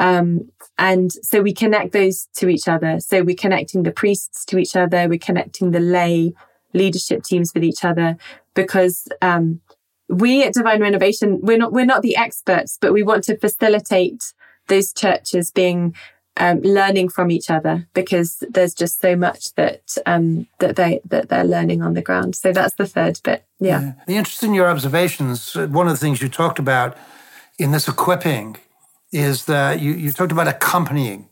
Um, 0.00 0.50
and 0.78 1.12
so 1.12 1.42
we 1.42 1.52
connect 1.52 1.92
those 1.92 2.26
to 2.36 2.48
each 2.48 2.66
other. 2.66 2.98
So 3.00 3.22
we're 3.22 3.36
connecting 3.36 3.84
the 3.84 3.92
priests 3.92 4.44
to 4.46 4.58
each 4.58 4.74
other. 4.74 5.08
We're 5.08 5.18
connecting 5.18 5.70
the 5.70 5.80
lay 5.80 6.32
leadership 6.72 7.22
teams 7.22 7.52
with 7.54 7.64
each 7.64 7.84
other 7.84 8.16
because 8.54 9.08
um, 9.22 9.60
we 10.08 10.42
at 10.42 10.54
Divine 10.54 10.80
Renovation 10.80 11.40
we're 11.40 11.58
not 11.58 11.72
we're 11.72 11.84
not 11.84 12.02
the 12.02 12.16
experts, 12.16 12.78
but 12.80 12.92
we 12.92 13.02
want 13.02 13.24
to 13.24 13.36
facilitate 13.36 14.32
those 14.68 14.92
churches 14.92 15.50
being 15.50 15.94
um, 16.36 16.60
learning 16.62 17.08
from 17.08 17.30
each 17.30 17.50
other 17.50 17.86
because 17.92 18.42
there's 18.48 18.74
just 18.74 19.00
so 19.00 19.14
much 19.14 19.54
that 19.54 19.96
um, 20.06 20.46
that 20.58 20.76
they 20.76 21.00
that 21.04 21.28
they're 21.28 21.44
learning 21.44 21.82
on 21.82 21.94
the 21.94 22.02
ground. 22.02 22.34
So 22.34 22.52
that's 22.52 22.74
the 22.74 22.86
third 22.86 23.20
bit. 23.22 23.44
Yeah. 23.58 23.80
yeah. 23.80 23.92
The 24.06 24.16
interest 24.16 24.42
in 24.42 24.54
your 24.54 24.68
observations. 24.68 25.54
Uh, 25.54 25.66
one 25.66 25.86
of 25.86 25.92
the 25.92 25.98
things 25.98 26.22
you 26.22 26.28
talked 26.28 26.58
about 26.58 26.96
in 27.58 27.72
this 27.72 27.88
equipping 27.88 28.56
is 29.12 29.44
that 29.46 29.80
you, 29.80 29.92
you 29.92 30.12
talked 30.12 30.32
about 30.32 30.48
accompanying, 30.48 31.28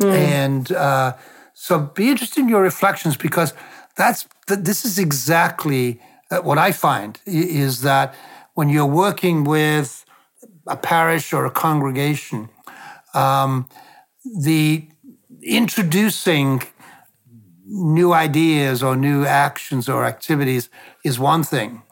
mm. 0.00 0.12
and 0.12 0.72
uh, 0.72 1.14
so 1.52 1.80
be 1.80 2.10
interested 2.10 2.40
in 2.40 2.48
your 2.48 2.62
reflections 2.62 3.16
because 3.16 3.52
that's 3.96 4.26
this 4.48 4.84
is 4.84 4.98
exactly 4.98 6.00
uh, 6.30 6.38
what 6.38 6.58
I 6.58 6.72
find 6.72 7.18
is 7.24 7.82
that 7.82 8.14
when 8.54 8.68
you're 8.68 8.86
working 8.86 9.44
with 9.44 10.04
a 10.66 10.76
parish 10.76 11.32
or 11.32 11.44
a 11.44 11.50
congregation, 11.50 12.48
um, 13.14 13.68
the 14.24 14.88
introducing 15.42 16.62
new 17.64 18.12
ideas 18.12 18.82
or 18.82 18.96
new 18.96 19.24
actions 19.24 19.88
or 19.88 20.04
activities 20.04 20.68
is 21.04 21.18
one 21.18 21.42
thing, 21.42 21.82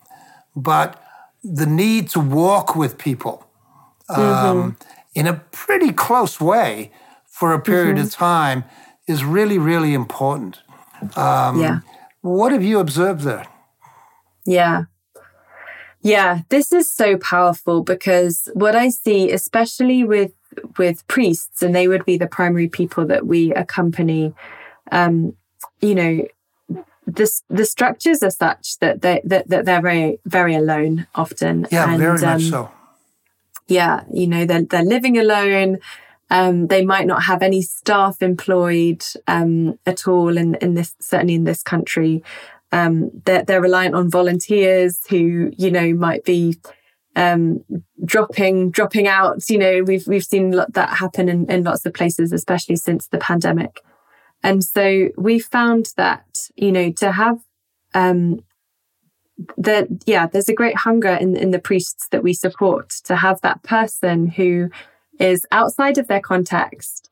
but 0.55 1.01
the 1.43 1.67
need 1.67 2.09
to 2.11 2.21
walk 2.21 2.75
with 2.75 2.97
people 2.97 3.47
um, 4.09 4.19
mm-hmm. 4.19 4.71
in 5.15 5.27
a 5.27 5.35
pretty 5.35 5.93
close 5.93 6.41
way 6.41 6.91
for 7.27 7.53
a 7.53 7.61
period 7.61 7.97
mm-hmm. 7.97 8.07
of 8.07 8.13
time 8.13 8.65
is 9.07 9.25
really, 9.25 9.59
really 9.59 9.93
important. 9.93 10.61
Um, 11.17 11.61
yeah. 11.61 11.81
What 12.21 12.53
have 12.53 12.65
you 12.65 12.79
observed 12.79 13.23
there? 13.23 13.47
Yeah. 14.47 14.85
Yeah, 16.05 16.43
this 16.51 16.71
is 16.71 16.93
so 16.93 17.17
powerful 17.17 17.83
because 17.83 18.51
what 18.53 18.77
I 18.77 18.91
see, 18.91 19.33
especially 19.33 20.05
with 20.05 20.33
with 20.77 21.07
priests, 21.09 21.63
and 21.63 21.75
they 21.75 21.89
would 21.89 22.05
be 22.05 22.19
the 22.19 22.27
primary 22.27 22.69
people 22.69 23.07
that 23.07 23.27
we 23.27 23.55
accompany, 23.55 24.35
um, 24.93 25.35
you 25.81 25.95
know, 25.95 26.27
the 27.07 27.41
the 27.49 27.65
structures 27.65 28.23
are 28.23 28.31
such 28.31 28.79
that 28.81 29.01
they 29.01 29.23
that, 29.25 29.49
that 29.49 29.65
they're 29.65 29.81
very 29.81 30.19
very 30.27 30.55
alone 30.55 31.07
often. 31.15 31.67
Yeah, 31.73 31.91
and, 31.91 31.99
very 31.99 32.19
much 32.19 32.23
um, 32.23 32.41
so. 32.41 32.71
Yeah, 33.67 34.05
you 34.13 34.27
know, 34.27 34.45
they're 34.45 34.63
they're 34.63 34.85
living 34.85 35.17
alone. 35.17 35.79
Um, 36.31 36.67
they 36.69 36.85
might 36.85 37.07
not 37.07 37.23
have 37.25 37.43
any 37.43 37.63
staff 37.63 38.23
employed 38.23 39.05
um, 39.27 39.79
at 39.87 40.09
all 40.09 40.37
in, 40.37 40.55
in 40.57 40.75
this 40.75 40.95
certainly 41.01 41.35
in 41.35 41.45
this 41.45 41.63
country. 41.63 42.23
Um, 42.73 43.11
they're, 43.25 43.45
they're 43.45 43.61
reliant 43.61 43.95
on 43.95 44.11
volunteers 44.11 45.01
who, 45.09 45.53
you 45.57 45.71
know, 45.71 45.95
might 45.95 46.25
be 46.25 46.59
um, 47.15 47.63
dropping 48.05 48.71
dropping 48.71 49.07
out. 49.07 49.49
You 49.49 49.59
know, 49.59 49.83
we've 49.85 50.07
we've 50.09 50.25
seen 50.25 50.51
that 50.51 50.91
happen 50.99 51.29
in, 51.29 51.49
in 51.51 51.63
lots 51.63 51.87
of 51.87 51.95
places, 51.95 52.33
especially 52.33 52.77
since 52.77 53.07
the 53.09 53.19
pandemic. 53.19 53.81
And 54.43 54.65
so 54.65 55.09
we 55.17 55.39
found 55.39 55.93
that, 55.97 56.27
you 56.57 56.73
know, 56.73 56.91
to 56.99 57.13
have 57.13 57.39
um, 57.95 58.45
that, 59.57 59.89
yeah, 60.07 60.27
there's 60.27 60.49
a 60.49 60.55
great 60.55 60.77
hunger 60.77 61.15
in, 61.15 61.37
in 61.37 61.51
the 61.51 61.59
priests 61.59 62.09
that 62.11 62.23
we 62.23 62.33
support 62.35 62.91
to 63.05 63.17
have 63.17 63.41
that 63.41 63.63
person 63.63 64.29
who 64.29 64.69
is 65.19 65.47
outside 65.53 65.99
of 65.99 66.07
their 66.09 66.21
context, 66.21 67.11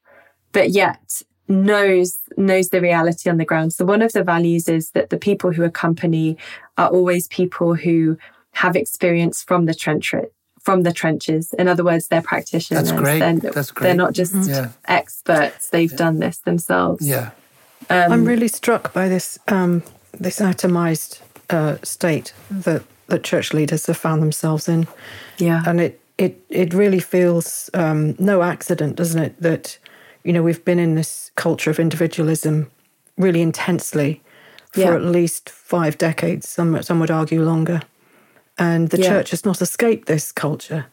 but 0.52 0.70
yet 0.70 1.22
knows 1.48 2.18
knows 2.36 2.68
the 2.70 2.80
reality 2.80 3.28
on 3.28 3.36
the 3.36 3.44
ground. 3.44 3.72
So 3.72 3.84
one 3.84 4.02
of 4.02 4.12
the 4.12 4.24
values 4.24 4.68
is 4.68 4.90
that 4.92 5.10
the 5.10 5.18
people 5.18 5.52
who 5.52 5.64
accompany 5.64 6.36
are 6.78 6.88
always 6.88 7.28
people 7.28 7.74
who 7.74 8.16
have 8.52 8.76
experience 8.76 9.42
from 9.42 9.66
the 9.66 9.74
trench 9.74 10.14
from 10.62 10.82
the 10.82 10.92
trenches. 10.92 11.52
In 11.54 11.66
other 11.68 11.84
words, 11.84 12.08
they're 12.08 12.22
practitioners. 12.22 12.84
That's 12.84 13.00
great. 13.00 13.18
They're, 13.18 13.52
That's 13.52 13.70
great. 13.72 13.88
They're 13.88 13.96
not 13.96 14.12
just 14.12 14.34
yeah. 14.48 14.68
experts. 14.86 15.70
They've 15.70 15.90
yeah. 15.90 15.98
done 15.98 16.20
this 16.20 16.38
themselves. 16.38 17.06
Yeah. 17.06 17.30
Um, 17.90 18.12
I'm 18.12 18.24
really 18.24 18.48
struck 18.48 18.92
by 18.92 19.08
this 19.08 19.38
um, 19.48 19.82
this 20.12 20.38
atomized 20.38 21.20
uh, 21.50 21.76
state 21.82 22.32
that 22.50 22.82
that 23.08 23.24
church 23.24 23.52
leaders 23.52 23.86
have 23.86 23.96
found 23.96 24.22
themselves 24.22 24.68
in. 24.68 24.86
Yeah. 25.38 25.62
And 25.66 25.80
it 25.80 26.00
it 26.18 26.44
it 26.48 26.74
really 26.74 27.00
feels 27.00 27.70
um, 27.74 28.14
no 28.18 28.42
accident, 28.42 28.96
doesn't 28.96 29.22
it, 29.22 29.40
that 29.40 29.78
you 30.24 30.32
know, 30.32 30.42
we've 30.42 30.64
been 30.64 30.78
in 30.78 30.94
this 30.94 31.30
culture 31.34 31.70
of 31.70 31.78
individualism 31.78 32.70
really 33.16 33.42
intensely 33.42 34.22
for 34.72 34.80
yeah. 34.80 34.94
at 34.94 35.02
least 35.02 35.50
five 35.50 35.98
decades. 35.98 36.48
Some 36.48 36.82
some 36.82 37.00
would 37.00 37.10
argue 37.10 37.42
longer, 37.42 37.82
and 38.58 38.88
the 38.90 38.98
yeah. 38.98 39.08
church 39.08 39.30
has 39.30 39.44
not 39.44 39.60
escaped 39.60 40.06
this 40.06 40.32
culture, 40.32 40.86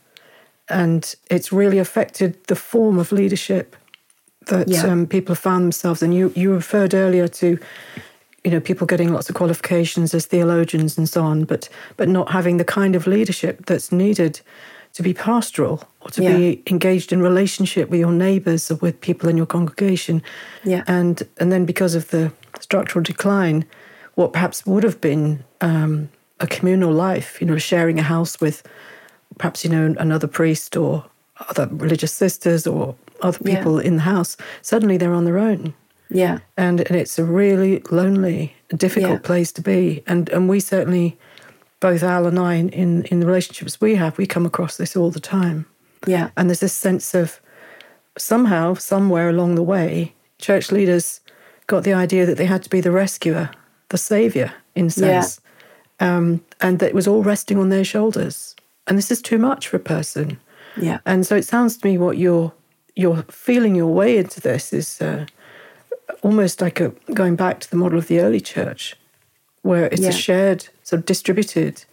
and 0.67 1.15
it's 1.29 1.51
really 1.51 1.77
affected 1.79 2.43
the 2.45 2.55
form 2.55 2.97
of 2.97 3.12
leadership 3.12 3.75
that 4.47 4.67
yeah. 4.67 4.84
um, 4.84 5.05
people 5.05 5.36
have 5.36 5.41
found 5.41 5.63
themselves. 5.63 6.01
And 6.01 6.13
you 6.13 6.34
you 6.36 6.53
referred 6.53 6.93
earlier 6.93 7.27
to, 7.27 7.60
you 8.43 8.51
know, 8.51 8.60
people 8.60 8.88
getting 8.88 9.13
lots 9.13 9.29
of 9.29 9.36
qualifications 9.36 10.13
as 10.13 10.25
theologians 10.25 10.97
and 10.97 11.08
so 11.08 11.23
on, 11.23 11.45
but 11.45 11.69
but 11.97 12.10
not 12.10 12.32
having 12.32 12.58
the 12.58 12.65
kind 12.65 12.95
of 12.95 13.05
leadership 13.05 13.65
that's 13.67 13.91
needed 13.91 14.41
to 14.93 15.04
be 15.04 15.13
pastoral 15.13 15.84
or 16.02 16.10
to 16.12 16.21
Yeah. 16.23 16.38
be 16.38 16.63
engaged 16.67 17.12
in 17.13 17.21
relationship 17.21 17.89
with 17.89 17.99
your 17.99 18.12
neighbors 18.12 18.71
or 18.71 18.75
with 18.75 18.99
people 19.02 19.30
in 19.30 19.38
your 19.38 19.45
congregation. 19.45 20.21
Yeah. 20.63 20.84
And 20.88 21.23
and 21.39 21.52
then 21.52 21.65
because 21.65 21.95
of 21.95 22.10
the 22.10 22.32
structural 22.60 23.04
decline, 23.04 23.65
what 24.15 24.34
perhaps 24.34 24.65
would 24.65 24.84
have 24.84 24.99
been 24.99 25.43
um, 25.62 26.10
a 26.39 26.47
communal 26.47 26.91
life, 26.93 27.39
you 27.41 27.47
know, 27.47 27.58
sharing 27.58 27.99
a 27.99 28.04
house 28.04 28.39
with 28.41 28.63
perhaps 29.38 29.63
you 29.63 29.69
know 29.71 29.95
another 29.99 30.28
priest 30.28 30.75
or 30.75 31.06
other 31.49 31.67
religious 31.71 32.12
sisters 32.12 32.67
or 32.67 32.95
other 33.21 33.39
Yeah. 33.43 33.56
people 33.56 33.80
in 33.80 33.95
the 33.95 34.02
house, 34.04 34.36
suddenly 34.62 34.97
they're 34.97 35.13
on 35.13 35.25
their 35.25 35.38
own 35.38 35.73
Yeah. 36.10 36.39
and, 36.58 36.82
and 36.82 36.95
it's 36.97 37.19
a 37.19 37.23
really 37.23 37.82
lonely, 37.91 38.54
difficult 38.75 39.12
Yeah. 39.21 39.28
place 39.28 39.52
to 39.54 39.62
be. 39.62 40.04
And 40.08 40.30
and 40.30 40.49
we 40.49 40.60
certainly, 40.60 41.17
both 41.80 42.04
Al 42.04 42.28
and 42.28 42.39
I, 42.39 42.56
in 42.56 43.04
in 43.04 43.20
the 43.20 43.26
relationships 43.26 43.82
we 43.82 43.96
have, 43.96 44.18
we 44.18 44.26
come 44.26 44.46
across 44.46 44.78
this 44.78 44.96
all 44.96 45.12
the 45.12 45.20
time. 45.20 45.65
Yeah. 46.08 46.30
And 46.38 46.50
there's 46.50 46.60
this 46.60 46.74
sense 46.74 47.13
of 47.13 47.39
somehow, 48.18 48.74
somewhere 48.76 49.30
along 49.30 49.56
the 49.56 49.63
way, 49.63 50.13
church 50.38 50.72
leaders 50.72 51.22
got 51.68 51.84
the 51.84 51.94
idea 51.94 52.26
that 52.26 52.38
they 52.38 52.46
had 52.46 52.63
to 52.63 52.70
be 52.70 52.82
the 52.82 52.92
rescuer, 52.92 53.52
the 53.89 53.98
savior, 53.98 54.54
in 54.76 54.88
a 54.88 54.89
sense, 54.89 55.39
um, 56.00 56.44
and 56.62 56.80
that 56.80 56.89
it 56.89 56.96
was 56.96 57.08
all 57.08 57.24
resting 57.24 57.58
on 57.58 57.70
their 57.70 57.84
shoulders. 57.84 58.56
And 58.88 58.98
this 58.98 59.12
is 59.12 59.22
too 59.22 59.38
much 59.38 59.68
for 59.68 59.78
a 59.78 59.82
person. 59.82 60.39
Yeah. 60.78 61.00
And 61.06 61.26
so 61.26 61.36
it 61.36 61.46
sounds 61.46 61.78
to 61.78 61.88
me 61.88 61.98
what 61.98 62.18
you're 62.18 62.52
you're 62.96 63.24
feeling 63.30 63.76
your 63.76 63.94
way 63.94 64.18
into 64.18 64.42
this 64.42 64.74
is 64.74 65.00
uh, 65.00 65.26
almost 66.22 66.60
like 66.60 66.82
a 66.82 66.89
going 67.13 67.36
back 67.36 67.60
to 67.62 67.70
the 67.70 67.78
model 67.78 67.98
of 67.98 68.08
the 68.08 68.20
early 68.20 68.42
church, 68.42 68.96
where 69.62 69.86
it's 69.88 70.02
Yeah. 70.02 70.10
a 70.10 70.13
shared, 70.13 70.67
sort 70.84 71.00
of 71.00 71.06
distributed 71.06 71.84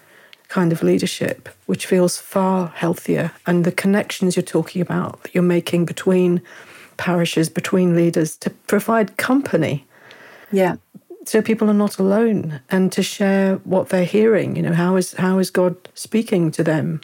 kind 0.48 0.72
of 0.72 0.82
leadership, 0.82 1.48
which 1.66 1.86
feels 1.86 2.18
far 2.18 2.68
healthier. 2.74 3.32
And 3.46 3.64
the 3.64 3.72
connections 3.72 4.36
you're 4.36 4.42
talking 4.44 4.80
about 4.80 5.22
that 5.22 5.34
you're 5.34 5.42
making 5.42 5.84
between 5.86 6.40
parishes, 6.96 7.48
between 7.48 7.94
leaders, 7.96 8.36
to 8.38 8.50
provide 8.68 9.16
company 9.16 9.84
Yeah. 10.52 10.76
so 11.24 11.42
people 11.42 11.68
are 11.68 11.74
not 11.74 11.98
alone 11.98 12.60
and 12.70 12.92
to 12.92 13.02
share 13.02 13.56
what 13.64 13.88
they're 13.88 14.04
hearing 14.04 14.54
you 14.56 14.62
know 14.62 14.72
how 14.72 14.94
is 14.96 15.12
how 15.14 15.38
is 15.40 15.50
god 15.50 15.74
speaking 15.94 16.52
to 16.52 16.62
them 16.62 17.00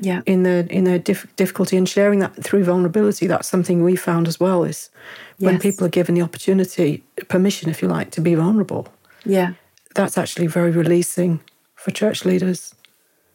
Yeah. 0.00 0.20
in 0.26 0.42
their 0.42 0.66
in 0.68 0.84
their 0.84 0.98
dif- 0.98 1.26
difficulty 1.36 1.76
and 1.78 1.88
sharing 1.88 2.18
that 2.20 2.34
through 2.44 2.64
vulnerability 2.64 3.26
that's 3.26 3.48
something 3.48 3.82
we 3.82 3.96
found 3.96 4.28
as 4.28 4.38
well 4.38 4.64
is 4.64 4.90
when 5.38 5.54
Yes. 5.54 5.62
people 5.62 5.86
are 5.86 5.90
given 5.98 6.14
the 6.14 6.20
opportunity 6.22 7.02
permission 7.28 7.70
if 7.70 7.80
you 7.82 7.88
like 7.88 8.10
to 8.12 8.20
be 8.20 8.34
vulnerable 8.34 8.86
Yeah. 9.24 9.52
That's 9.94 10.18
actually 10.18 10.46
very 10.46 10.70
releasing 10.70 11.40
for 11.74 11.90
church 11.90 12.24
leaders 12.24 12.74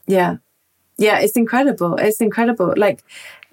Yeah. 0.08 0.38
Yeah, 0.98 1.20
it's 1.20 1.38
incredible. 1.38 1.96
It's 1.96 2.20
incredible. 2.20 2.74
Like 2.76 3.04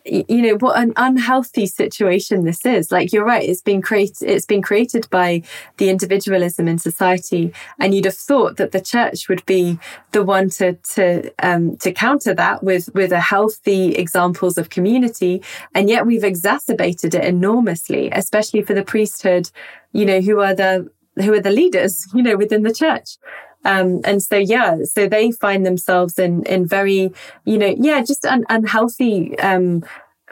you 0.07 0.42
know 0.42 0.55
what 0.57 0.79
an 0.79 0.92
unhealthy 0.97 1.66
situation 1.66 2.45
this 2.45 2.64
is 2.64 2.92
like 2.92 3.12
you're 3.12 3.25
right 3.25 3.49
it's 3.49 3.62
been 3.62 3.83
created 3.83 4.29
it's 4.29 4.47
been 4.47 4.62
created 4.62 5.09
by 5.11 5.42
the 5.79 5.90
individualism 5.90 6.69
in 6.69 6.79
society 6.79 7.53
and 7.81 7.95
you'd 7.95 8.05
have 8.05 8.14
thought 8.14 8.57
that 8.57 8.73
the 8.73 8.81
church 8.81 9.29
would 9.29 9.45
be 9.47 9.79
the 10.12 10.23
one 10.23 10.49
to 10.49 10.75
to 10.95 11.31
um 11.42 11.77
to 11.79 11.92
counter 11.92 12.35
that 12.35 12.62
with 12.62 12.88
with 12.95 13.12
a 13.12 13.21
healthy 13.21 13.95
examples 13.97 14.57
of 14.57 14.71
community 14.71 15.42
and 15.75 15.88
yet 15.88 16.07
we've 16.07 16.25
exacerbated 16.25 17.14
it 17.14 17.25
enormously 17.25 18.09
especially 18.12 18.62
for 18.62 18.75
the 18.75 18.85
priesthood 18.85 19.51
you 19.92 20.07
know 20.07 20.21
who 20.21 20.40
are 20.40 20.55
the 20.55 20.88
who 21.16 21.33
are 21.33 21.40
the 21.40 21.50
leaders 21.50 22.07
you 22.14 22.22
know 22.22 22.37
within 22.37 22.62
the 22.62 22.72
church. 22.72 23.16
Um, 23.64 24.00
and 24.05 24.22
so 24.22 24.37
yeah 24.37 24.79
so 24.85 25.09
they 25.09 25.33
find 25.33 25.66
themselves 25.66 26.18
in 26.18 26.44
in 26.44 26.66
very 26.66 27.12
you 27.44 27.59
know 27.59 27.74
yeah 27.79 28.00
just 28.02 28.24
un- 28.24 28.44
unhealthy 28.48 29.37
um, 29.38 29.85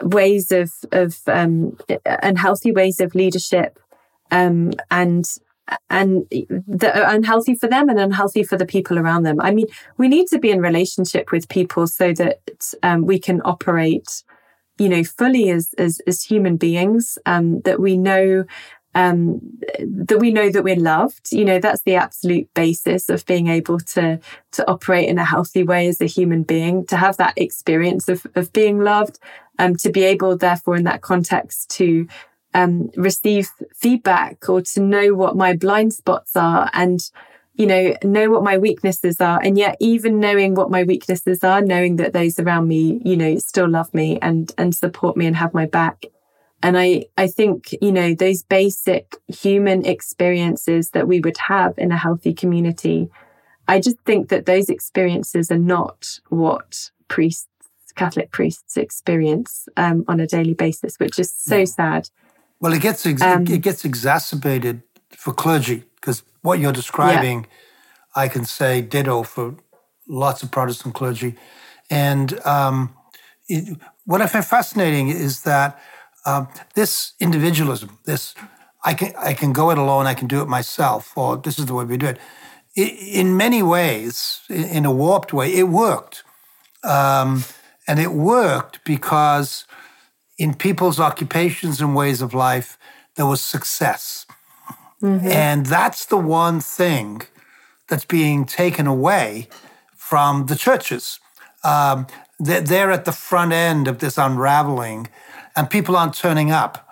ways 0.02 0.52
of 0.52 0.70
of 0.92 1.18
um, 1.26 1.76
unhealthy 2.04 2.72
ways 2.72 3.00
of 3.00 3.14
leadership. 3.14 3.78
Um, 4.30 4.72
and 4.90 5.24
and 5.88 6.26
that 6.66 6.96
are 6.96 7.14
unhealthy 7.14 7.54
for 7.54 7.68
them 7.68 7.88
and 7.88 7.98
unhealthy 7.98 8.42
for 8.42 8.56
the 8.56 8.66
people 8.66 8.98
around 8.98 9.22
them. 9.22 9.40
I 9.40 9.50
mean 9.50 9.66
we 9.96 10.08
need 10.08 10.28
to 10.28 10.38
be 10.38 10.50
in 10.50 10.60
relationship 10.60 11.32
with 11.32 11.48
people 11.48 11.86
so 11.86 12.12
that 12.12 12.74
um, 12.82 13.06
we 13.06 13.18
can 13.18 13.40
operate 13.44 14.22
you 14.78 14.88
know 14.88 15.04
fully 15.04 15.50
as 15.50 15.74
as, 15.78 16.00
as 16.06 16.22
human 16.22 16.56
beings 16.56 17.18
um, 17.26 17.60
that 17.60 17.80
we 17.80 17.96
know 17.96 18.44
um, 18.94 19.40
that 19.78 20.18
we 20.18 20.30
know 20.30 20.50
that 20.50 20.64
we're 20.64 20.76
loved. 20.76 21.32
You 21.32 21.44
know, 21.44 21.58
that's 21.58 21.82
the 21.82 21.96
absolute 21.96 22.52
basis 22.54 23.08
of 23.08 23.26
being 23.26 23.48
able 23.48 23.80
to 23.80 24.20
to 24.52 24.70
operate 24.70 25.08
in 25.08 25.18
a 25.18 25.24
healthy 25.24 25.62
way 25.62 25.88
as 25.88 26.00
a 26.00 26.06
human 26.06 26.42
being, 26.42 26.86
to 26.86 26.96
have 26.96 27.16
that 27.16 27.34
experience 27.36 28.08
of 28.08 28.26
of 28.34 28.52
being 28.52 28.80
loved, 28.80 29.18
um, 29.58 29.76
to 29.76 29.90
be 29.90 30.04
able, 30.04 30.36
therefore, 30.36 30.76
in 30.76 30.84
that 30.84 31.02
context, 31.02 31.70
to 31.70 32.06
um, 32.54 32.90
receive 32.96 33.50
feedback 33.74 34.48
or 34.48 34.62
to 34.62 34.80
know 34.80 35.14
what 35.14 35.36
my 35.36 35.54
blind 35.56 35.92
spots 35.92 36.36
are 36.36 36.70
and 36.72 37.10
you 37.56 37.66
know 37.66 37.94
know 38.02 38.30
what 38.30 38.42
my 38.42 38.58
weaknesses 38.58 39.20
are 39.20 39.40
and 39.42 39.58
yet 39.58 39.76
even 39.80 40.18
knowing 40.20 40.54
what 40.54 40.70
my 40.70 40.82
weaknesses 40.82 41.42
are 41.44 41.60
knowing 41.60 41.96
that 41.96 42.12
those 42.12 42.38
around 42.38 42.68
me 42.68 43.00
you 43.04 43.16
know 43.16 43.36
still 43.38 43.68
love 43.68 43.92
me 43.94 44.18
and 44.22 44.52
and 44.58 44.74
support 44.74 45.16
me 45.16 45.26
and 45.26 45.36
have 45.36 45.54
my 45.54 45.66
back 45.66 46.06
and 46.62 46.78
I, 46.78 47.06
I 47.18 47.26
think, 47.26 47.74
you 47.82 47.92
know, 47.92 48.14
those 48.14 48.42
basic 48.42 49.16
human 49.28 49.84
experiences 49.84 50.90
that 50.90 51.06
we 51.06 51.20
would 51.20 51.36
have 51.48 51.74
in 51.78 51.92
a 51.92 51.96
healthy 51.96 52.32
community, 52.32 53.10
I 53.68 53.80
just 53.80 53.98
think 54.06 54.28
that 54.28 54.46
those 54.46 54.68
experiences 54.68 55.50
are 55.50 55.58
not 55.58 56.20
what 56.28 56.90
priests, 57.08 57.48
Catholic 57.96 58.30
priests 58.30 58.76
experience 58.76 59.68
um, 59.76 60.04
on 60.08 60.20
a 60.20 60.26
daily 60.26 60.54
basis, 60.54 60.96
which 60.98 61.18
is 61.18 61.32
so 61.32 61.58
Yeah. 61.58 61.64
sad. 61.64 62.10
Well, 62.60 62.72
it 62.72 62.80
gets 62.80 63.04
ex- 63.04 63.22
Um, 63.22 63.44
it 63.46 63.60
gets 63.60 63.84
exacerbated 63.84 64.82
for 65.10 65.34
clergy 65.34 65.84
because 65.96 66.22
what 66.42 66.58
you're 66.60 66.72
describing, 66.72 67.46
I 68.16 68.28
can 68.28 68.44
say 68.44 68.80
ditto 68.80 69.22
for 69.22 69.56
lots 70.08 70.42
of 70.42 70.50
Protestant 70.50 70.94
clergy, 70.94 71.36
and 71.90 72.40
um, 72.46 72.94
it, 73.48 73.78
what 74.06 74.22
I 74.22 74.26
find 74.26 74.44
fascinating 74.44 75.08
is 75.08 75.42
that 75.42 75.78
um, 76.26 76.48
this 76.74 77.12
individualism, 77.20 77.98
this 78.04 78.34
I 78.84 78.94
can 78.94 79.12
I 79.16 79.34
can 79.34 79.52
go 79.52 79.70
it 79.70 79.78
alone, 79.78 80.06
I 80.06 80.14
can 80.14 80.28
do 80.28 80.40
it 80.42 80.48
myself, 80.48 81.12
or 81.16 81.36
this 81.36 81.58
is 81.58 81.66
the 81.66 81.74
way 81.74 81.84
we 81.84 81.96
do 81.96 82.06
it. 82.06 82.18
I- 82.76 82.80
in 83.20 83.36
many 83.36 83.62
ways, 83.62 84.40
in 84.48 84.84
a 84.84 84.90
warped 84.92 85.32
way, 85.32 85.52
it 85.54 85.68
worked, 85.68 86.24
um, 86.82 87.44
and 87.86 87.98
it 88.00 88.12
worked 88.12 88.84
because 88.84 89.64
in 90.38 90.54
people's 90.54 90.98
occupations 90.98 91.80
and 91.80 91.94
ways 91.94 92.20
of 92.22 92.34
life, 92.34 92.76
there 93.16 93.26
was 93.26 93.40
success. 93.40 94.26
And 95.02 95.66
that's 95.66 96.06
the 96.06 96.16
one 96.16 96.60
thing 96.60 97.22
that's 97.88 98.06
being 98.06 98.46
taken 98.46 98.86
away 98.86 99.48
from 99.94 100.46
the 100.46 100.56
churches. 100.56 101.20
Um, 101.62 102.06
they're 102.40 102.90
at 102.90 103.04
the 103.04 103.12
front 103.12 103.52
end 103.52 103.86
of 103.86 103.98
this 103.98 104.16
unraveling, 104.18 105.08
and 105.56 105.70
people 105.70 105.96
aren't 105.96 106.14
turning 106.14 106.50
up. 106.50 106.88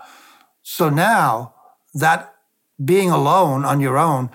So 0.62 0.88
now 0.88 1.55
that 1.94 2.35
being 2.83 3.11
alone 3.11 3.64
on 3.64 3.81
your 3.81 3.98
own 3.98 4.31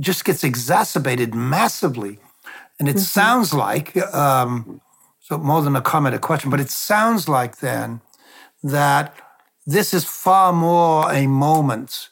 just 0.00 0.24
gets 0.24 0.42
exacerbated 0.42 1.34
massively. 1.34 2.18
And 2.78 2.88
it 2.88 2.98
sounds 2.98 3.54
like, 3.54 3.96
um, 4.14 4.80
so 5.20 5.38
more 5.38 5.62
than 5.62 5.76
a 5.76 5.80
comment, 5.80 6.14
a 6.14 6.18
question, 6.18 6.50
but 6.50 6.60
it 6.60 6.70
sounds 6.70 7.28
like 7.28 7.58
then 7.58 8.00
that 8.62 9.14
this 9.66 9.94
is 9.94 10.04
far 10.04 10.52
more 10.52 11.10
a 11.12 11.26
moment 11.26 12.08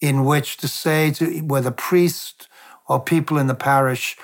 in 0.00 0.24
which 0.24 0.56
to 0.58 0.68
say 0.68 1.10
to 1.12 1.40
whether 1.40 1.70
priest 1.70 2.48
or 2.88 3.00
people 3.00 3.38
in 3.38 3.46
the 3.46 3.54
parish, 3.54 4.16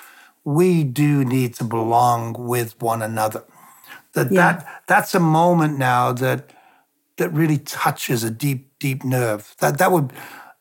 we 0.45 0.85
do 0.85 1.25
need 1.25 1.55
to 1.55 1.65
belong 1.65 2.35
with 2.39 2.81
one 2.81 3.03
another. 3.03 3.45
That 4.15 4.33
Yeah. 4.33 4.53
that 4.53 4.83
that's 4.87 5.15
a 5.15 5.21
moment 5.21 5.79
now 5.79 6.13
that 6.13 6.51
that 7.19 7.33
really 7.33 7.59
touches 7.59 8.25
a 8.25 8.31
deep, 8.31 8.71
deep 8.79 9.05
nerve. 9.05 9.55
That 9.59 9.79
that 9.79 9.93
would 9.93 10.13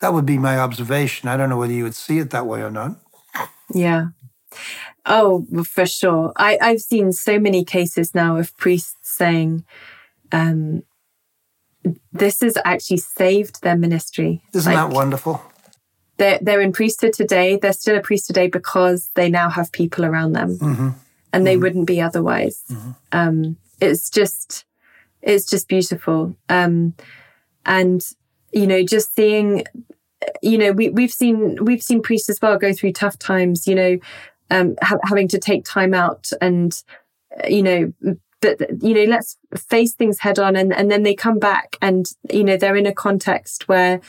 that 0.02 0.14
would 0.14 0.26
be 0.26 0.38
my 0.38 0.60
observation. 0.60 1.30
I 1.30 1.38
don't 1.38 1.50
know 1.50 1.58
whether 1.58 1.74
you 1.74 1.84
would 1.84 1.96
see 1.96 2.20
it 2.20 2.30
that 2.32 2.46
way 2.46 2.62
or 2.62 2.70
not. 2.70 3.00
Yeah. 3.74 4.08
Oh, 5.06 5.46
for 5.66 5.86
sure. 5.86 6.34
I, 6.36 6.58
I've 6.62 6.82
seen 6.82 7.14
so 7.14 7.40
many 7.40 7.64
cases 7.64 8.14
now 8.14 8.38
of 8.38 8.56
priests 8.58 8.96
saying, 9.04 9.64
um, 10.32 10.84
this 12.12 12.42
has 12.42 12.58
actually 12.66 12.98
saved 12.98 13.62
their 13.62 13.78
ministry. 13.78 14.42
Isn't 14.54 14.74
Like, 14.74 14.90
that 14.90 14.96
wonderful? 14.96 15.42
They're, 16.18 16.40
they're 16.42 16.62
in 16.62 16.74
priesthood 16.74 17.14
today. 17.14 17.58
They're 17.58 17.74
still 17.74 17.98
a 17.98 18.02
priest 18.02 18.28
today 18.28 18.48
because 18.48 19.10
they 19.16 19.30
now 19.30 19.50
have 19.50 19.72
people 19.72 20.06
around 20.06 20.34
them 20.34 20.58
hmm 20.58 20.90
and 21.34 21.46
they 21.46 21.58
wouldn't 21.58 21.86
be 21.86 22.02
otherwise. 22.02 22.64
Um, 23.12 23.58
it's 23.80 24.10
just, 24.10 24.66
it's 25.28 25.46
just 25.50 25.68
beautiful. 25.68 26.36
Um, 26.50 26.94
and, 27.66 28.02
you 28.54 28.66
know, 28.66 28.84
just 28.84 29.14
seeing, 29.16 29.64
you 30.42 30.58
know, 30.58 30.72
we, 30.72 30.90
we've 30.90 31.12
seen, 31.12 31.64
we've 31.64 31.84
seen 31.84 32.02
priests 32.02 32.30
as 32.30 32.42
well 32.42 32.58
go 32.58 32.74
through 32.74 32.94
tough 32.94 33.20
times, 33.20 33.68
you 33.68 33.76
know, 33.76 33.98
um, 34.50 34.76
ha- 34.82 34.98
having 35.04 35.28
to 35.28 35.38
take 35.40 35.66
time 35.66 35.94
out 35.94 36.30
and, 36.42 36.82
uh, 37.44 37.48
you 37.48 37.62
know, 37.62 37.94
but 38.40 38.60
you 38.84 38.94
know 38.94 39.04
let's 39.06 39.36
face 39.58 39.94
things 39.96 40.20
head 40.20 40.38
on 40.38 40.56
and, 40.56 40.72
and 40.72 40.92
then 40.92 41.02
they 41.02 41.16
come 41.16 41.40
back 41.40 41.76
and 41.82 42.06
you 42.32 42.44
know 42.44 42.56
they're 42.56 42.76
in 42.76 42.86
a 42.86 42.94
context 42.94 43.68
where 43.68 44.00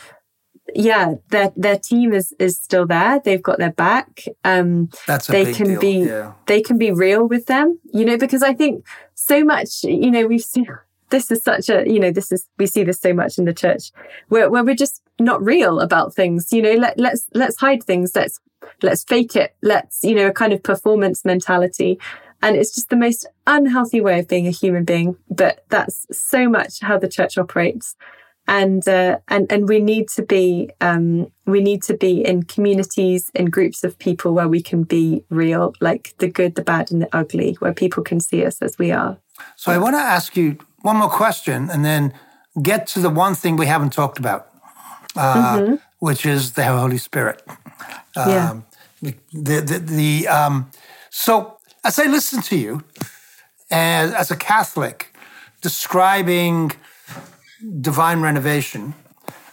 yeah 0.74 1.14
their 1.30 1.50
their 1.56 1.78
team 1.78 2.12
is 2.12 2.34
is 2.38 2.58
still 2.58 2.86
there 2.86 3.20
they've 3.24 3.42
got 3.42 3.56
their 3.58 3.72
back 3.72 4.24
um 4.44 4.90
That's 5.06 5.30
a 5.30 5.32
they 5.32 5.54
can 5.54 5.66
deal. 5.68 5.80
be 5.80 5.92
Yeah. 6.06 6.32
they 6.46 6.60
can 6.60 6.76
be 6.76 6.92
real 6.92 7.26
with 7.26 7.46
them 7.46 7.78
you 7.94 8.04
know 8.04 8.18
because 8.18 8.42
i 8.42 8.52
think 8.52 8.84
so 9.14 9.42
much 9.44 9.82
you 9.82 10.10
know 10.10 10.26
we've 10.26 10.42
seen 10.44 10.66
this 11.10 11.30
is 11.30 11.42
such 11.42 11.68
a 11.68 11.84
you 11.86 11.98
know 11.98 12.10
this 12.10 12.30
is 12.32 12.46
we 12.58 12.66
see 12.66 12.84
this 12.84 13.00
so 13.00 13.12
much 13.12 13.38
in 13.38 13.44
the 13.44 13.54
church 13.54 13.90
where, 14.28 14.50
where 14.50 14.64
we're 14.64 14.74
just 14.74 15.02
not 15.18 15.42
real 15.42 15.80
about 15.80 16.14
things 16.14 16.52
you 16.52 16.62
know 16.62 16.74
let, 16.74 16.98
let's 16.98 17.26
let's 17.34 17.56
hide 17.58 17.82
things 17.82 18.12
let's 18.14 18.40
let's 18.82 19.04
fake 19.04 19.36
it 19.36 19.54
let's 19.62 20.02
you 20.02 20.14
know 20.14 20.28
a 20.28 20.32
kind 20.32 20.52
of 20.52 20.62
performance 20.62 21.24
mentality. 21.24 21.98
And 22.40 22.54
it's 22.54 22.72
just 22.72 22.88
the 22.88 22.96
most 22.96 23.26
unhealthy 23.48 24.00
way 24.00 24.20
of 24.20 24.28
being 24.28 24.46
a 24.46 24.52
human 24.52 24.84
being 24.84 25.16
but 25.28 25.64
that's 25.70 26.06
so 26.12 26.48
much 26.48 26.80
how 26.80 26.98
the 26.98 27.08
church 27.08 27.36
operates. 27.38 27.96
And 28.46 28.86
uh, 28.88 29.18
and 29.28 29.50
and 29.52 29.68
we 29.68 29.78
need 29.78 30.08
to 30.10 30.22
be 30.22 30.70
um, 30.80 31.30
we 31.44 31.60
need 31.60 31.82
to 31.82 31.94
be 31.94 32.24
in 32.24 32.44
communities 32.44 33.30
in 33.34 33.46
groups 33.50 33.84
of 33.84 33.98
people 33.98 34.32
where 34.32 34.48
we 34.48 34.62
can 34.62 34.84
be 34.84 35.22
real 35.28 35.74
like 35.82 36.14
the 36.16 36.28
good 36.28 36.54
the 36.54 36.62
bad 36.62 36.90
and 36.90 37.02
the 37.02 37.14
ugly 37.14 37.58
where 37.58 37.74
people 37.74 38.02
can 38.02 38.20
see 38.20 38.46
us 38.46 38.62
as 38.62 38.78
we 38.78 38.90
are. 38.90 39.18
So 39.56 39.70
I 39.70 39.76
want 39.76 39.96
to 39.96 40.00
ask 40.00 40.34
you 40.34 40.56
one 40.82 40.96
more 40.96 41.10
question 41.10 41.70
and 41.70 41.84
then 41.84 42.12
get 42.62 42.86
to 42.88 43.00
the 43.00 43.10
one 43.10 43.34
thing 43.34 43.56
we 43.56 43.66
haven't 43.66 43.92
talked 43.92 44.18
about, 44.18 44.48
uh, 45.16 45.76
which 45.98 46.24
is 46.26 46.52
the 46.52 46.64
Holy 46.64 46.98
Spirit. 46.98 47.42
Yeah. 48.16 48.50
Um, 48.50 48.64
the, 49.00 49.14
the, 49.32 49.78
the, 49.78 50.28
um, 50.28 50.70
so 51.10 51.58
as 51.84 51.98
I 51.98 52.06
listen 52.06 52.42
to 52.42 52.56
you 52.56 52.82
as, 53.70 54.12
as 54.12 54.30
a 54.30 54.36
Catholic 54.36 55.14
describing 55.60 56.72
divine 57.80 58.20
renovation, 58.20 58.94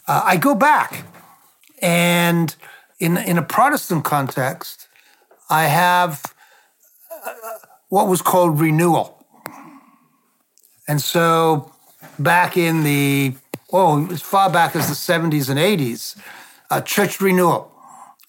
uh, 0.07 0.21
I 0.23 0.38
go 0.38 0.55
back 0.55 1.05
and 1.81 2.55
in, 2.99 3.17
in 3.17 3.38
a 3.38 3.43
Protestant 3.43 4.03
context, 4.03 4.88
I 5.49 5.65
have 5.65 6.23
uh, 7.25 7.33
what 7.89 8.07
was 8.07 8.21
called 8.21 8.59
renewal. 8.59 9.14
And 10.87 11.01
so 11.01 11.71
back 12.19 12.57
in 12.57 12.83
the, 12.83 13.33
oh, 13.71 14.07
as 14.11 14.21
far 14.21 14.49
back 14.49 14.75
as 14.75 14.87
the 14.87 14.93
70s 15.13 15.49
and 15.49 15.59
80s, 15.59 16.17
uh, 16.69 16.81
church 16.81 17.21
renewal. 17.21 17.71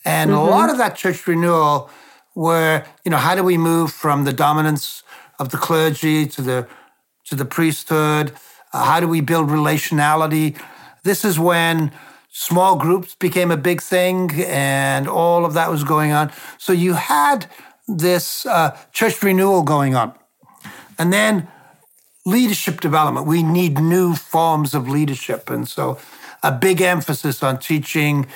And 0.05 0.31
a 0.31 0.41
lot 0.41 0.71
of 0.71 0.79
that 0.79 0.95
church 0.95 1.27
renewal 1.27 1.91
were, 2.37 2.85
you 3.05 3.11
know, 3.11 3.17
how 3.17 3.35
do 3.35 3.43
we 3.43 3.59
move 3.59 3.93
from 3.93 4.25
the 4.25 4.33
dominance 4.33 5.03
of 5.41 5.49
the 5.49 5.57
clergy 5.57 6.27
to 6.27 6.43
the 6.43 6.69
to 7.25 7.35
the 7.35 7.45
priesthood? 7.45 8.33
Uh, 8.73 8.85
how 8.85 9.01
do 9.01 9.09
we 9.09 9.21
build 9.21 9.49
relationality? 9.49 10.57
This 11.03 11.25
is 11.25 11.41
when 11.41 11.91
small 12.31 12.77
groups 12.77 13.17
became 13.17 13.51
a 13.51 13.57
big 13.57 13.83
thing, 13.83 14.31
and 14.47 15.09
all 15.09 15.45
of 15.45 15.55
that 15.55 15.71
was 15.71 15.83
going 15.83 16.13
on. 16.13 16.31
So 16.57 16.73
you 16.73 16.95
had 16.95 17.47
this 17.89 18.47
uh, 18.47 18.79
church 18.93 19.21
renewal 19.25 19.63
going 19.63 19.97
on, 19.97 20.15
and 20.99 21.13
then 21.13 21.49
leadership 22.27 22.81
development. 22.81 23.27
We 23.27 23.43
need 23.43 23.79
new 23.79 24.15
forms 24.15 24.75
of 24.75 24.89
leadership. 24.89 25.49
And 25.49 25.67
so 25.67 25.99
a 26.43 26.53
big 26.53 26.83
emphasis 26.83 27.43
on 27.43 27.59
teaching, 27.59 28.27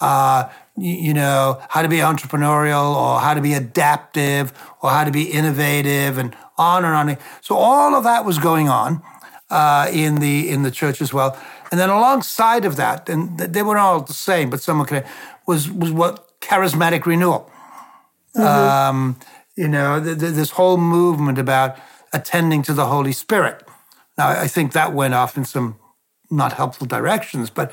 uh, 0.00 0.48
you 0.76 1.12
know, 1.12 1.60
how 1.68 1.82
to 1.82 1.88
be 1.88 1.96
entrepreneurial 1.96 2.94
or 2.94 3.20
how 3.20 3.34
to 3.34 3.40
be 3.42 3.52
adaptive 3.52 4.52
or 4.80 4.90
how 4.90 5.04
to 5.04 5.10
be 5.10 5.24
innovative 5.24 6.16
and 6.16 6.34
on 6.56 6.84
and 6.84 6.94
on. 6.94 7.18
So 7.42 7.56
all 7.56 7.94
of 7.94 8.04
that 8.04 8.24
was 8.24 8.38
going 8.38 8.68
on 8.68 9.02
uh, 9.50 9.90
in 9.92 10.20
the 10.20 10.48
in 10.48 10.62
the 10.62 10.70
church 10.70 11.02
as 11.02 11.12
well. 11.12 11.38
And 11.70 11.78
then 11.78 11.90
alongside 11.90 12.64
of 12.64 12.76
that, 12.76 13.08
and 13.08 13.38
they 13.38 13.62
weren't 13.62 13.80
all 13.80 14.00
the 14.00 14.14
same, 14.14 14.48
but 14.48 14.60
someone 14.60 14.86
were 14.86 15.00
kind 15.00 15.04
was 15.46 15.70
was 15.70 15.90
what 15.90 16.40
charismatic 16.40 17.04
renewal. 17.04 17.50
Um, 18.36 19.18
you 19.56 19.68
know, 19.68 20.02
th- 20.02 20.18
th- 20.18 20.34
this 20.34 20.50
whole 20.50 20.76
movement 20.76 21.38
about 21.38 21.76
attending 22.12 22.62
to 22.62 22.72
the 22.72 22.86
Holy 22.86 23.12
Spirit. 23.12 23.66
Now, 24.18 24.28
I 24.28 24.48
think 24.48 24.72
that 24.72 24.92
went 24.92 25.14
off 25.14 25.36
in 25.36 25.44
some 25.44 25.76
not 26.30 26.52
helpful 26.52 26.86
directions, 26.86 27.50
but 27.50 27.72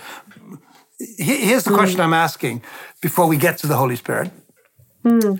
here's 1.00 1.64
the 1.64 1.72
hmm. 1.72 1.76
question 1.76 2.00
I'm 2.00 2.14
asking 2.14 2.64
before 3.02 3.28
we 3.28 3.38
get 3.38 3.58
to 3.60 3.68
the 3.68 3.78
Holy 3.78 3.96
Spirit. 3.96 4.32
Hmm. 5.04 5.36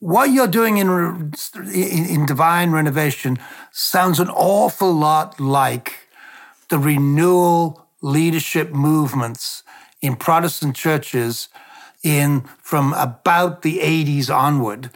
What 0.00 0.26
you're 0.26 0.46
doing 0.46 0.76
in, 0.76 1.32
in, 1.72 2.04
in 2.06 2.26
divine 2.26 2.72
renovation 2.72 3.38
sounds 3.72 4.20
an 4.20 4.28
awful 4.28 4.92
lot 4.92 5.40
like 5.40 5.94
the 6.68 6.78
renewal 6.78 7.86
leadership 8.02 8.70
movements 8.70 9.62
in 10.02 10.16
Protestant 10.16 10.76
churches 10.76 11.48
in 12.02 12.42
from 12.60 12.92
about 12.94 13.62
the 13.62 13.78
80s 13.78 14.28
onward 14.28 14.90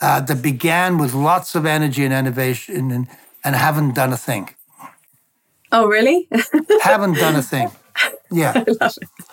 uh, 0.00 0.20
that 0.20 0.42
began 0.42 0.98
with 0.98 1.14
lots 1.14 1.54
of 1.54 1.64
energy 1.66 2.04
and 2.04 2.12
innovation 2.12 2.90
and, 2.90 3.08
and 3.44 3.56
haven't 3.56 3.94
done 3.94 4.12
a 4.12 4.16
thing. 4.16 4.50
oh 5.72 5.86
really 5.86 6.28
Haven't 6.82 7.14
done 7.14 7.36
a 7.36 7.42
thing. 7.42 7.70
Yeah. 8.30 8.52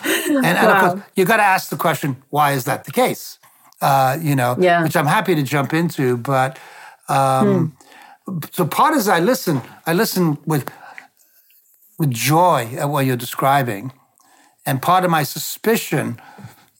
And, 0.04 0.46
and 0.46 0.68
of 0.68 0.80
course, 0.80 1.02
you've 1.16 1.28
got 1.28 1.36
to 1.36 1.42
ask 1.42 1.68
the 1.70 1.76
question, 1.76 2.16
why 2.30 2.52
is 2.52 2.64
that 2.64 2.84
the 2.84 2.92
case? 2.92 3.38
Uh, 3.80 4.16
you 4.20 4.34
know, 4.34 4.56
Yeah. 4.58 4.82
which 4.82 4.96
I'm 4.96 5.06
happy 5.06 5.34
to 5.34 5.42
jump 5.42 5.74
into. 5.74 6.16
But 6.16 6.58
um, 7.08 7.76
so 8.52 8.66
part 8.66 8.94
is 8.94 9.08
I 9.08 9.20
listen, 9.20 9.60
I 9.86 9.92
listen 9.92 10.38
with 10.46 10.64
with 11.98 12.10
joy 12.10 12.68
at 12.78 12.88
what 12.88 13.04
you're 13.06 13.16
describing. 13.16 13.92
And 14.66 14.80
part 14.80 15.04
of 15.04 15.10
my 15.10 15.22
suspicion 15.24 16.18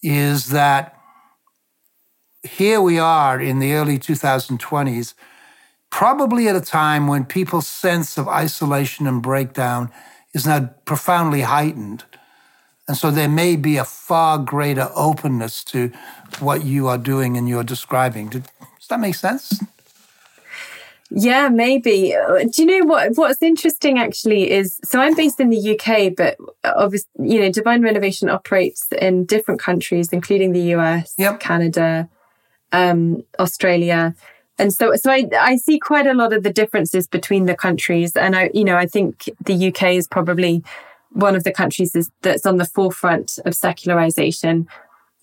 is 0.03 0.49
that 0.49 0.94
here 2.45 2.81
we 2.81 2.99
are 2.99 3.41
in 3.41 3.59
the 3.59 3.73
early 3.73 3.99
2020s, 3.99 5.15
probably 5.91 6.49
at 6.49 6.57
a 6.57 6.61
time 6.61 7.07
when 7.07 7.25
people's 7.25 7.67
sense 7.67 8.19
of 8.19 8.29
isolation 8.29 9.07
and 9.07 9.23
breakdown 9.23 9.91
is 10.33 10.47
now 10.47 10.71
profoundly 10.85 11.43
heightened. 11.43 12.05
And 12.87 12.97
so 12.97 13.11
there 13.11 13.29
may 13.29 13.57
be 13.57 13.79
a 13.79 13.85
far 13.85 14.39
greater 14.39 14.91
openness 14.95 15.65
to 15.65 15.91
what 16.41 16.65
you 16.65 16.87
are 16.87 16.99
doing 16.99 17.37
and 17.37 17.49
you're 17.49 17.65
describing. 17.65 18.29
Does 18.29 18.43
that 18.91 19.01
make 19.01 19.15
sense? 19.15 19.61
Yeah, 21.11 21.49
maybe. 21.49 22.15
Do 22.51 22.63
you 22.63 22.67
know 22.67 22.87
what? 22.87 23.13
What's 23.15 23.41
interesting 23.41 23.99
actually 23.99 24.51
is 24.51 24.81
so 24.85 25.01
I'm 25.01 25.15
based 25.15 25.39
in 25.39 25.49
the 25.49 25.79
UK, 25.79 26.15
but 26.15 26.37
obviously, 26.65 27.09
you 27.21 27.41
know, 27.41 27.53
Divine 27.53 27.83
Renovation 27.83 28.29
operates 28.29 28.87
in 29.01 29.25
different 29.25 29.61
countries, 29.61 30.13
including 30.13 30.53
the 30.53 30.75
US, 30.75 31.15
Yep. 31.17 31.41
Canada, 31.41 32.09
um, 32.75 33.23
Australia, 33.39 34.15
and 34.59 34.73
so 34.73 34.95
so 34.97 35.11
I 35.11 35.29
I 35.39 35.57
see 35.57 35.79
quite 35.79 36.07
a 36.07 36.15
lot 36.15 36.33
of 36.33 36.43
the 36.43 36.53
differences 36.53 37.07
between 37.07 37.47
the 37.47 37.57
countries, 37.57 38.17
and 38.17 38.37
I 38.37 38.51
you 38.53 38.65
know 38.65 38.77
I 38.77 38.87
think 38.87 39.31
the 39.45 39.69
UK 39.69 39.95
is 39.95 40.09
probably 40.09 40.63
one 41.15 41.37
of 41.37 41.45
the 41.45 41.53
countries 41.53 41.95
is, 41.95 42.11
that's 42.23 42.45
on 42.45 42.57
the 42.57 42.65
forefront 42.65 43.39
of 43.45 43.55
secularization. 43.55 44.67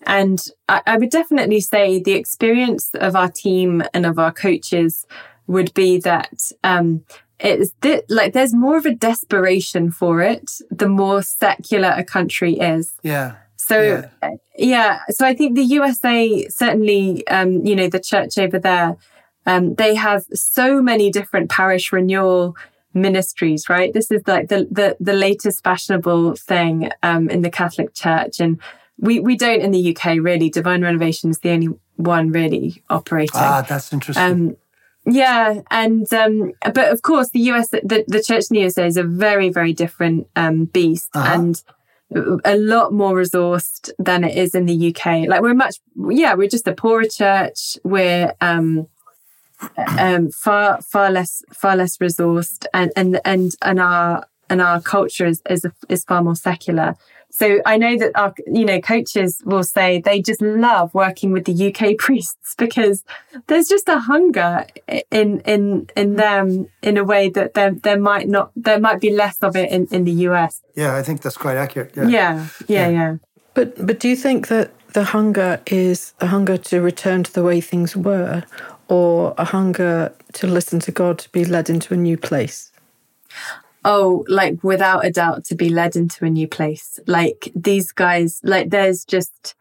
And 0.04 0.44
I, 0.68 0.82
I 0.86 0.96
would 0.96 1.10
definitely 1.10 1.60
say 1.60 2.00
the 2.00 2.14
experience 2.14 2.90
of 2.94 3.14
our 3.14 3.30
team 3.30 3.82
and 3.94 4.06
of 4.06 4.18
our 4.18 4.32
coaches 4.32 5.06
would 5.46 5.72
be 5.74 5.98
that 5.98 6.50
um, 6.64 7.04
it's 7.38 7.72
th- 7.82 8.04
like 8.08 8.32
there's 8.32 8.54
more 8.54 8.76
of 8.76 8.86
a 8.86 8.94
desperation 8.94 9.90
for 9.90 10.22
it 10.22 10.50
the 10.70 10.88
more 10.88 11.22
secular 11.22 11.92
a 11.96 12.04
country 12.04 12.54
is. 12.54 12.92
Yeah. 13.02 13.34
So 13.72 13.80
Yeah. 14.22 14.30
yeah, 14.56 14.98
so 15.10 15.26
I 15.26 15.34
think 15.34 15.56
the 15.56 15.64
USA 15.78 16.46
certainly, 16.48 17.26
um, 17.28 17.50
you 17.64 17.74
know, 17.74 17.88
the 17.88 18.00
church 18.00 18.38
over 18.38 18.58
there, 18.58 18.96
um, 19.46 19.74
they 19.74 19.94
have 19.94 20.22
so 20.34 20.82
many 20.82 21.10
different 21.10 21.50
parish 21.50 21.92
renewal 21.92 22.54
ministries, 22.94 23.68
right? 23.68 23.92
This 23.92 24.10
is 24.10 24.22
like 24.26 24.48
the 24.48 24.68
the, 24.70 24.96
the 25.00 25.14
latest 25.14 25.64
fashionable 25.64 26.36
thing 26.36 26.90
um, 27.02 27.30
in 27.30 27.40
the 27.42 27.50
Catholic 27.50 27.94
Church, 27.94 28.40
and 28.40 28.60
we 28.98 29.20
we 29.20 29.36
don't 29.36 29.62
in 29.62 29.70
the 29.70 29.96
UK 29.96 30.04
really. 30.20 30.50
Divine 30.50 30.82
Renovation 30.82 31.30
is 31.30 31.38
the 31.40 31.50
only 31.50 31.68
one 31.96 32.30
really 32.30 32.82
operating. 32.90 33.40
Ah, 33.40 33.62
that's 33.68 33.92
interesting. 33.92 34.24
Um, 34.24 34.56
yeah, 35.06 35.62
and 35.70 36.06
um, 36.12 36.52
but 36.74 36.92
of 36.92 37.02
course, 37.02 37.30
the 37.30 37.40
US, 37.52 37.68
the, 37.70 38.04
the 38.06 38.22
church 38.22 38.44
in 38.50 38.54
the 38.54 38.60
USA 38.60 38.86
is 38.86 38.96
a 38.96 39.02
very, 39.02 39.48
very 39.48 39.72
different 39.72 40.28
um, 40.36 40.66
beast, 40.66 41.08
Uh-huh. 41.14 41.32
and 41.34 41.62
a 42.44 42.56
lot 42.56 42.92
more 42.92 43.14
resourced 43.14 43.90
than 43.98 44.24
it 44.24 44.36
is 44.36 44.54
in 44.54 44.66
the 44.66 44.94
UK. 44.94 45.28
Like 45.28 45.42
we're 45.42 45.54
much, 45.54 45.76
yeah, 46.10 46.34
we're 46.34 46.48
just 46.48 46.68
a 46.68 46.74
poorer 46.74 47.04
church. 47.04 47.78
We're 47.84 48.34
um, 48.40 48.86
um, 49.98 50.30
far, 50.30 50.80
far 50.82 51.10
less, 51.10 51.42
far 51.52 51.76
less 51.76 51.98
resourced, 51.98 52.66
and 52.74 52.92
and 52.96 53.20
and 53.24 53.52
and 53.62 53.80
our 53.80 54.26
and 54.50 54.60
our 54.60 54.80
culture 54.80 55.26
is 55.26 55.42
is, 55.48 55.66
is 55.88 56.04
far 56.04 56.22
more 56.22 56.36
secular. 56.36 56.96
So 57.34 57.60
I 57.64 57.78
know 57.78 57.96
that 57.96 58.12
our, 58.14 58.34
you 58.46 58.66
know, 58.66 58.78
coaches 58.78 59.40
will 59.46 59.64
say 59.64 60.00
they 60.00 60.20
just 60.20 60.42
love 60.42 60.92
working 60.92 61.32
with 61.32 61.46
the 61.46 61.68
UK 61.68 61.96
priests 61.98 62.54
because 62.58 63.04
there's 63.46 63.68
just 63.68 63.88
a 63.88 63.98
hunger 64.00 64.66
in 65.10 65.40
in 65.40 65.88
in 65.96 66.16
them 66.16 66.68
in 66.82 66.98
a 66.98 67.04
way 67.04 67.30
that 67.30 67.54
there 67.54 67.72
there 67.72 67.98
might 67.98 68.28
not 68.28 68.52
there 68.54 68.78
might 68.78 69.00
be 69.00 69.10
less 69.10 69.38
of 69.42 69.56
it 69.56 69.70
in, 69.72 69.86
in 69.90 70.04
the 70.04 70.12
US. 70.28 70.60
Yeah, 70.74 70.94
I 70.94 71.02
think 71.02 71.22
that's 71.22 71.38
quite 71.38 71.56
accurate. 71.56 71.92
Yeah. 71.96 72.08
Yeah, 72.08 72.10
yeah, 72.10 72.46
yeah. 72.68 72.90
yeah. 72.90 73.16
But 73.54 73.86
but 73.86 73.98
do 73.98 74.10
you 74.10 74.16
think 74.16 74.48
that 74.48 74.70
the 74.92 75.04
hunger 75.04 75.58
is 75.66 76.12
a 76.20 76.26
hunger 76.26 76.58
to 76.58 76.82
return 76.82 77.22
to 77.22 77.32
the 77.32 77.42
way 77.42 77.62
things 77.62 77.96
were 77.96 78.44
or 78.88 79.34
a 79.38 79.44
hunger 79.46 80.12
to 80.34 80.46
listen 80.46 80.80
to 80.80 80.92
God 80.92 81.18
to 81.20 81.30
be 81.30 81.46
led 81.46 81.70
into 81.70 81.94
a 81.94 81.96
new 81.96 82.18
place? 82.18 82.70
Oh, 83.84 84.24
like 84.28 84.62
without 84.62 85.04
a 85.04 85.10
doubt 85.10 85.44
to 85.46 85.54
be 85.56 85.68
led 85.68 85.96
into 85.96 86.24
a 86.24 86.30
new 86.30 86.46
place. 86.46 87.00
Like 87.06 87.50
these 87.54 87.90
guys, 87.90 88.40
like 88.44 88.70
there's 88.70 89.04
just, 89.04 89.54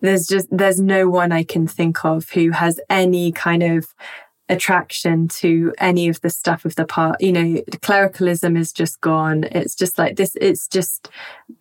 there's 0.00 0.26
just, 0.26 0.48
there's 0.50 0.80
no 0.80 1.08
one 1.08 1.30
I 1.32 1.44
can 1.44 1.66
think 1.66 2.04
of 2.04 2.30
who 2.30 2.50
has 2.52 2.80
any 2.88 3.32
kind 3.32 3.62
of 3.62 3.94
attraction 4.48 5.28
to 5.28 5.74
any 5.78 6.08
of 6.08 6.20
the 6.20 6.30
stuff 6.30 6.64
of 6.64 6.76
the 6.76 6.86
part. 6.86 7.20
You 7.20 7.32
know, 7.32 7.62
clericalism 7.82 8.56
is 8.56 8.72
just 8.72 9.00
gone. 9.00 9.44
It's 9.44 9.74
just 9.74 9.98
like 9.98 10.16
this, 10.16 10.36
it's 10.40 10.68
just 10.68 11.10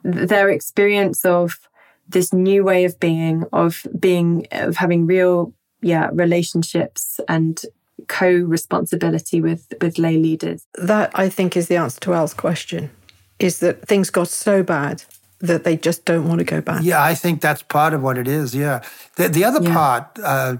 their 0.03 0.49
experience 0.49 1.25
of 1.25 1.59
this 2.07 2.31
new 2.31 2.63
way 2.63 2.85
of 2.85 2.99
being, 2.99 3.43
of 3.51 3.85
being, 3.99 4.47
of 4.51 4.77
having 4.77 5.05
real, 5.05 5.53
yeah, 5.81 6.09
relationships 6.13 7.19
and 7.27 7.61
co-responsibility 8.07 9.41
with 9.41 9.73
with 9.81 9.97
lay 9.97 10.17
leaders? 10.17 10.65
That 10.75 11.11
i 11.13 11.29
think 11.29 11.55
is 11.55 11.67
the 11.67 11.77
answer 11.77 11.99
to 12.01 12.13
al's 12.13 12.33
question 12.33 12.91
is 13.39 13.59
that 13.59 13.87
things 13.87 14.09
got 14.09 14.27
so 14.27 14.63
bad 14.63 15.03
that 15.39 15.63
they 15.63 15.75
just 15.75 16.05
don't 16.05 16.27
want 16.27 16.39
to 16.39 16.45
go 16.45 16.61
back. 16.61 16.81
Yeah 16.83 17.03
i 17.03 17.13
think 17.13 17.41
that's 17.41 17.61
part 17.61 17.93
of 17.93 18.01
what 18.01 18.17
it 18.17 18.27
is 18.27 18.55
yeah. 18.55 18.83
The, 19.15 19.29
the 19.29 19.43
other 19.43 19.61
yeah. 19.61 19.73
part 19.73 20.19
uh, 20.23 20.57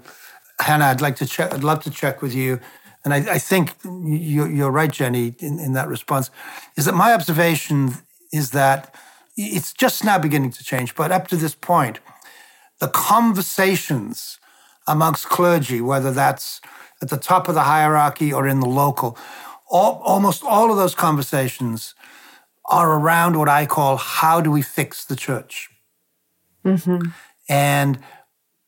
hannah 0.60 0.86
i'd 0.86 1.02
like 1.02 1.16
to 1.18 1.26
check 1.26 1.54
i'd 1.54 1.64
love 1.64 1.84
to 1.84 1.90
check 1.90 2.22
with 2.22 2.34
you 2.34 2.60
and 3.04 3.14
i, 3.14 3.18
I 3.18 3.40
think 3.40 3.76
you, 3.84 4.66
are 4.66 4.72
right 4.72 4.92
jenny 4.92 5.36
in, 5.40 5.60
in 5.60 5.74
that 5.74 5.88
response 5.88 6.30
is 6.76 6.86
that 6.86 6.96
my 6.96 7.14
observation 7.14 7.94
is 8.32 8.52
that 8.52 8.94
it's 9.38 9.74
just 9.74 10.04
now 10.04 10.18
beginning 10.18 10.52
to 10.52 10.64
change 10.64 10.96
but 10.96 11.12
up 11.12 11.28
to 11.30 11.36
this 11.36 11.56
point 11.56 12.00
the 12.80 12.88
conversations 12.88 14.40
amongst 14.88 15.28
clergy 15.30 15.82
whether 15.82 16.12
that's 16.12 16.62
at 17.06 17.12
the 17.12 17.18
top 17.18 17.48
of 17.48 17.56
the 17.56 17.64
hierarchy 17.64 18.34
or 18.34 18.48
in 18.48 18.60
the 18.60 18.68
local. 18.68 19.18
All, 19.70 20.02
almost 20.04 20.44
all 20.44 20.72
of 20.72 20.78
those 20.78 20.96
conversations 20.96 21.94
are 22.66 23.00
around 23.00 23.38
what 23.38 23.48
I 23.48 23.66
call 23.66 23.98
how 23.98 24.42
do 24.42 24.50
we 24.50 24.62
fix 24.62 25.06
the 25.06 25.16
church? 25.16 25.70
Mm-hmm. 26.66 27.10
And 27.48 28.00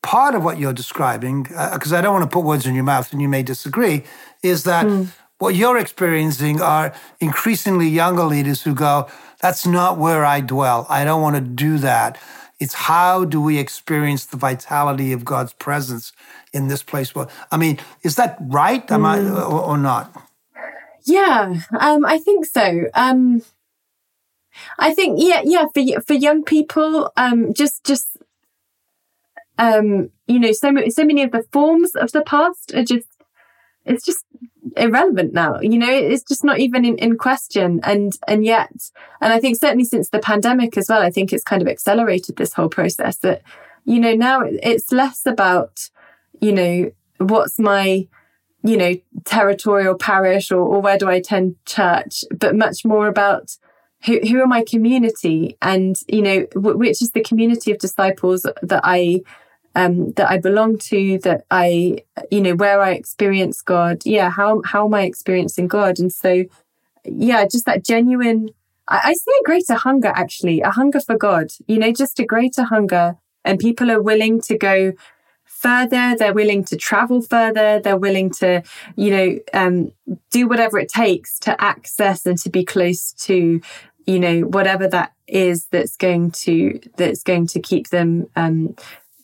part 0.04 0.36
of 0.36 0.44
what 0.44 0.60
you're 0.60 0.74
describing, 0.74 1.44
because 1.44 1.92
uh, 1.92 1.98
I 1.98 2.02
don't 2.02 2.14
want 2.14 2.30
to 2.30 2.34
put 2.34 2.46
words 2.46 2.68
in 2.68 2.76
your 2.76 2.84
mouth 2.84 3.12
and 3.12 3.22
you 3.22 3.28
may 3.28 3.42
disagree, 3.42 4.04
is 4.44 4.64
that 4.66 4.86
mm. 4.86 5.08
what 5.40 5.56
you're 5.56 5.80
experiencing 5.80 6.62
are 6.62 6.94
increasingly 7.20 7.88
younger 7.88 8.24
leaders 8.24 8.62
who 8.62 8.76
go, 8.76 9.08
that's 9.42 9.66
not 9.66 9.98
where 9.98 10.24
I 10.24 10.42
dwell. 10.42 10.86
I 10.90 11.04
don't 11.04 11.24
want 11.24 11.36
to 11.38 11.42
do 11.42 11.80
that. 11.80 12.20
It's 12.60 12.74
how 12.74 13.26
do 13.26 13.42
we 13.42 13.58
experience 13.58 14.26
the 14.26 14.38
vitality 14.38 15.12
of 15.12 15.26
God's 15.26 15.54
presence 15.54 16.14
in 16.54 16.68
this 16.68 16.84
place? 16.84 17.14
Well, 17.14 17.30
I 17.52 17.58
mean, 17.58 17.80
is 18.04 18.16
that 18.16 18.38
right? 18.42 18.90
Am 18.92 19.02
mm. 19.02 19.06
I 19.06 19.44
or, 19.44 19.62
or, 19.62 19.78
not? 19.78 20.12
Yeah, 21.06 21.62
um, 21.80 22.06
I 22.06 22.20
think 22.20 22.46
so. 22.46 22.86
Um, 22.94 23.42
I 24.80 24.94
think 24.94 25.20
yeah, 25.22 25.42
yeah. 25.44 25.66
For 25.74 26.02
for 26.02 26.14
young 26.14 26.44
people, 26.44 27.12
um, 27.16 27.54
just 27.54 27.84
just 27.84 28.18
um, 29.58 30.10
you 30.28 30.40
know, 30.40 30.52
so 30.52 30.72
so 30.90 31.06
many 31.06 31.24
of 31.24 31.32
the 31.32 31.44
forms 31.52 31.96
of 31.96 32.12
the 32.12 32.22
past 32.22 32.74
are 32.74 32.84
just 32.84 33.08
it's 33.88 34.06
just 34.06 34.26
irrelevant 34.76 35.34
now 35.34 35.60
you 35.62 35.78
know 35.78 35.90
it's 35.90 36.24
just 36.24 36.44
not 36.44 36.60
even 36.60 36.84
in, 36.84 36.98
in 36.98 37.18
question 37.18 37.80
and 37.84 38.18
and 38.28 38.44
yet 38.46 38.92
and 39.22 39.32
i 39.32 39.40
think 39.40 39.58
certainly 39.58 39.86
since 39.86 40.10
the 40.10 40.20
pandemic 40.20 40.78
as 40.78 40.88
well 40.90 41.02
i 41.02 41.10
think 41.10 41.32
it's 41.32 41.44
kind 41.44 41.62
of 41.62 41.68
accelerated 41.68 42.36
this 42.36 42.54
whole 42.54 42.70
process 42.70 43.18
that 43.18 43.42
you 43.86 44.00
know 44.00 44.14
now 44.14 44.42
it's 44.44 44.92
less 44.92 45.26
about 45.26 45.90
you 46.42 46.52
know 46.52 46.92
what's 47.20 47.60
my 47.60 48.08
you 48.64 48.78
know 48.78 48.96
territorial 49.26 49.96
parish 49.96 50.52
or, 50.52 50.60
or 50.60 50.82
where 50.82 50.98
do 50.98 51.10
i 51.10 51.16
attend 51.16 51.56
church 51.66 52.24
but 52.32 52.56
much 52.56 52.84
more 52.86 53.08
about 53.08 53.58
who, 54.06 54.20
who 54.20 54.42
are 54.42 54.48
my 54.48 54.64
community 54.64 55.58
and 55.62 55.98
you 56.08 56.22
know 56.22 56.46
w- 56.54 56.78
which 56.78 57.02
is 57.02 57.12
the 57.12 57.24
community 57.24 57.72
of 57.72 57.80
disciples 57.80 58.46
that 58.62 58.82
i 58.84 59.22
um, 59.78 60.12
that 60.14 60.30
I 60.30 60.40
belong 60.40 60.80
to, 60.90 61.20
that 61.20 61.46
I, 61.52 62.00
you 62.32 62.42
know, 62.42 62.56
where 62.56 62.82
I 62.82 62.94
experience 62.94 63.62
God. 63.62 64.02
Yeah, 64.06 64.32
how 64.32 64.64
how 64.66 64.88
am 64.88 64.96
I 64.96 65.04
experiencing 65.04 65.68
God? 65.68 66.00
And 66.00 66.12
so, 66.12 66.46
yeah, 67.06 67.46
just 67.46 67.68
that 67.68 67.86
genuine. 67.86 68.50
I, 68.88 69.02
I 69.04 69.14
see 69.14 69.32
a 69.40 69.44
greater 69.46 69.76
hunger, 69.76 70.12
actually, 70.16 70.62
a 70.62 70.72
hunger 70.72 71.00
for 71.00 71.16
God. 71.16 71.50
You 71.68 71.78
know, 71.78 71.92
just 71.92 72.20
a 72.20 72.26
greater 72.26 72.64
hunger, 72.64 73.18
and 73.46 73.60
people 73.60 73.92
are 73.92 74.02
willing 74.02 74.42
to 74.42 74.58
go 74.58 74.94
further. 75.48 76.16
They're 76.18 76.34
willing 76.34 76.64
to 76.66 76.78
travel 76.78 77.22
further. 77.22 77.80
They're 77.80 77.98
willing 77.98 78.30
to, 78.32 78.62
you 78.96 79.12
know, 79.12 79.40
um, 79.54 79.92
do 80.30 80.48
whatever 80.48 80.78
it 80.78 80.90
takes 80.90 81.40
to 81.40 81.60
access 81.62 82.26
and 82.26 82.38
to 82.40 82.50
be 82.50 82.64
close 82.64 83.12
to, 83.14 83.60
you 84.06 84.20
know, 84.20 84.42
whatever 84.42 84.88
that 84.88 85.14
is 85.28 85.66
that's 85.66 85.98
going 85.98 86.32
to 86.32 86.80
that's 86.96 87.24
going 87.24 87.48
to 87.48 87.60
keep 87.60 87.90
them 87.90 88.28
um, 88.36 88.76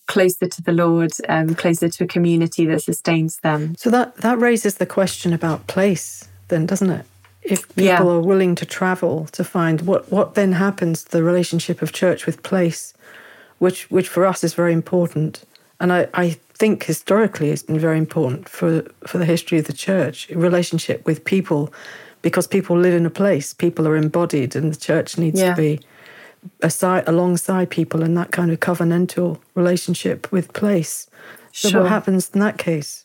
closer 0.07 0.47
to 0.47 0.61
the 0.61 0.73
Lord, 0.73 1.11
um, 1.29 1.55
closer 1.55 1.87
to 1.87 2.03
a 2.03 2.07
community 2.07 2.65
that 2.65 2.81
sustains 2.81 3.37
them. 3.37 3.75
So 3.77 3.89
that 3.89 4.17
that 4.17 4.39
raises 4.39 4.75
the 4.75 4.85
question 4.85 5.33
about 5.33 5.67
place, 5.67 6.27
then, 6.47 6.65
doesn't 6.65 6.89
it? 6.89 7.05
If 7.41 7.67
people 7.75 7.83
yeah. 7.83 8.01
are 8.01 8.21
willing 8.21 8.55
to 8.55 8.65
travel 8.65 9.25
to 9.33 9.43
find 9.43 9.81
what 9.81 10.11
what 10.11 10.35
then 10.35 10.53
happens 10.53 11.03
to 11.03 11.11
the 11.11 11.23
relationship 11.23 11.81
of 11.81 11.91
church 11.91 12.25
with 12.25 12.43
place, 12.43 12.93
which 13.59 13.89
which 13.91 14.09
for 14.09 14.25
us 14.25 14.43
is 14.43 14.53
very 14.53 14.73
important, 14.73 15.43
and 15.83 15.91
I, 15.91 16.07
I 16.13 16.29
think 16.53 16.85
historically 16.85 17.49
it's 17.49 17.61
been 17.61 17.77
very 17.77 17.97
important 17.97 18.47
for 18.47 18.83
for 19.05 19.17
the 19.17 19.25
history 19.25 19.59
of 19.59 19.65
the 19.65 19.73
church 19.73 20.29
relationship 20.29 21.05
with 21.05 21.25
people, 21.25 21.73
because 22.21 22.47
people 22.47 22.77
live 22.77 22.93
in 22.93 23.05
a 23.05 23.09
place, 23.09 23.53
people 23.53 23.85
are 23.85 23.97
embodied, 23.97 24.55
and 24.55 24.71
the 24.71 24.79
church 24.79 25.17
needs 25.17 25.41
yeah. 25.41 25.53
to 25.53 25.61
be 25.61 25.81
aside 26.61 27.03
alongside 27.05 27.69
people 27.69 28.01
in 28.01 28.13
that 28.13 28.31
kind 28.31 28.49
of 28.49 28.61
covenantal 28.61 29.41
relationship 29.55 30.31
with 30.31 30.53
place. 30.53 31.09
So 31.51 31.67
sure. 31.67 31.81
what 31.81 31.89
happens 31.89 32.31
in 32.33 32.39
that 32.39 32.57
case? 32.57 33.03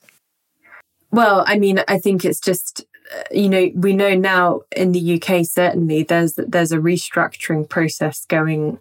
Well, 1.11 1.43
I 1.49 1.59
mean, 1.59 1.83
I 1.89 1.99
think 1.99 2.25
it's 2.25 2.41
just 2.41 2.87
uh, 3.13 3.25
you 3.33 3.49
know 3.49 3.73
we 3.75 3.93
know 3.93 4.15
now 4.15 4.61
in 4.77 4.93
the 4.93 5.21
UK 5.21 5.45
certainly 5.45 6.05
there's 6.05 6.35
there's 6.35 6.71
a 6.71 6.79
restructuring 6.79 7.69
process 7.69 8.25
going 8.27 8.79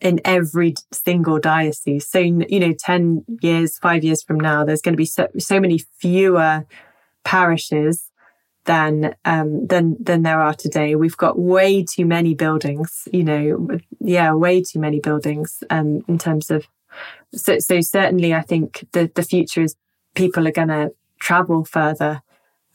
in 0.00 0.20
every 0.24 0.74
single 0.92 1.38
diocese. 1.38 2.06
So 2.06 2.18
you 2.18 2.60
know, 2.60 2.72
ten 2.78 3.24
years, 3.40 3.78
five 3.78 4.04
years 4.04 4.22
from 4.22 4.38
now, 4.38 4.64
there's 4.64 4.82
going 4.82 4.94
to 4.94 4.98
be 4.98 5.06
so 5.06 5.28
so 5.38 5.60
many 5.60 5.78
fewer 5.78 6.66
parishes 7.24 8.10
than 8.64 9.14
um, 9.24 9.66
than 9.66 9.96
than 10.00 10.22
there 10.22 10.40
are 10.40 10.54
today. 10.54 10.94
We've 10.94 11.16
got 11.16 11.38
way 11.38 11.84
too 11.84 12.06
many 12.06 12.34
buildings, 12.34 13.08
you 13.12 13.24
know, 13.24 13.68
yeah, 14.00 14.32
way 14.34 14.62
too 14.62 14.78
many 14.78 15.00
buildings 15.00 15.64
um, 15.70 16.04
in 16.08 16.18
terms 16.18 16.50
of. 16.50 16.66
So, 17.34 17.58
so 17.58 17.80
certainly, 17.80 18.34
I 18.34 18.42
think 18.42 18.86
the 18.92 19.10
the 19.14 19.22
future 19.22 19.62
is 19.62 19.76
people 20.14 20.46
are 20.46 20.52
going 20.52 20.68
to 20.68 20.92
travel 21.18 21.64
further. 21.64 22.22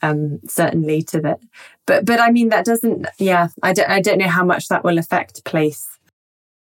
Um, 0.00 0.38
certainly 0.46 1.02
to 1.02 1.20
that, 1.22 1.40
but 1.84 2.04
but 2.04 2.20
I 2.20 2.30
mean 2.30 2.50
that 2.50 2.64
doesn't. 2.64 3.08
Yeah, 3.18 3.48
I 3.64 3.72
don't 3.72 3.90
I 3.90 4.00
don't 4.00 4.18
know 4.18 4.28
how 4.28 4.44
much 4.44 4.68
that 4.68 4.84
will 4.84 4.96
affect 4.96 5.44
place. 5.44 5.97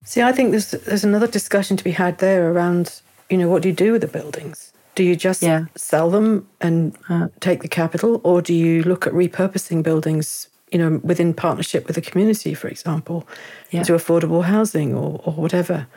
See, 0.03 0.21
I 0.21 0.31
think 0.31 0.51
there's 0.51 0.71
there's 0.71 1.03
another 1.03 1.27
discussion 1.27 1.77
to 1.77 1.83
be 1.83 1.91
had 1.91 2.17
there 2.19 2.51
around 2.51 3.01
you 3.29 3.37
know 3.37 3.49
what 3.49 3.61
do 3.61 3.69
you 3.69 3.75
do 3.75 3.91
with 3.91 4.01
the 4.01 4.07
buildings 4.07 4.69
do 4.99 5.05
you 5.05 5.15
just 5.15 5.41
yeah. 5.41 5.65
sell 5.75 6.09
them 6.09 6.45
and 6.59 6.93
uh, 7.07 7.29
take 7.39 7.61
the 7.61 7.69
capital, 7.69 8.19
or 8.25 8.41
do 8.41 8.53
you 8.53 8.83
look 8.83 9.07
at 9.07 9.13
repurposing 9.13 9.81
buildings, 9.81 10.49
you 10.73 10.77
know, 10.77 10.99
within 11.05 11.33
partnership 11.33 11.87
with 11.87 11.95
the 11.95 12.01
community, 12.01 12.53
for 12.53 12.67
example, 12.67 13.25
yeah. 13.71 13.79
into 13.79 13.93
affordable 13.93 14.43
housing 14.43 14.93
or, 14.93 15.21
or 15.23 15.31
whatever, 15.35 15.87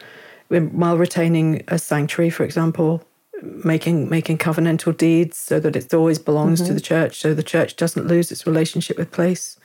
while 0.49 0.97
retaining 0.97 1.65
a 1.67 1.81
sanctuary, 1.81 2.31
for 2.31 2.45
example, 2.45 3.03
making 3.43 4.09
making 4.09 4.39
covenantal 4.39 4.97
deeds 4.97 5.37
so 5.37 5.59
that 5.59 5.75
it 5.75 5.93
always 5.93 6.21
belongs 6.21 6.61
mm-hmm. 6.61 6.69
to 6.69 6.75
the 6.75 6.81
church, 6.81 7.19
so 7.19 7.35
the 7.35 7.43
church 7.43 7.75
doesn't 7.75 8.07
lose 8.07 8.31
its 8.31 8.47
relationship 8.47 8.97
with 8.99 9.11
place. 9.11 9.59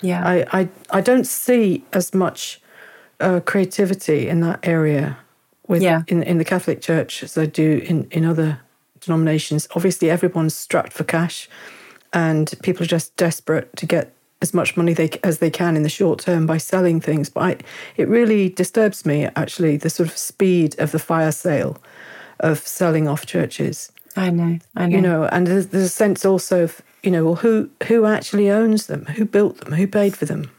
Yeah, 0.00 0.26
I 0.26 0.46
I, 0.60 0.68
I 0.88 1.00
don't 1.02 1.26
see 1.26 1.84
as 1.92 2.14
much 2.14 2.62
uh, 3.20 3.40
creativity 3.40 4.28
in 4.28 4.40
that 4.40 4.60
area 4.62 5.18
with 5.66 5.82
yeah. 5.82 6.02
in 6.06 6.22
in 6.22 6.38
the 6.38 6.44
Catholic 6.44 6.80
Church 6.80 7.22
as 7.22 7.36
I 7.36 7.46
do 7.46 7.82
in 7.84 8.06
in 8.10 8.24
other 8.24 8.60
denominations. 9.00 9.68
Obviously, 9.74 10.10
everyone's 10.10 10.54
strapped 10.54 10.92
for 10.92 11.04
cash, 11.04 11.48
and 12.12 12.52
people 12.62 12.82
are 12.82 12.86
just 12.86 13.16
desperate 13.16 13.74
to 13.76 13.86
get 13.86 14.14
as 14.40 14.54
much 14.54 14.76
money 14.76 14.92
they, 14.92 15.10
as 15.24 15.38
they 15.38 15.50
can 15.50 15.76
in 15.76 15.82
the 15.82 15.88
short 15.88 16.20
term 16.20 16.46
by 16.46 16.58
selling 16.58 17.00
things. 17.00 17.28
But 17.28 17.40
I, 17.40 17.56
it 17.96 18.08
really 18.08 18.48
disturbs 18.48 19.04
me, 19.04 19.28
actually, 19.34 19.76
the 19.76 19.90
sort 19.90 20.08
of 20.08 20.16
speed 20.16 20.78
of 20.78 20.92
the 20.92 20.98
fire 20.98 21.32
sale 21.32 21.76
of 22.40 22.58
selling 22.58 23.08
off 23.08 23.26
churches. 23.26 23.90
I 24.16 24.30
know, 24.30 24.58
I 24.76 24.86
know. 24.86 24.96
You 24.96 25.02
know, 25.02 25.24
and 25.24 25.46
there's, 25.46 25.68
there's 25.68 25.84
a 25.84 25.88
sense 25.88 26.24
also 26.24 26.64
of, 26.64 26.82
you 27.02 27.10
know, 27.10 27.24
well, 27.24 27.34
who 27.36 27.68
who 27.86 28.04
actually 28.04 28.50
owns 28.50 28.86
them? 28.86 29.06
Who 29.06 29.24
built 29.24 29.58
them? 29.58 29.72
Who 29.72 29.86
paid 29.86 30.16
for 30.16 30.24
them? 30.24 30.50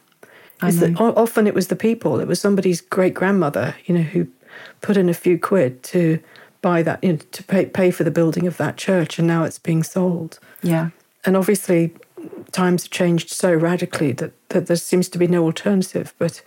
That 0.61 0.95
often 0.99 1.47
it 1.47 1.53
was 1.55 1.67
the 1.67 1.75
people. 1.75 2.19
It 2.19 2.27
was 2.27 2.39
somebody's 2.41 2.81
great 2.81 3.13
grandmother, 3.13 3.75
you 3.85 3.95
know, 3.95 4.01
who 4.01 4.27
put 4.81 4.97
in 4.97 5.09
a 5.09 5.13
few 5.13 5.39
quid 5.39 5.83
to 5.83 6.19
buy 6.61 6.83
that, 6.83 7.01
you 7.03 7.13
know, 7.13 7.19
to 7.31 7.43
pay 7.43 7.65
pay 7.65 7.91
for 7.91 8.03
the 8.03 8.11
building 8.11 8.45
of 8.47 8.57
that 8.57 8.75
church, 8.77 9.17
and 9.19 9.27
now 9.27 9.43
it's 9.43 9.59
being 9.59 9.83
sold. 9.83 10.39
Yeah. 10.61 10.89
And 11.25 11.37
obviously, 11.37 11.93
times 12.51 12.83
have 12.83 12.91
changed 12.91 13.29
so 13.29 13.53
radically 13.53 14.11
that, 14.13 14.31
that 14.49 14.67
there 14.67 14.75
seems 14.77 15.07
to 15.09 15.17
be 15.17 15.27
no 15.27 15.43
alternative. 15.45 16.13
But 16.17 16.41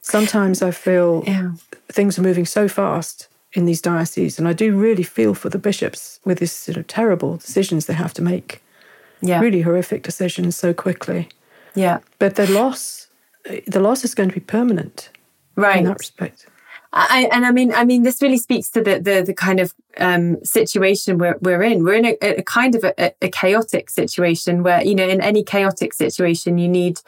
sometimes 0.00 0.62
I 0.62 0.70
feel 0.70 1.22
Yeah. 1.26 1.52
things 1.92 2.18
are 2.18 2.22
moving 2.22 2.46
so 2.46 2.68
fast 2.68 3.28
in 3.52 3.66
these 3.66 3.80
dioceses, 3.82 4.38
and 4.38 4.48
I 4.48 4.52
do 4.52 4.76
really 4.76 5.02
feel 5.02 5.34
for 5.34 5.48
the 5.50 5.58
bishops 5.58 6.18
with 6.24 6.38
these 6.38 6.52
sort 6.52 6.76
of 6.76 6.86
terrible 6.86 7.36
decisions 7.36 7.86
they 7.86 7.94
have 7.94 8.12
to 8.14 8.22
make, 8.22 8.62
Yeah. 9.20 9.40
really 9.40 9.60
horrific 9.62 10.02
decisions 10.02 10.56
so 10.56 10.72
quickly. 10.74 11.28
Yeah. 11.74 11.98
But 12.18 12.34
the 12.36 12.50
loss, 12.50 13.03
the 13.66 13.80
loss 13.80 14.04
is 14.04 14.14
going 14.14 14.28
to 14.28 14.34
be 14.34 14.40
permanent 14.40 15.10
Right. 15.56 15.78
in 15.78 15.84
that 15.84 15.98
respect. 15.98 16.46
I, 16.96 17.28
and 17.32 17.44
I 17.44 17.50
mean, 17.50 17.72
I 17.74 17.84
mean, 17.84 18.04
this 18.04 18.22
really 18.22 18.38
speaks 18.38 18.70
to 18.70 18.80
the 18.80 19.00
the, 19.00 19.22
the 19.22 19.34
kind 19.34 19.58
of 19.58 19.74
um, 19.98 20.42
situation 20.44 21.18
we're 21.18 21.36
we're 21.40 21.62
in. 21.62 21.82
We're 21.82 21.94
in 21.94 22.06
a, 22.06 22.16
a 22.22 22.42
kind 22.42 22.76
of 22.76 22.84
a, 22.84 23.12
a 23.20 23.28
chaotic 23.28 23.90
situation 23.90 24.62
where 24.62 24.82
you 24.82 24.94
know, 24.94 25.08
in 25.08 25.20
any 25.20 25.42
chaotic 25.42 25.92
situation, 25.92 26.58
you 26.58 26.68
need 26.68 27.00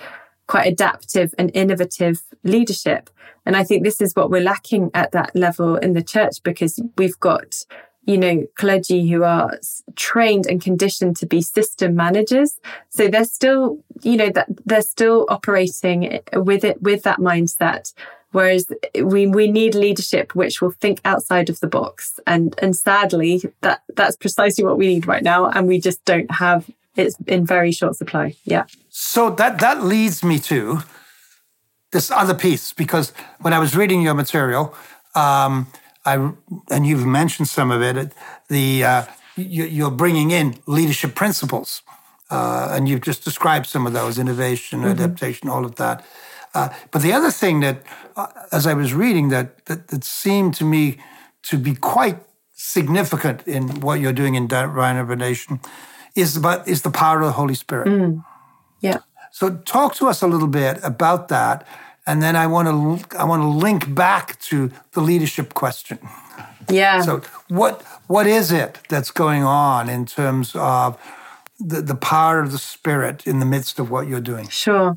quite 0.49 0.67
adaptive 0.67 1.35
and 1.39 1.51
innovative 1.55 2.23
leadership. 2.43 3.11
And 3.45 3.57
I 3.57 3.63
think 3.63 3.85
this 3.85 4.01
is 4.01 4.15
what 4.15 4.31
we're 4.31 4.43
lacking 4.43 4.91
at 4.93 5.13
that 5.13 5.35
level 5.37 5.77
in 5.77 5.93
the 5.93 6.03
church 6.03 6.43
because 6.43 6.81
we've 6.99 7.19
got 7.21 7.65
you 8.07 8.17
know 8.17 8.47
clergy 8.57 9.09
who 9.09 9.23
are 9.23 9.59
trained 9.95 10.47
and 10.47 10.63
conditioned 10.63 11.17
to 11.17 11.27
be 11.27 11.43
system 11.43 11.95
managers 11.95 12.59
so 12.89 13.09
they're 13.09 13.25
still 13.25 13.79
you 14.03 14.17
know 14.17 14.31
that 14.31 14.47
they're 14.65 14.83
still 14.83 15.27
operating 15.29 16.21
with 16.35 16.65
it 16.65 16.81
with 16.83 17.03
that 17.03 17.19
mindset 17.19 17.93
Whereas 18.37 18.67
we 19.03 19.27
we 19.27 19.51
need 19.51 19.75
leadership 19.75 20.35
which 20.35 20.61
will 20.61 20.73
think 20.73 21.01
outside 21.07 21.49
of 21.49 21.61
the 21.61 21.67
box, 21.67 22.21
and 22.27 22.55
and 22.61 22.77
sadly 22.77 23.41
that 23.63 23.81
that's 23.95 24.15
precisely 24.15 24.63
what 24.63 24.77
we 24.77 24.89
need 24.89 25.07
right 25.07 25.23
now, 25.23 25.47
and 25.47 25.67
we 25.67 25.81
just 25.81 26.05
don't 26.05 26.31
have. 26.31 26.69
It's 26.97 27.17
in 27.27 27.47
very 27.47 27.73
short 27.73 27.97
supply. 27.97 28.35
Yeah. 28.45 28.65
So 28.91 29.31
that 29.31 29.59
that 29.61 29.85
leads 29.85 30.23
me 30.23 30.39
to 30.41 30.83
this 31.93 32.11
other 32.11 32.35
piece 32.35 32.75
because 32.75 33.15
when 33.41 33.55
I 33.55 33.59
was 33.59 33.75
reading 33.75 34.03
your 34.03 34.13
material, 34.15 34.75
um, 35.15 35.69
I 36.07 36.33
and 36.71 36.87
you've 36.87 37.07
mentioned 37.07 37.49
some 37.49 37.71
of 37.71 37.83
it. 37.83 38.13
The 38.49 38.85
uh, 38.85 39.03
you, 39.37 39.65
you're 39.65 39.91
bringing 39.91 40.31
in 40.31 40.55
leadership 40.67 41.15
principles, 41.15 41.83
uh, 42.31 42.69
and 42.71 42.89
you've 42.89 43.03
just 43.03 43.25
described 43.25 43.67
some 43.67 43.87
of 43.87 43.93
those: 43.93 44.19
innovation, 44.19 44.85
adaptation, 44.85 45.49
all 45.51 45.65
of 45.65 45.75
that. 45.75 46.05
Uh, 46.55 46.69
but 46.91 47.03
the 47.03 47.13
other 47.13 47.31
thing 47.31 47.61
that, 47.61 47.83
uh, 48.17 48.29
as 48.51 48.67
I 48.67 48.73
was 48.73 48.95
reading, 48.95 49.29
that, 49.29 49.67
that 49.67 49.89
that 49.89 50.05
seemed 50.05 50.55
to 50.55 50.65
me 50.65 50.97
to 51.43 51.59
be 51.59 51.75
quite 51.75 52.19
significant 52.55 53.47
in 53.47 53.81
what 53.81 54.01
you're 54.01 54.15
doing 54.15 54.35
in 54.35 54.47
divine 54.47 54.97
revelation 54.97 55.61
is 56.15 56.37
about 56.37 56.67
is 56.67 56.81
the 56.83 56.91
power 56.91 57.21
of 57.21 57.27
the 57.27 57.33
Holy 57.33 57.55
Spirit. 57.55 57.89
Yeah. 58.81 58.99
So 59.31 59.51
talk 59.51 59.95
to 59.97 60.09
us 60.09 60.23
a 60.23 60.27
little 60.27 60.49
bit 60.49 60.79
about 60.83 61.29
that, 61.29 61.67
and 62.07 62.23
then 62.23 62.37
I 62.37 62.47
want 62.47 62.69
to 62.69 63.19
I 63.19 63.25
want 63.25 63.43
to 63.43 63.49
link 63.49 63.95
back 63.95 64.39
to 64.41 64.71
the 64.93 65.01
leadership 65.01 65.55
question. 65.55 65.99
Yeah. 66.69 67.03
So 67.03 67.23
what 67.49 67.83
what 68.07 68.27
is 68.27 68.53
it 68.53 68.79
that's 68.89 69.11
going 69.11 69.43
on 69.43 69.89
in 69.89 70.07
terms 70.07 70.55
of 70.55 70.99
the, 71.59 71.81
the 71.83 71.95
power 71.95 72.41
of 72.41 72.53
the 72.53 72.59
Spirit 72.59 73.27
in 73.27 73.41
the 73.41 73.47
midst 73.47 73.79
of 73.79 73.91
what 73.91 74.07
you're 74.07 74.21
doing? 74.21 74.49
Sure. 74.49 74.97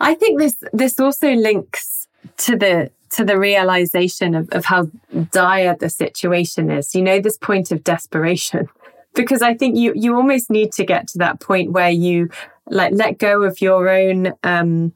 I 0.00 0.14
think 0.14 0.40
this 0.40 0.56
this 0.72 1.00
also 1.00 1.32
links 1.32 2.08
to 2.38 2.56
the 2.56 2.90
to 3.10 3.24
the 3.24 3.38
realization 3.38 4.34
of, 4.34 4.48
of 4.50 4.64
how 4.64 4.90
dire 5.30 5.76
the 5.78 5.88
situation 5.88 6.70
is. 6.70 6.94
You 6.94 7.02
know, 7.02 7.20
this 7.20 7.38
point 7.38 7.70
of 7.72 7.82
desperation. 7.84 8.68
Because 9.16 9.42
I 9.42 9.54
think 9.54 9.76
you 9.76 9.92
you 9.94 10.16
almost 10.16 10.50
need 10.50 10.72
to 10.72 10.84
get 10.84 11.06
to 11.10 11.18
that 11.18 11.38
point 11.38 11.70
where 11.70 11.88
you 11.88 12.30
like 12.66 12.92
let 12.92 13.18
go 13.18 13.42
of 13.42 13.60
your 13.60 13.88
own 13.88 14.32
um 14.42 14.92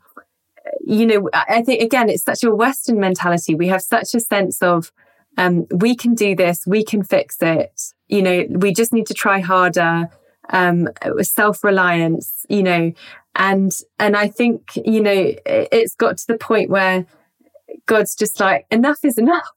you 0.80 1.06
know, 1.06 1.28
I 1.32 1.62
think 1.62 1.82
again 1.82 2.08
it's 2.08 2.22
such 2.24 2.44
a 2.44 2.54
Western 2.54 3.00
mentality. 3.00 3.54
We 3.54 3.68
have 3.68 3.82
such 3.82 4.14
a 4.14 4.20
sense 4.20 4.62
of 4.62 4.92
um, 5.36 5.66
we 5.70 5.94
can 5.94 6.14
do 6.14 6.34
this, 6.34 6.64
we 6.66 6.84
can 6.84 7.02
fix 7.02 7.36
it. 7.40 7.80
You 8.08 8.22
know, 8.22 8.46
we 8.50 8.72
just 8.72 8.92
need 8.92 9.06
to 9.06 9.14
try 9.14 9.40
harder. 9.40 10.08
Um, 10.50 10.88
self-reliance, 11.20 12.46
you 12.48 12.62
know, 12.62 12.92
and 13.34 13.70
and 13.98 14.16
I 14.16 14.28
think 14.28 14.72
you 14.76 15.02
know 15.02 15.12
it- 15.12 15.68
it's 15.70 15.94
got 15.94 16.16
to 16.18 16.26
the 16.26 16.38
point 16.38 16.70
where 16.70 17.04
God's 17.86 18.14
just 18.14 18.40
like 18.40 18.66
enough 18.70 19.04
is 19.04 19.18
enough. 19.18 19.48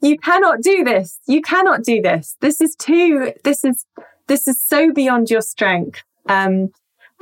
You 0.00 0.16
cannot 0.18 0.62
do 0.62 0.84
this. 0.84 1.18
You 1.26 1.42
cannot 1.42 1.82
do 1.82 2.00
this. 2.00 2.36
This 2.40 2.60
is 2.60 2.76
too. 2.76 3.32
This 3.44 3.64
is 3.64 3.84
this 4.26 4.46
is 4.48 4.60
so 4.62 4.92
beyond 4.92 5.30
your 5.30 5.40
strength. 5.40 6.02
Um, 6.28 6.70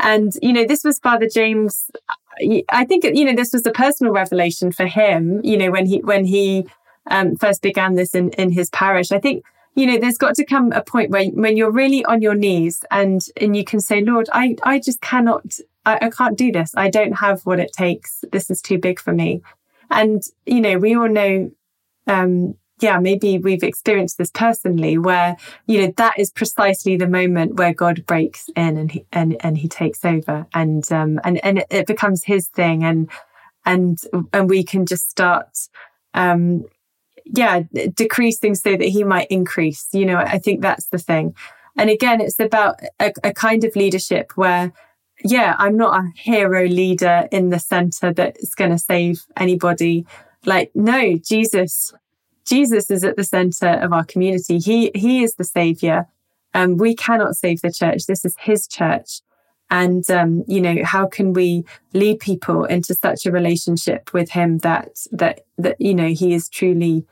and 0.01 0.33
you 0.43 0.53
know 0.53 0.65
this 0.67 0.85
was 0.85 0.99
Father 0.99 1.29
James. 1.33 1.91
I 2.69 2.85
think 2.85 3.05
you 3.05 3.25
know 3.25 3.35
this 3.35 3.53
was 3.53 3.67
a 3.67 3.73
personal 3.73 4.13
revelation 4.13 4.73
for 4.73 4.87
him. 4.87 5.41
You 5.45 5.57
know 5.57 5.71
when 5.71 5.87
he 5.87 5.99
when 6.01 6.25
he 6.25 6.67
um, 7.11 7.37
first 7.37 7.63
began 7.63 7.95
this 7.95 8.15
in 8.15 8.31
in 8.31 8.51
his 8.51 8.71
parish. 8.71 9.13
I 9.13 9.19
think 9.19 9.45
you 9.75 9.87
know 9.87 9.99
there's 9.99 10.19
got 10.19 10.35
to 10.37 10.45
come 10.45 10.73
a 10.73 10.83
point 10.83 11.11
where 11.11 11.27
when 11.27 11.57
you're 11.57 11.71
really 11.71 12.05
on 12.05 12.23
your 12.23 12.35
knees 12.35 12.85
and 12.91 13.23
and 13.41 13.57
you 13.57 13.65
can 13.65 13.81
say, 13.81 14.01
Lord, 14.03 14.29
I 14.33 14.57
I 14.63 14.79
just 14.79 15.01
cannot. 15.01 15.45
I, 15.85 15.99
I 16.03 16.11
can't 16.11 16.37
do 16.37 16.51
this. 16.51 16.73
I 16.77 16.91
don't 16.91 17.13
have 17.13 17.43
what 17.47 17.61
it 17.61 17.73
takes. 17.73 18.25
This 18.33 18.51
is 18.51 18.61
too 18.61 18.79
big 18.79 18.99
for 19.01 19.13
me. 19.13 19.41
And 19.91 20.23
you 20.45 20.61
know 20.61 20.79
we 20.79 20.97
all 20.97 21.09
know. 21.09 21.51
Um, 22.09 22.55
yeah, 22.81 22.99
maybe 22.99 23.39
we've 23.39 23.63
experienced 23.63 24.19
this 24.19 24.31
personally 24.31 24.99
where, 24.99 25.37
you 25.67 25.81
know, 25.81 25.93
that 25.97 26.19
is 26.19 26.31
precisely 26.31 26.97
the 26.97 27.09
moment 27.09 27.55
where 27.55 27.73
God 27.73 28.05
breaks 28.07 28.49
in 28.55 28.77
and 28.77 28.93
he, 28.93 29.07
and, 29.13 29.37
and 29.41 29.57
he 29.57 29.69
takes 29.69 30.05
over 30.05 30.47
and, 30.53 30.91
um, 30.93 31.19
and, 31.25 31.43
and 31.45 31.65
it, 31.71 31.87
becomes 31.87 32.25
his 32.25 32.49
thing 32.49 32.85
and, 32.85 33.11
and, 33.65 33.99
and 34.33 34.51
we 34.51 34.63
can 34.63 34.85
just 34.85 35.09
start, 35.11 35.49
um, 36.13 36.65
yeah, 37.25 37.63
decreasing 37.95 38.55
so 38.55 38.77
that 38.77 38.89
he 38.89 39.05
might 39.05 39.29
increase. 39.29 39.89
You 39.93 40.05
know, 40.07 40.17
I 40.17 40.39
think 40.39 40.61
that's 40.61 40.89
the 40.89 40.99
thing. 40.99 41.35
And 41.79 41.91
again, 41.91 42.21
it's 42.21 42.39
about 42.39 42.81
a, 43.01 43.13
a 43.25 43.33
kind 43.33 43.65
of 43.65 43.75
leadership 43.75 44.33
where, 44.37 44.73
yeah, 45.25 45.57
I'm 45.59 45.77
not 45.77 45.99
a 45.99 46.09
hero 46.15 46.67
leader 46.67 47.27
in 47.33 47.49
the 47.49 47.59
center 47.59 48.13
that's 48.13 48.55
going 48.55 48.71
to 48.71 48.79
save 48.79 49.25
anybody. 49.37 50.07
Like, 50.45 50.71
no, 50.75 51.17
Jesus, 51.17 51.93
Jesus 52.47 52.91
is 52.91 53.05
at 53.05 53.17
the 53.17 53.25
center 53.25 53.69
of 53.69 53.93
our 53.93 54.05
community. 54.05 54.59
He 54.59 54.91
he 54.95 55.23
is 55.23 55.35
the 55.35 55.45
savior. 55.45 56.07
Um, 56.55 56.77
we 56.77 56.95
cannot 56.95 57.37
save 57.37 57.61
the 57.61 57.73
church. 57.73 58.07
This 58.07 58.25
is 58.25 58.35
his 58.39 58.67
church. 58.67 59.21
And 59.69 60.09
um, 60.11 60.45
you 60.47 60.61
know, 60.61 60.77
how 60.85 61.07
can 61.07 61.33
we 61.33 61.65
lead 61.93 62.21
people 62.21 62.65
into 62.65 62.95
such 62.95 63.27
a 63.27 63.33
relationship 63.33 64.13
with 64.13 64.31
him 64.31 64.59
that 64.59 64.91
that 65.13 65.41
that 65.59 65.81
you 65.81 65.95
know 65.95 66.09
he 66.09 66.35
is 66.35 66.49
truly 66.49 67.05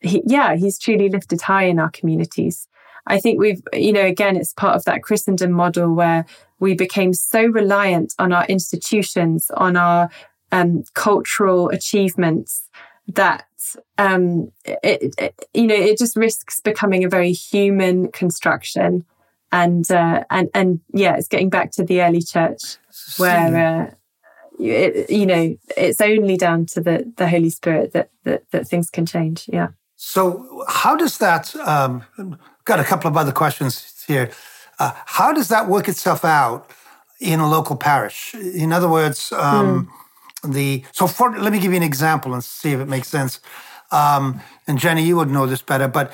he, 0.00 0.22
yeah, 0.26 0.54
he's 0.54 0.78
truly 0.78 1.08
lifted 1.08 1.40
high 1.40 1.64
in 1.64 1.78
our 1.78 1.90
communities. 1.90 2.68
I 3.06 3.20
think 3.20 3.38
we've, 3.38 3.62
you 3.72 3.92
know, 3.92 4.04
again, 4.04 4.36
it's 4.36 4.52
part 4.52 4.76
of 4.76 4.84
that 4.84 5.02
Christendom 5.02 5.52
model 5.52 5.92
where 5.92 6.24
we 6.58 6.74
became 6.74 7.12
so 7.12 7.44
reliant 7.44 8.14
on 8.18 8.32
our 8.32 8.46
institutions, 8.46 9.50
on 9.56 9.76
our 9.76 10.08
um, 10.52 10.84
cultural 10.94 11.68
achievements 11.70 12.68
that 13.08 13.44
um, 13.98 14.50
it, 14.64 15.14
it, 15.18 15.48
you 15.54 15.66
know 15.66 15.74
it 15.74 15.98
just 15.98 16.16
risks 16.16 16.60
becoming 16.60 17.04
a 17.04 17.08
very 17.08 17.32
human 17.32 18.10
construction, 18.12 19.04
and 19.52 19.90
uh, 19.90 20.24
and 20.30 20.48
and 20.54 20.80
yeah, 20.92 21.16
it's 21.16 21.28
getting 21.28 21.50
back 21.50 21.70
to 21.72 21.84
the 21.84 22.02
early 22.02 22.22
church 22.22 22.76
where. 23.18 23.56
Uh, 23.56 23.94
it, 24.56 25.10
you 25.10 25.26
know, 25.26 25.56
it's 25.76 26.00
only 26.00 26.36
down 26.36 26.64
to 26.66 26.80
the, 26.80 27.12
the 27.16 27.28
Holy 27.28 27.50
Spirit 27.50 27.92
that, 27.92 28.10
that 28.22 28.48
that 28.52 28.68
things 28.68 28.88
can 28.88 29.04
change. 29.04 29.50
Yeah. 29.52 29.68
So 29.96 30.64
how 30.68 30.94
does 30.94 31.18
that? 31.18 31.56
Um, 31.56 32.04
got 32.64 32.80
a 32.80 32.84
couple 32.84 33.08
of 33.08 33.16
other 33.16 33.32
questions 33.32 34.04
here. 34.06 34.30
Uh, 34.78 34.92
how 35.06 35.32
does 35.32 35.48
that 35.48 35.68
work 35.68 35.88
itself 35.88 36.24
out 36.24 36.70
in 37.20 37.40
a 37.40 37.48
local 37.48 37.76
parish? 37.76 38.34
In 38.34 38.72
other 38.72 38.88
words, 38.88 39.32
um, 39.32 39.90
the 40.52 40.84
so 40.92 41.06
for 41.06 41.36
let 41.38 41.52
me 41.52 41.58
give 41.60 41.70
you 41.72 41.76
an 41.76 41.82
example 41.82 42.34
and 42.34 42.42
see 42.44 42.72
if 42.72 42.80
it 42.80 42.88
makes 42.88 43.08
sense. 43.08 43.40
Um, 43.90 44.40
and 44.66 44.78
Jenny, 44.78 45.04
you 45.04 45.16
would 45.16 45.30
know 45.30 45.46
this 45.46 45.62
better, 45.62 45.88
but 45.88 46.12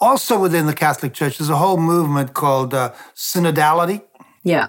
also 0.00 0.38
within 0.40 0.66
the 0.66 0.74
Catholic 0.74 1.12
Church, 1.12 1.38
there's 1.38 1.50
a 1.50 1.56
whole 1.56 1.76
movement 1.76 2.32
called 2.32 2.72
uh, 2.72 2.92
synodality, 3.14 4.02
Yeah. 4.44 4.68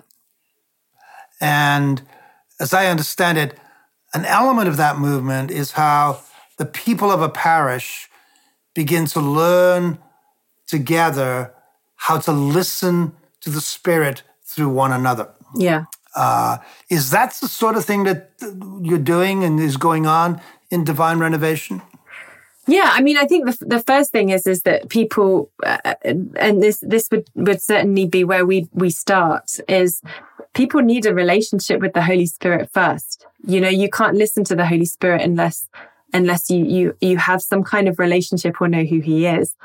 and 1.39 2.01
as 2.59 2.73
I 2.73 2.87
understand 2.87 3.37
it, 3.37 3.57
an 4.13 4.25
element 4.25 4.67
of 4.67 4.77
that 4.77 4.97
movement 4.97 5.51
is 5.51 5.71
how 5.73 6.19
the 6.57 6.65
people 6.65 7.11
of 7.11 7.21
a 7.21 7.29
parish 7.29 8.09
begin 8.73 9.05
to 9.05 9.19
learn 9.21 9.99
together 10.67 11.53
how 11.95 12.17
to 12.19 12.31
listen 12.31 13.13
to 13.41 13.49
the 13.49 13.61
Spirit 13.61 14.23
through 14.45 14.69
one 14.69 14.91
another. 14.91 15.29
Yeah. 15.55 15.85
Uh, 16.19 16.57
is 16.89 17.11
that 17.11 17.33
the 17.39 17.47
sort 17.47 17.77
of 17.77 17.85
thing 17.85 18.03
that 18.03 18.31
you're 18.81 19.05
doing 19.15 19.45
and 19.45 19.57
is 19.57 19.77
going 19.77 20.05
on 20.05 20.41
in 20.69 20.83
divine 20.83 21.17
renovation? 21.17 21.81
Yeah, 22.67 22.91
I 22.93 23.01
mean, 23.01 23.17
I 23.17 23.25
think 23.25 23.45
the, 23.49 23.65
the 23.65 23.79
first 23.79 24.11
thing 24.11 24.29
is 24.29 24.45
is 24.45 24.63
that 24.63 24.89
people, 24.89 25.49
uh, 25.63 25.95
and 26.03 26.61
this 26.61 26.79
this 26.81 27.07
would 27.09 27.25
would 27.35 27.61
certainly 27.61 28.05
be 28.05 28.23
where 28.25 28.45
we 28.45 28.67
we 28.73 28.89
start 28.89 29.59
is 29.69 30.01
people 30.53 30.81
need 30.81 31.05
a 31.05 31.13
relationship 31.13 31.79
with 31.79 31.93
the 31.93 32.03
Holy 32.03 32.25
Spirit 32.25 32.69
first. 32.73 33.25
You 33.47 33.61
know, 33.61 33.69
you 33.69 33.89
can't 33.89 34.17
listen 34.17 34.43
to 34.43 34.55
the 34.55 34.67
Holy 34.67 34.85
Spirit 34.85 35.21
unless 35.21 35.69
unless 36.13 36.49
you 36.49 36.65
you 36.65 36.97
you 36.99 37.17
have 37.17 37.41
some 37.41 37.63
kind 37.63 37.87
of 37.87 37.97
relationship 37.97 38.59
or 38.59 38.67
know 38.67 38.83
who 38.83 38.99
He 38.99 39.25
is. 39.25 39.55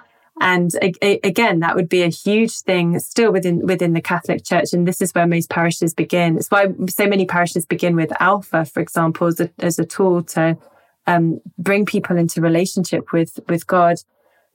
And 0.41 0.73
a, 0.83 1.21
again, 1.23 1.61
that 1.61 1.77
would 1.77 1.89
be 1.89 2.03
a 2.03 2.09
huge 2.09 2.59
thing 2.61 2.99
still 2.99 3.33
within 3.33 3.65
within 3.67 3.93
the 3.93 4.01
Catholic 4.01 4.45
Church, 4.45 4.73
and 4.73 4.87
this 4.87 5.01
is 5.01 5.13
where 5.13 5.27
most 5.27 5.49
parishes 5.49 5.95
begin. 5.95 6.37
It's 6.37 6.51
why 6.51 6.67
so 6.89 7.07
many 7.07 7.25
parishes 7.25 7.67
begin 7.67 7.95
with 7.95 8.13
Alpha, 8.21 8.65
for 8.65 8.81
example, 8.81 9.29
as 9.29 9.39
a, 9.39 9.51
as 9.61 9.79
a 9.79 9.85
tool 9.85 10.25
to 10.25 10.59
um, 11.07 11.41
bring 11.57 11.87
people 11.87 12.17
into 12.17 12.41
relationship 12.41 13.13
with 13.13 13.39
with 13.49 13.67
God. 13.67 13.99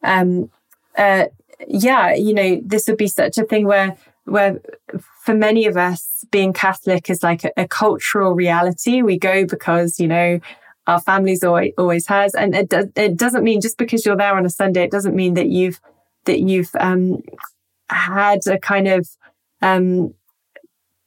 Um, 0.04 0.52
uh, 0.98 1.26
yeah, 1.68 2.14
you 2.14 2.34
know, 2.34 2.62
this 2.64 2.88
would 2.88 2.98
be 2.98 3.08
such 3.08 3.38
a 3.38 3.46
thing 3.46 3.66
where 3.66 3.96
where 4.26 4.60
for 5.24 5.34
many 5.34 5.66
of 5.66 5.78
us 5.78 6.26
being 6.30 6.54
Catholic 6.54 7.10
is 7.10 7.24
like 7.24 7.46
a, 7.46 7.52
a 7.56 7.68
cultural 7.68 8.34
reality. 8.34 9.02
We 9.02 9.18
go 9.18 9.46
because 9.46 10.00
you 10.00 10.10
know 10.10 10.40
our 10.88 11.00
families 11.00 11.44
always, 11.44 11.74
always 11.78 12.08
has, 12.08 12.34
and 12.34 12.56
it, 12.56 12.70
do, 12.70 12.92
it 12.96 13.18
doesn't 13.18 13.44
mean 13.44 13.62
just 13.62 13.78
because 13.78 14.06
you're 14.06 14.18
there 14.18 14.36
on 14.36 14.46
a 14.46 14.50
Sunday, 14.50 14.84
it 14.84 14.92
doesn't 14.92 15.16
mean 15.16 15.36
that 15.36 15.48
you've 15.48 15.80
that 16.26 16.40
you've 16.40 16.70
um, 16.80 17.22
had 17.90 18.46
a 18.48 18.60
kind 18.60 18.88
of 18.88 19.08
um, 19.62 20.14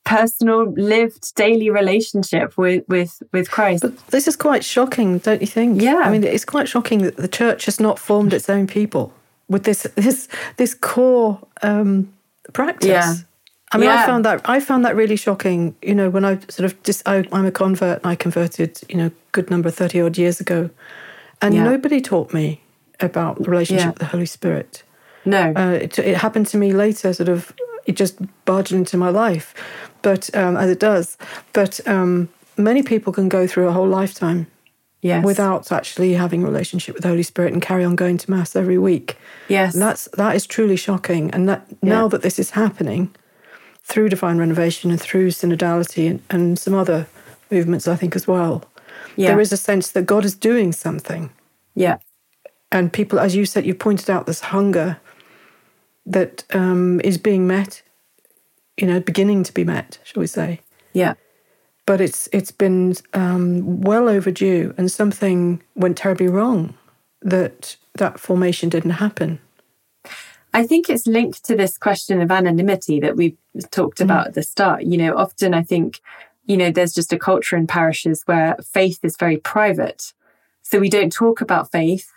personal 0.04 0.70
lived 0.72 1.34
daily 1.34 1.70
relationship 1.70 2.56
with 2.56 2.84
with 2.88 3.22
with 3.32 3.50
Christ. 3.50 3.82
But 3.82 4.06
this 4.08 4.26
is 4.28 4.36
quite 4.36 4.64
shocking, 4.64 5.18
don't 5.18 5.40
you 5.40 5.46
think? 5.46 5.80
Yeah. 5.80 6.02
I 6.04 6.10
mean, 6.10 6.24
it's 6.24 6.44
quite 6.44 6.68
shocking 6.68 7.02
that 7.02 7.16
the 7.16 7.28
church 7.28 7.66
has 7.66 7.80
not 7.80 7.98
formed 7.98 8.32
its 8.32 8.48
own 8.48 8.66
people 8.66 9.12
with 9.48 9.64
this 9.64 9.86
this 9.94 10.28
this 10.56 10.74
core 10.74 11.40
um, 11.62 12.12
practice. 12.52 12.88
Yeah. 12.88 13.14
I 13.72 13.78
mean, 13.78 13.88
yeah. 13.88 14.02
I 14.02 14.06
found 14.06 14.24
that 14.24 14.48
I 14.48 14.60
found 14.60 14.84
that 14.84 14.96
really 14.96 15.16
shocking. 15.16 15.74
You 15.82 15.94
know, 15.94 16.10
when 16.10 16.24
I 16.24 16.38
sort 16.48 16.70
of 16.70 16.82
just 16.82 17.06
I, 17.08 17.24
am 17.32 17.46
a 17.46 17.50
convert. 17.50 18.04
I 18.04 18.14
converted, 18.14 18.80
you 18.88 18.96
know, 18.96 19.10
good 19.32 19.50
number 19.50 19.70
thirty 19.70 20.00
odd 20.00 20.18
years 20.18 20.40
ago, 20.40 20.70
and 21.40 21.54
yeah. 21.54 21.64
nobody 21.64 22.00
taught 22.00 22.32
me 22.32 22.60
about 23.00 23.42
the 23.42 23.50
relationship 23.50 23.84
yeah. 23.84 23.90
with 23.90 23.98
the 23.98 24.06
Holy 24.06 24.26
Spirit. 24.26 24.82
No, 25.24 25.52
uh, 25.56 25.78
it, 25.80 25.98
it, 25.98 26.16
happened 26.16 26.48
to 26.48 26.56
me 26.56 26.72
later. 26.72 27.12
Sort 27.12 27.28
of, 27.28 27.52
it 27.86 27.96
just 27.96 28.18
barged 28.44 28.72
into 28.72 28.96
my 28.96 29.08
life 29.08 29.54
but 30.02 30.34
um, 30.36 30.56
as 30.56 30.68
it 30.68 30.80
does. 30.80 31.16
But 31.52 31.80
um, 31.88 32.28
many 32.56 32.82
people 32.82 33.12
can 33.12 33.28
go 33.28 33.46
through 33.46 33.68
a 33.68 33.72
whole 33.72 33.88
lifetime 33.88 34.48
yes. 35.00 35.24
without 35.24 35.72
actually 35.72 36.12
having 36.14 36.42
a 36.42 36.46
relationship 36.46 36.94
with 36.94 37.02
the 37.02 37.08
Holy 37.08 37.22
Spirit 37.22 37.52
and 37.52 37.62
carry 37.62 37.84
on 37.84 37.96
going 37.96 38.18
to 38.18 38.30
mass 38.30 38.54
every 38.54 38.78
week. 38.78 39.16
Yes, 39.48 39.72
and 39.72 39.82
that's 39.82 40.08
that 40.16 40.36
is 40.36 40.46
truly 40.46 40.76
shocking. 40.76 41.30
And 41.30 41.48
that 41.48 41.64
yeah. 41.82 41.88
now 41.88 42.08
that 42.08 42.22
this 42.22 42.38
is 42.38 42.50
happening 42.50 43.14
through 43.84 44.08
divine 44.08 44.38
renovation 44.38 44.90
and 44.90 45.00
through 45.00 45.28
synodality 45.28 46.08
and, 46.08 46.22
and 46.30 46.58
some 46.58 46.74
other 46.74 47.06
movements, 47.50 47.88
I 47.88 47.96
think 47.96 48.16
as 48.16 48.26
well, 48.26 48.64
yeah. 49.16 49.28
there 49.28 49.40
is 49.40 49.52
a 49.52 49.56
sense 49.56 49.90
that 49.92 50.06
God 50.06 50.24
is 50.24 50.34
doing 50.34 50.72
something. 50.72 51.30
Yeah, 51.74 51.98
and 52.70 52.92
people, 52.92 53.18
as 53.18 53.34
you 53.34 53.44
said, 53.44 53.66
you 53.66 53.74
pointed 53.74 54.08
out 54.10 54.26
this 54.26 54.40
hunger 54.40 54.98
that 56.06 56.44
um, 56.54 57.00
is 57.04 57.18
being 57.18 57.46
met 57.46 57.82
you 58.76 58.86
know, 58.86 59.00
beginning 59.00 59.42
to 59.44 59.52
be 59.52 59.64
met, 59.64 59.98
shall 60.04 60.20
we 60.20 60.26
say? 60.26 60.60
Yeah. 60.92 61.14
But 61.86 62.00
it's 62.00 62.28
it's 62.32 62.52
been 62.52 62.94
um, 63.12 63.80
well 63.80 64.08
overdue, 64.08 64.74
and 64.78 64.90
something 64.90 65.62
went 65.74 65.98
terribly 65.98 66.28
wrong 66.28 66.74
that 67.22 67.76
that 67.94 68.20
formation 68.20 68.68
didn't 68.68 68.92
happen. 68.92 69.40
I 70.54 70.66
think 70.66 70.88
it's 70.88 71.06
linked 71.06 71.44
to 71.44 71.56
this 71.56 71.76
question 71.78 72.20
of 72.20 72.30
anonymity 72.30 73.00
that 73.00 73.16
we 73.16 73.36
talked 73.70 73.98
mm. 73.98 74.04
about 74.04 74.24
mm. 74.24 74.28
at 74.28 74.34
the 74.34 74.42
start. 74.42 74.84
You 74.84 74.98
know, 74.98 75.16
often 75.16 75.54
I 75.54 75.62
think, 75.62 76.00
you 76.46 76.56
know, 76.56 76.70
there's 76.70 76.94
just 76.94 77.12
a 77.12 77.18
culture 77.18 77.56
in 77.56 77.66
parishes 77.66 78.22
where 78.26 78.56
faith 78.64 79.00
is 79.02 79.16
very 79.16 79.36
private. 79.36 80.12
So 80.62 80.78
we 80.78 80.88
don't 80.88 81.12
talk 81.12 81.40
about 81.40 81.70
faith 81.70 82.10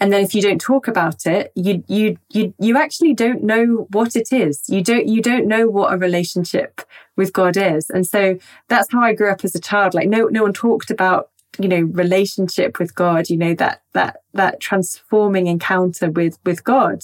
and 0.00 0.12
then 0.12 0.22
if 0.22 0.34
you 0.34 0.42
don't 0.42 0.60
talk 0.60 0.88
about 0.88 1.26
it 1.26 1.52
you 1.54 1.82
you 1.88 2.16
you 2.30 2.54
you 2.58 2.76
actually 2.76 3.14
don't 3.14 3.42
know 3.42 3.86
what 3.90 4.16
it 4.16 4.32
is 4.32 4.64
you 4.68 4.82
don't 4.82 5.06
you 5.06 5.22
don't 5.22 5.46
know 5.46 5.68
what 5.68 5.92
a 5.92 5.96
relationship 5.96 6.82
with 7.16 7.32
god 7.32 7.56
is 7.56 7.88
and 7.90 8.06
so 8.06 8.38
that's 8.68 8.92
how 8.92 9.00
i 9.00 9.14
grew 9.14 9.30
up 9.30 9.44
as 9.44 9.54
a 9.54 9.60
child 9.60 9.94
like 9.94 10.08
no 10.08 10.26
no 10.26 10.42
one 10.42 10.52
talked 10.52 10.90
about 10.90 11.30
you 11.58 11.68
know 11.68 11.80
relationship 11.80 12.78
with 12.78 12.94
god 12.94 13.30
you 13.30 13.36
know 13.36 13.54
that 13.54 13.82
that 13.92 14.22
that 14.34 14.60
transforming 14.60 15.46
encounter 15.46 16.10
with 16.10 16.38
with 16.44 16.64
god 16.64 17.02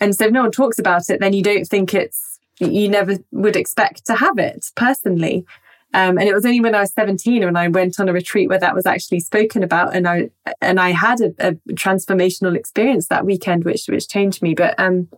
and 0.00 0.16
so 0.16 0.26
if 0.26 0.32
no 0.32 0.42
one 0.42 0.50
talks 0.50 0.78
about 0.78 1.08
it 1.08 1.20
then 1.20 1.32
you 1.32 1.42
don't 1.42 1.66
think 1.66 1.94
it's 1.94 2.29
you 2.60 2.88
never 2.88 3.16
would 3.32 3.56
expect 3.56 4.06
to 4.06 4.14
have 4.14 4.38
it 4.38 4.66
personally 4.76 5.44
um, 5.92 6.18
and 6.18 6.28
it 6.28 6.34
was 6.34 6.44
only 6.44 6.60
when 6.60 6.74
I 6.74 6.80
was 6.80 6.92
17 6.92 7.44
when 7.44 7.56
I 7.56 7.66
went 7.66 7.98
on 7.98 8.08
a 8.08 8.12
retreat 8.12 8.48
where 8.48 8.60
that 8.60 8.74
was 8.74 8.86
actually 8.86 9.20
spoken 9.20 9.64
about, 9.64 9.94
and 9.94 10.06
I 10.06 10.30
and 10.60 10.78
I 10.78 10.90
had 10.90 11.20
a, 11.20 11.34
a 11.40 11.52
transformational 11.72 12.56
experience 12.56 13.08
that 13.08 13.26
weekend, 13.26 13.64
which 13.64 13.86
which 13.88 14.08
changed 14.08 14.40
me. 14.40 14.54
But 14.54 14.78
um, 14.78 15.08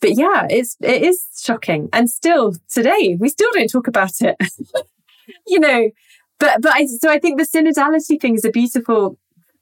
but 0.00 0.16
yeah, 0.16 0.46
it's 0.48 0.76
it 0.80 1.02
is 1.02 1.26
shocking, 1.36 1.88
and 1.92 2.08
still 2.08 2.54
today 2.68 3.16
we 3.18 3.28
still 3.30 3.50
don't 3.52 3.68
talk 3.68 3.88
about 3.88 4.20
it. 4.20 4.36
you 5.46 5.58
know, 5.58 5.90
but 6.38 6.62
but 6.62 6.72
I 6.72 6.86
so 6.86 7.10
I 7.10 7.18
think 7.18 7.40
the 7.40 7.46
synodality 7.46 8.20
thing 8.20 8.36
is 8.36 8.44
a 8.44 8.50
beautiful, 8.50 9.18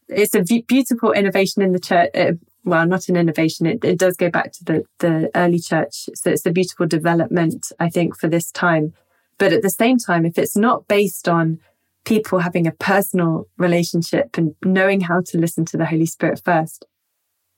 it's 0.08 0.34
a 0.34 0.42
beautiful 0.42 1.12
innovation 1.12 1.62
in 1.62 1.72
the 1.72 1.80
church. 1.80 2.10
Uh, 2.14 2.32
well, 2.64 2.86
not 2.86 3.08
an 3.08 3.16
innovation. 3.16 3.66
It, 3.66 3.84
it 3.84 3.98
does 3.98 4.16
go 4.16 4.30
back 4.30 4.52
to 4.52 4.64
the 4.64 4.84
the 4.98 5.30
early 5.34 5.58
church, 5.58 6.08
so 6.14 6.30
it's 6.30 6.46
a 6.46 6.50
beautiful 6.50 6.86
development, 6.86 7.72
I 7.78 7.88
think, 7.88 8.18
for 8.18 8.28
this 8.28 8.50
time 8.50 8.94
but 9.40 9.54
at 9.54 9.62
the 9.62 9.70
same 9.70 9.96
time, 9.96 10.26
if 10.26 10.36
it's 10.38 10.54
not 10.54 10.86
based 10.86 11.26
on 11.26 11.60
people 12.04 12.40
having 12.40 12.66
a 12.66 12.72
personal 12.72 13.48
relationship 13.56 14.36
and 14.36 14.54
knowing 14.62 15.00
how 15.00 15.22
to 15.22 15.38
listen 15.38 15.64
to 15.64 15.78
the 15.78 15.86
Holy 15.86 16.04
Spirit 16.04 16.42
first, 16.44 16.84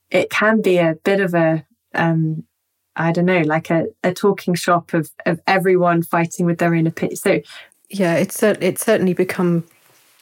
it 0.09 0.29
can 0.29 0.61
be 0.61 0.77
a 0.77 0.95
bit 1.03 1.19
of 1.19 1.33
a, 1.33 1.65
um, 1.93 2.45
I 2.95 3.11
don't 3.11 3.25
know, 3.25 3.41
like 3.41 3.69
a, 3.69 3.87
a 4.01 4.13
talking 4.13 4.53
shop 4.53 4.93
of, 4.93 5.11
of 5.25 5.41
everyone 5.45 6.03
fighting 6.03 6.45
with 6.45 6.59
their 6.59 6.73
own 6.73 6.87
opinion. 6.87 7.17
So, 7.17 7.41
yeah, 7.89 8.15
it's 8.15 8.41
it's 8.41 8.85
certainly 8.85 9.13
become 9.13 9.65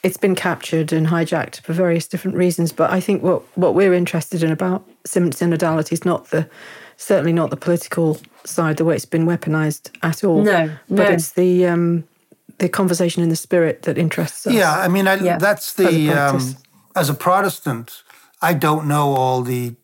it's 0.04 0.18
been 0.18 0.36
captured 0.36 0.92
and 0.92 1.08
hijacked 1.08 1.62
for 1.62 1.74
various 1.74 2.08
different 2.08 2.38
reasons. 2.38 2.72
But 2.72 2.92
I 2.92 3.00
think 3.00 3.24
what 3.24 3.44
what 3.58 3.74
we're 3.76 3.94
interested 3.94 4.44
in 4.44 4.52
about 4.52 4.88
synodality 5.06 5.94
is 5.94 6.06
not 6.06 6.30
the 6.30 6.50
certainly 6.98 7.34
not 7.34 7.50
the 7.50 7.58
political 7.58 8.20
side, 8.44 8.78
the 8.78 8.86
way 8.86 8.96
it's 8.96 9.06
been 9.06 9.26
weaponized 9.26 9.92
at 10.04 10.24
all. 10.24 10.44
No, 10.44 10.72
but 10.90 11.10
no. 11.10 11.12
it's 11.12 11.32
the 11.34 11.66
um, 11.68 12.04
the 12.60 12.70
conversation 12.70 13.24
in 13.24 13.30
the 13.30 13.36
spirit 13.36 13.84
that 13.84 13.98
interests 13.98 14.46
us. 14.48 14.54
Yeah, 14.54 14.72
I 14.72 14.88
mean, 14.88 15.08
I, 15.08 15.16
yeah. 15.16 15.38
that's 15.38 15.74
the 15.74 15.88
as 15.88 15.94
a, 15.96 16.30
um, 16.30 16.56
as 16.96 17.10
a 17.10 17.14
Protestant, 17.14 18.04
I 18.42 18.54
don't 18.54 18.88
know 18.88 19.14
all 19.14 19.42
the 19.42 19.76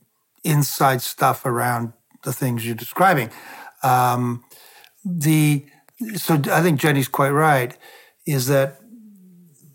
inside 0.44 1.02
stuff 1.02 1.46
around 1.46 1.94
the 2.24 2.34
things 2.34 2.66
you're 2.66 2.76
describing. 2.76 3.30
Um, 3.84 4.44
the 5.06 5.66
so 6.16 6.36
I 6.52 6.62
think 6.62 6.80
Jenny's 6.80 7.08
quite 7.08 7.32
right. 7.32 7.76
Is 8.26 8.48
that 8.48 8.80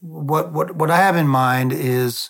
what 0.03 0.53
what 0.53 0.77
what 0.77 0.91
I 0.91 0.97
have 0.97 1.17
in 1.17 1.29
mind 1.29 1.73
is 1.73 2.29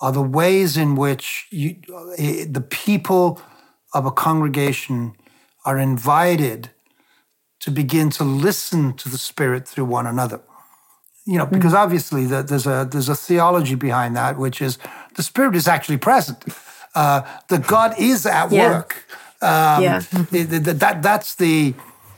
are 0.00 0.12
the 0.12 0.22
ways 0.22 0.76
in 0.76 0.94
which 0.94 1.46
you, 1.50 1.76
eh, 2.18 2.44
the 2.48 2.60
people 2.60 3.40
of 3.94 4.04
a 4.04 4.10
congregation 4.10 5.14
are 5.64 5.78
invited 5.78 6.70
to 7.60 7.70
begin 7.70 8.10
to 8.10 8.24
listen 8.24 8.92
to 8.94 9.08
the 9.08 9.18
Spirit 9.18 9.66
through 9.66 9.84
one 9.84 10.06
another. 10.06 10.40
You 11.24 11.38
know, 11.38 11.46
because 11.46 11.72
mm. 11.72 11.78
obviously 11.78 12.26
the, 12.26 12.42
there's 12.42 12.66
a 12.66 12.88
there's 12.90 13.08
a 13.08 13.14
theology 13.14 13.74
behind 13.74 14.16
that, 14.16 14.38
which 14.38 14.60
is 14.60 14.78
the 15.16 15.22
Spirit 15.22 15.54
is 15.54 15.68
actually 15.68 15.98
present. 15.98 16.44
Uh, 16.94 17.22
that 17.48 17.66
God 17.66 17.94
is 17.98 18.26
at 18.26 18.50
yeah. 18.50 18.70
work. 18.70 19.04
Um, 19.40 19.82
yeah. 19.82 20.00
that 20.00 20.98
that's 21.00 21.34
the 21.36 21.74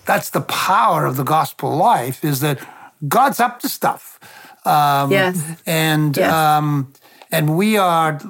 that's 0.07 0.31
the 0.31 0.41
power 0.41 1.05
of 1.05 1.17
the 1.17 1.25
gospel 1.25 1.77
life 1.77 2.25
is 2.25 2.41
that 2.41 2.59
God's 3.07 3.41
up 3.41 3.61
to 3.61 3.69
stuff. 3.69 4.19
Um, 4.65 5.11
yes. 5.11 5.43
And 5.67 6.17
yes. 6.17 6.33
Um, 6.33 6.93
and 7.31 7.57
we 7.57 7.77
are 7.77 8.21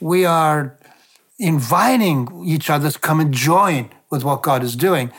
we 0.00 0.24
are 0.24 0.76
inviting 1.38 2.44
each 2.46 2.70
other 2.70 2.90
to 2.90 2.98
come 2.98 3.20
and 3.20 3.32
join 3.32 3.90
with 4.10 4.24
what 4.24 4.42
God 4.42 4.62
is 4.62 4.76
doing. 4.76 5.12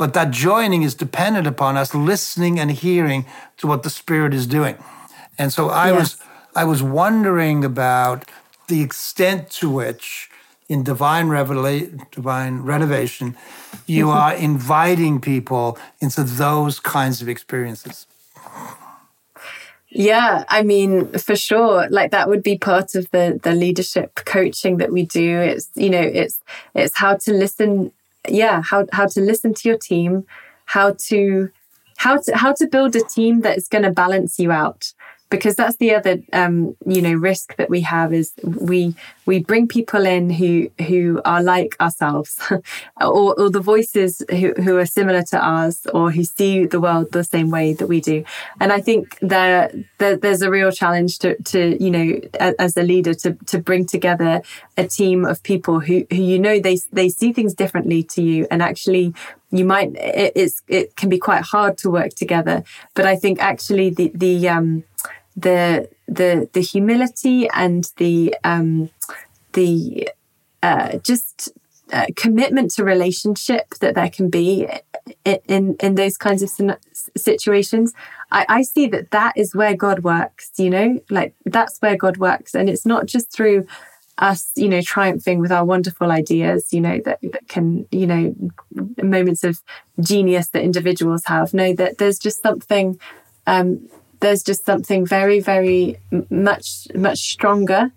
but 0.00 0.14
that 0.14 0.30
joining 0.30 0.82
is 0.82 0.94
dependent 0.94 1.46
upon 1.46 1.76
us 1.76 1.94
listening 1.94 2.58
and 2.58 2.70
hearing 2.70 3.26
to 3.58 3.66
what 3.66 3.82
the 3.82 3.90
Spirit 3.90 4.32
is 4.32 4.46
doing. 4.46 4.76
And 5.36 5.52
so 5.52 5.68
I 5.68 5.88
yes. 5.90 5.98
was 5.98 6.10
I 6.56 6.64
was 6.64 6.82
wondering 6.82 7.66
about 7.66 8.24
the 8.68 8.80
extent 8.80 9.50
to 9.60 9.68
which 9.68 10.30
in 10.70 10.84
divine 10.84 11.28
revelation, 11.28 12.00
divine 12.12 12.62
renovation, 12.62 13.36
you 13.86 14.06
mm-hmm. 14.06 14.18
are 14.18 14.34
inviting 14.34 15.20
people 15.20 15.78
into 16.00 16.22
those 16.24 16.80
kinds 16.80 17.20
of 17.20 17.28
experiences. 17.28 18.06
Yeah, 19.90 20.44
I 20.48 20.62
mean, 20.62 21.06
for 21.18 21.34
sure. 21.34 21.88
Like 21.90 22.12
that 22.12 22.28
would 22.28 22.42
be 22.42 22.56
part 22.56 22.94
of 22.94 23.10
the 23.10 23.40
the 23.42 23.52
leadership 23.52 24.14
coaching 24.24 24.76
that 24.76 24.92
we 24.92 25.04
do. 25.04 25.40
It's 25.40 25.68
you 25.74 25.90
know, 25.90 26.00
it's 26.00 26.40
it's 26.74 26.96
how 26.96 27.16
to 27.16 27.32
listen. 27.32 27.92
Yeah, 28.28 28.62
how 28.62 28.86
how 28.92 29.06
to 29.06 29.20
listen 29.20 29.54
to 29.54 29.68
your 29.68 29.78
team, 29.78 30.26
how 30.66 30.92
to 31.08 31.50
how 31.96 32.18
to 32.18 32.36
how 32.36 32.52
to 32.52 32.66
build 32.68 32.94
a 32.94 33.00
team 33.02 33.40
that 33.40 33.56
is 33.56 33.66
going 33.68 33.82
to 33.84 33.90
balance 33.90 34.38
you 34.38 34.52
out 34.52 34.92
because 35.30 35.54
that's 35.54 35.76
the 35.76 35.94
other 35.94 36.18
um, 36.32 36.76
you 36.84 37.00
know 37.00 37.12
risk 37.12 37.56
that 37.56 37.70
we 37.70 37.80
have 37.82 38.12
is 38.12 38.32
we 38.44 38.94
we 39.26 39.38
bring 39.38 39.66
people 39.68 40.04
in 40.04 40.28
who 40.28 40.70
who 40.86 41.22
are 41.24 41.42
like 41.42 41.76
ourselves 41.80 42.40
or, 43.00 43.40
or 43.40 43.48
the 43.48 43.60
voices 43.60 44.22
who, 44.30 44.52
who 44.54 44.76
are 44.76 44.86
similar 44.86 45.22
to 45.22 45.38
ours 45.38 45.86
or 45.94 46.10
who 46.10 46.24
see 46.24 46.66
the 46.66 46.80
world 46.80 47.12
the 47.12 47.24
same 47.24 47.50
way 47.50 47.72
that 47.72 47.86
we 47.86 48.00
do. 48.00 48.24
And 48.60 48.72
i 48.72 48.80
think 48.80 49.18
there, 49.20 49.72
there 49.98 50.16
there's 50.16 50.42
a 50.42 50.50
real 50.50 50.72
challenge 50.72 51.18
to 51.20 51.40
to 51.44 51.82
you 51.82 51.90
know 51.90 52.20
as 52.58 52.76
a 52.76 52.82
leader 52.82 53.14
to 53.14 53.34
to 53.46 53.58
bring 53.58 53.86
together 53.86 54.42
a 54.76 54.86
team 54.86 55.24
of 55.24 55.42
people 55.42 55.80
who 55.80 56.06
who 56.10 56.16
you 56.16 56.38
know 56.38 56.58
they 56.58 56.78
they 56.92 57.08
see 57.08 57.32
things 57.32 57.54
differently 57.54 58.02
to 58.02 58.22
you. 58.22 58.46
And 58.50 58.62
actually 58.62 59.14
you 59.52 59.64
might 59.64 59.94
it, 59.96 60.32
it's 60.34 60.62
it 60.68 60.96
can 60.96 61.08
be 61.08 61.18
quite 61.18 61.42
hard 61.42 61.78
to 61.78 61.90
work 61.90 62.14
together. 62.14 62.64
But 62.94 63.06
i 63.06 63.16
think 63.16 63.40
actually 63.40 63.90
the 63.90 64.10
the 64.14 64.48
um 64.48 64.84
the 65.36 65.88
the 66.06 66.48
the 66.52 66.60
humility 66.60 67.48
and 67.50 67.90
the 67.96 68.34
um, 68.44 68.90
the 69.52 70.08
uh, 70.62 70.98
just 70.98 71.50
uh, 71.92 72.06
commitment 72.16 72.70
to 72.72 72.84
relationship 72.84 73.74
that 73.80 73.94
there 73.94 74.10
can 74.10 74.28
be 74.28 74.68
in 75.24 75.38
in, 75.46 75.76
in 75.80 75.94
those 75.94 76.16
kinds 76.16 76.42
of 76.42 76.50
situations. 77.16 77.92
I, 78.32 78.46
I 78.48 78.62
see 78.62 78.86
that 78.88 79.10
that 79.10 79.32
is 79.36 79.54
where 79.54 79.74
God 79.74 80.00
works. 80.00 80.50
You 80.56 80.70
know, 80.70 81.00
like 81.10 81.34
that's 81.44 81.78
where 81.80 81.96
God 81.96 82.16
works, 82.16 82.54
and 82.54 82.68
it's 82.68 82.86
not 82.86 83.06
just 83.06 83.32
through 83.32 83.66
us, 84.20 84.52
you 84.54 84.68
know, 84.68 84.82
triumphing 84.82 85.38
with 85.40 85.50
our 85.50 85.64
wonderful 85.64 86.12
ideas, 86.12 86.72
you 86.72 86.80
know, 86.80 87.00
that, 87.04 87.18
that 87.22 87.48
can, 87.48 87.86
you 87.90 88.06
know, 88.06 88.34
moments 89.02 89.42
of 89.44 89.62
genius 89.98 90.48
that 90.48 90.62
individuals 90.62 91.24
have. 91.24 91.54
No, 91.54 91.72
that 91.74 91.98
there's 91.98 92.18
just 92.18 92.42
something 92.42 93.00
um, 93.46 93.88
there's 94.20 94.42
just 94.42 94.64
something 94.64 95.06
very, 95.06 95.40
very 95.40 95.96
much, 96.30 96.86
much 96.94 97.18
stronger 97.18 97.92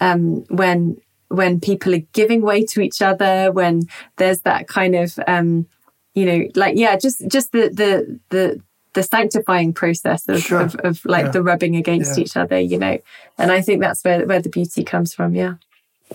um, 0.00 0.44
when 0.48 1.00
when 1.28 1.60
people 1.60 1.94
are 1.94 2.02
giving 2.12 2.40
way 2.40 2.64
to 2.64 2.80
each 2.80 3.02
other, 3.02 3.52
when 3.52 3.82
there's 4.16 4.40
that 4.40 4.66
kind 4.66 4.94
of, 4.94 5.18
um, 5.26 5.66
you 6.14 6.24
know, 6.24 6.48
like 6.54 6.76
yeah, 6.76 6.96
just 6.96 7.22
just 7.28 7.52
the 7.52 7.68
the 7.68 8.18
the 8.30 8.62
the 8.94 9.02
sanctifying 9.02 9.72
process 9.72 10.26
of, 10.28 10.40
sure. 10.40 10.62
of, 10.62 10.74
of, 10.76 11.04
like 11.04 11.26
yeah. 11.26 11.30
the 11.30 11.42
rubbing 11.42 11.76
against 11.76 12.16
yeah. 12.16 12.24
each 12.24 12.36
other, 12.36 12.58
you 12.58 12.78
know, 12.78 12.98
and 13.36 13.52
I 13.52 13.60
think 13.60 13.80
that's 13.80 14.02
where 14.02 14.26
where 14.26 14.40
the 14.40 14.48
beauty 14.48 14.82
comes 14.82 15.14
from. 15.14 15.34
Yeah. 15.34 15.54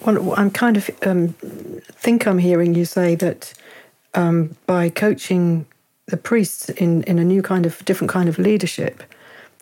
Well, 0.05 0.34
I'm 0.36 0.49
kind 0.49 0.76
of 0.76 0.89
um, 1.03 1.30
think 1.91 2.26
I'm 2.28 2.39
hearing 2.39 2.74
you 2.74 2.86
say 2.86 3.16
that 3.16 3.53
um, 4.16 4.57
by 4.66 4.89
coaching 4.89 5.68
the 6.07 6.18
priests 6.18 6.70
in 6.70 7.03
in 7.03 7.20
a 7.20 7.24
new 7.24 7.41
kind 7.41 7.66
of 7.66 7.84
different 7.86 8.11
kind 8.11 8.28
of 8.28 8.39
leadership, 8.39 9.03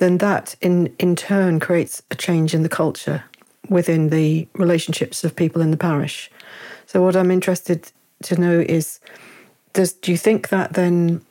then 0.02 0.18
that 0.18 0.56
in, 0.62 0.92
in 0.98 1.16
turn 1.16 1.60
creates 1.60 2.02
a 2.10 2.16
change 2.16 2.56
in 2.56 2.64
the 2.64 2.70
culture 2.70 3.24
within 3.70 4.10
the 4.10 4.48
relationships 4.54 5.24
of 5.24 5.36
people 5.36 5.62
in 5.62 5.70
the 5.70 5.78
parish. 5.78 6.32
So, 6.88 7.04
what 7.04 7.16
I'm 7.16 7.30
interested 7.30 7.92
to 8.24 8.36
know 8.36 8.60
is 8.60 9.00
does 9.74 9.94
do 9.94 10.12
you 10.12 10.18
think 10.18 10.50
that 10.50 10.74
then 10.74 11.22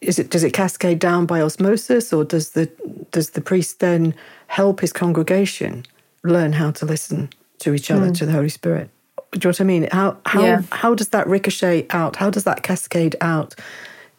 is 0.00 0.18
it 0.18 0.30
does 0.30 0.42
it 0.42 0.52
cascade 0.54 0.98
down 0.98 1.26
by 1.26 1.40
osmosis 1.42 2.12
or 2.12 2.24
does 2.24 2.50
the 2.50 2.66
does 3.10 3.30
the 3.30 3.40
priest 3.40 3.80
then 3.80 4.14
help 4.46 4.80
his 4.80 4.92
congregation 4.92 5.84
learn 6.24 6.52
how 6.52 6.70
to 6.70 6.86
listen 6.86 7.28
to 7.58 7.74
each 7.74 7.90
other 7.90 8.08
mm. 8.08 8.18
to 8.18 8.26
the 8.26 8.32
holy 8.32 8.48
spirit 8.48 8.90
do 9.32 9.36
you 9.36 9.40
know 9.44 9.50
what 9.50 9.60
i 9.60 9.64
mean 9.64 9.88
how 9.92 10.16
how 10.26 10.42
yeah. 10.42 10.62
how 10.70 10.94
does 10.94 11.08
that 11.08 11.26
ricochet 11.26 11.86
out 11.90 12.16
how 12.16 12.28
does 12.28 12.44
that 12.44 12.62
cascade 12.62 13.16
out 13.20 13.54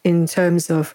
in 0.02 0.26
terms 0.26 0.70
of 0.70 0.94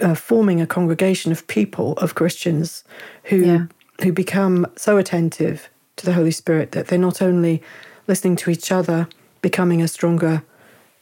uh, 0.00 0.14
forming 0.14 0.60
a 0.60 0.66
congregation 0.66 1.32
of 1.32 1.46
people, 1.46 1.92
of 1.94 2.14
Christians, 2.14 2.84
who 3.24 3.36
yeah. 3.36 3.66
who 4.02 4.12
become 4.12 4.66
so 4.76 4.96
attentive 4.96 5.68
to 5.96 6.06
the 6.06 6.12
Holy 6.12 6.30
Spirit 6.30 6.72
that 6.72 6.88
they're 6.88 6.98
not 6.98 7.20
only 7.20 7.62
listening 8.06 8.36
to 8.36 8.50
each 8.50 8.70
other, 8.72 9.08
becoming 9.42 9.82
a 9.82 9.88
stronger 9.88 10.42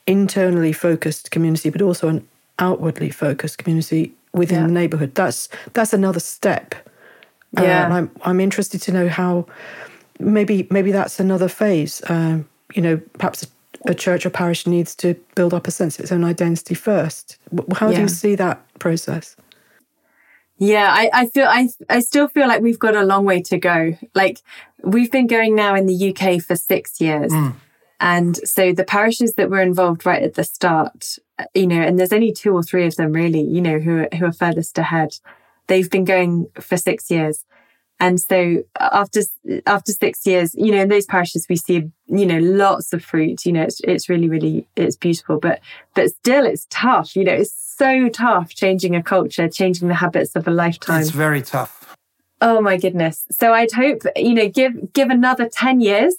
internally 0.06 0.72
focused 0.72 1.30
community, 1.30 1.70
but 1.70 1.82
also 1.82 2.08
an 2.08 2.26
outwardly 2.58 3.10
focused 3.10 3.58
community 3.58 4.12
within 4.32 4.60
yeah. 4.60 4.66
the 4.66 4.72
neighborhood. 4.72 5.14
That's 5.14 5.48
that's 5.72 5.92
another 5.92 6.20
step. 6.20 6.74
Uh, 7.56 7.62
yeah, 7.62 7.88
uh, 7.88 7.94
I'm 7.94 8.10
I'm 8.22 8.40
interested 8.40 8.80
to 8.82 8.92
know 8.92 9.08
how 9.08 9.46
maybe 10.18 10.66
maybe 10.70 10.92
that's 10.92 11.20
another 11.20 11.48
phase. 11.48 12.02
Um, 12.08 12.48
you 12.74 12.82
know, 12.82 13.00
perhaps 13.14 13.46
a 13.86 13.94
church 13.94 14.26
or 14.26 14.30
parish 14.30 14.66
needs 14.66 14.94
to 14.96 15.14
build 15.34 15.54
up 15.54 15.66
a 15.66 15.70
sense 15.70 15.98
of 15.98 16.04
its 16.04 16.12
own 16.12 16.24
identity 16.24 16.74
first. 16.74 17.38
How 17.74 17.90
yeah. 17.90 17.96
do 17.96 18.02
you 18.02 18.08
see 18.08 18.34
that 18.36 18.66
process? 18.78 19.36
Yeah, 20.58 20.90
I, 20.90 21.10
I 21.12 21.26
feel 21.26 21.46
I 21.46 21.68
I 21.90 22.00
still 22.00 22.28
feel 22.28 22.48
like 22.48 22.62
we've 22.62 22.78
got 22.78 22.96
a 22.96 23.04
long 23.04 23.24
way 23.24 23.42
to 23.42 23.58
go. 23.58 23.96
Like 24.14 24.40
we've 24.82 25.10
been 25.10 25.26
going 25.26 25.54
now 25.54 25.74
in 25.74 25.86
the 25.86 26.14
UK 26.14 26.42
for 26.42 26.56
six 26.56 27.00
years. 27.00 27.32
Mm. 27.32 27.54
And 28.00 28.36
so 28.38 28.72
the 28.72 28.84
parishes 28.84 29.34
that 29.34 29.50
were 29.50 29.60
involved 29.60 30.04
right 30.04 30.22
at 30.22 30.34
the 30.34 30.44
start, 30.44 31.18
you 31.54 31.66
know, 31.66 31.80
and 31.80 31.98
there's 31.98 32.12
only 32.12 32.32
two 32.32 32.52
or 32.52 32.62
three 32.62 32.86
of 32.86 32.96
them 32.96 33.12
really, 33.12 33.40
you 33.40 33.60
know, 33.60 33.78
who 33.78 34.06
who 34.16 34.26
are 34.26 34.32
furthest 34.32 34.78
ahead. 34.78 35.18
They've 35.66 35.90
been 35.90 36.04
going 36.04 36.46
for 36.60 36.76
six 36.76 37.10
years. 37.10 37.44
And 37.98 38.20
so 38.20 38.62
after 38.78 39.20
after 39.66 39.92
six 39.92 40.26
years, 40.26 40.54
you 40.54 40.70
know, 40.70 40.82
in 40.82 40.88
those 40.88 41.06
parishes 41.06 41.46
we 41.48 41.56
see, 41.56 41.90
you 42.06 42.26
know, 42.26 42.38
lots 42.38 42.92
of 42.92 43.02
fruit. 43.02 43.46
You 43.46 43.52
know, 43.52 43.62
it's 43.62 43.80
it's 43.80 44.08
really 44.08 44.28
really 44.28 44.68
it's 44.76 44.96
beautiful, 44.96 45.38
but 45.38 45.60
but 45.94 46.10
still 46.10 46.44
it's 46.44 46.66
tough. 46.68 47.16
You 47.16 47.24
know, 47.24 47.32
it's 47.32 47.54
so 47.54 48.08
tough 48.08 48.50
changing 48.50 48.94
a 48.94 49.02
culture, 49.02 49.48
changing 49.48 49.88
the 49.88 49.94
habits 49.94 50.36
of 50.36 50.46
a 50.46 50.50
lifetime. 50.50 51.00
It's 51.00 51.10
very 51.10 51.42
tough. 51.42 51.96
Oh 52.42 52.60
my 52.60 52.76
goodness! 52.76 53.24
So 53.30 53.54
I'd 53.54 53.72
hope 53.72 54.02
you 54.14 54.34
know 54.34 54.48
give 54.48 54.92
give 54.92 55.08
another 55.08 55.48
ten 55.48 55.80
years, 55.80 56.16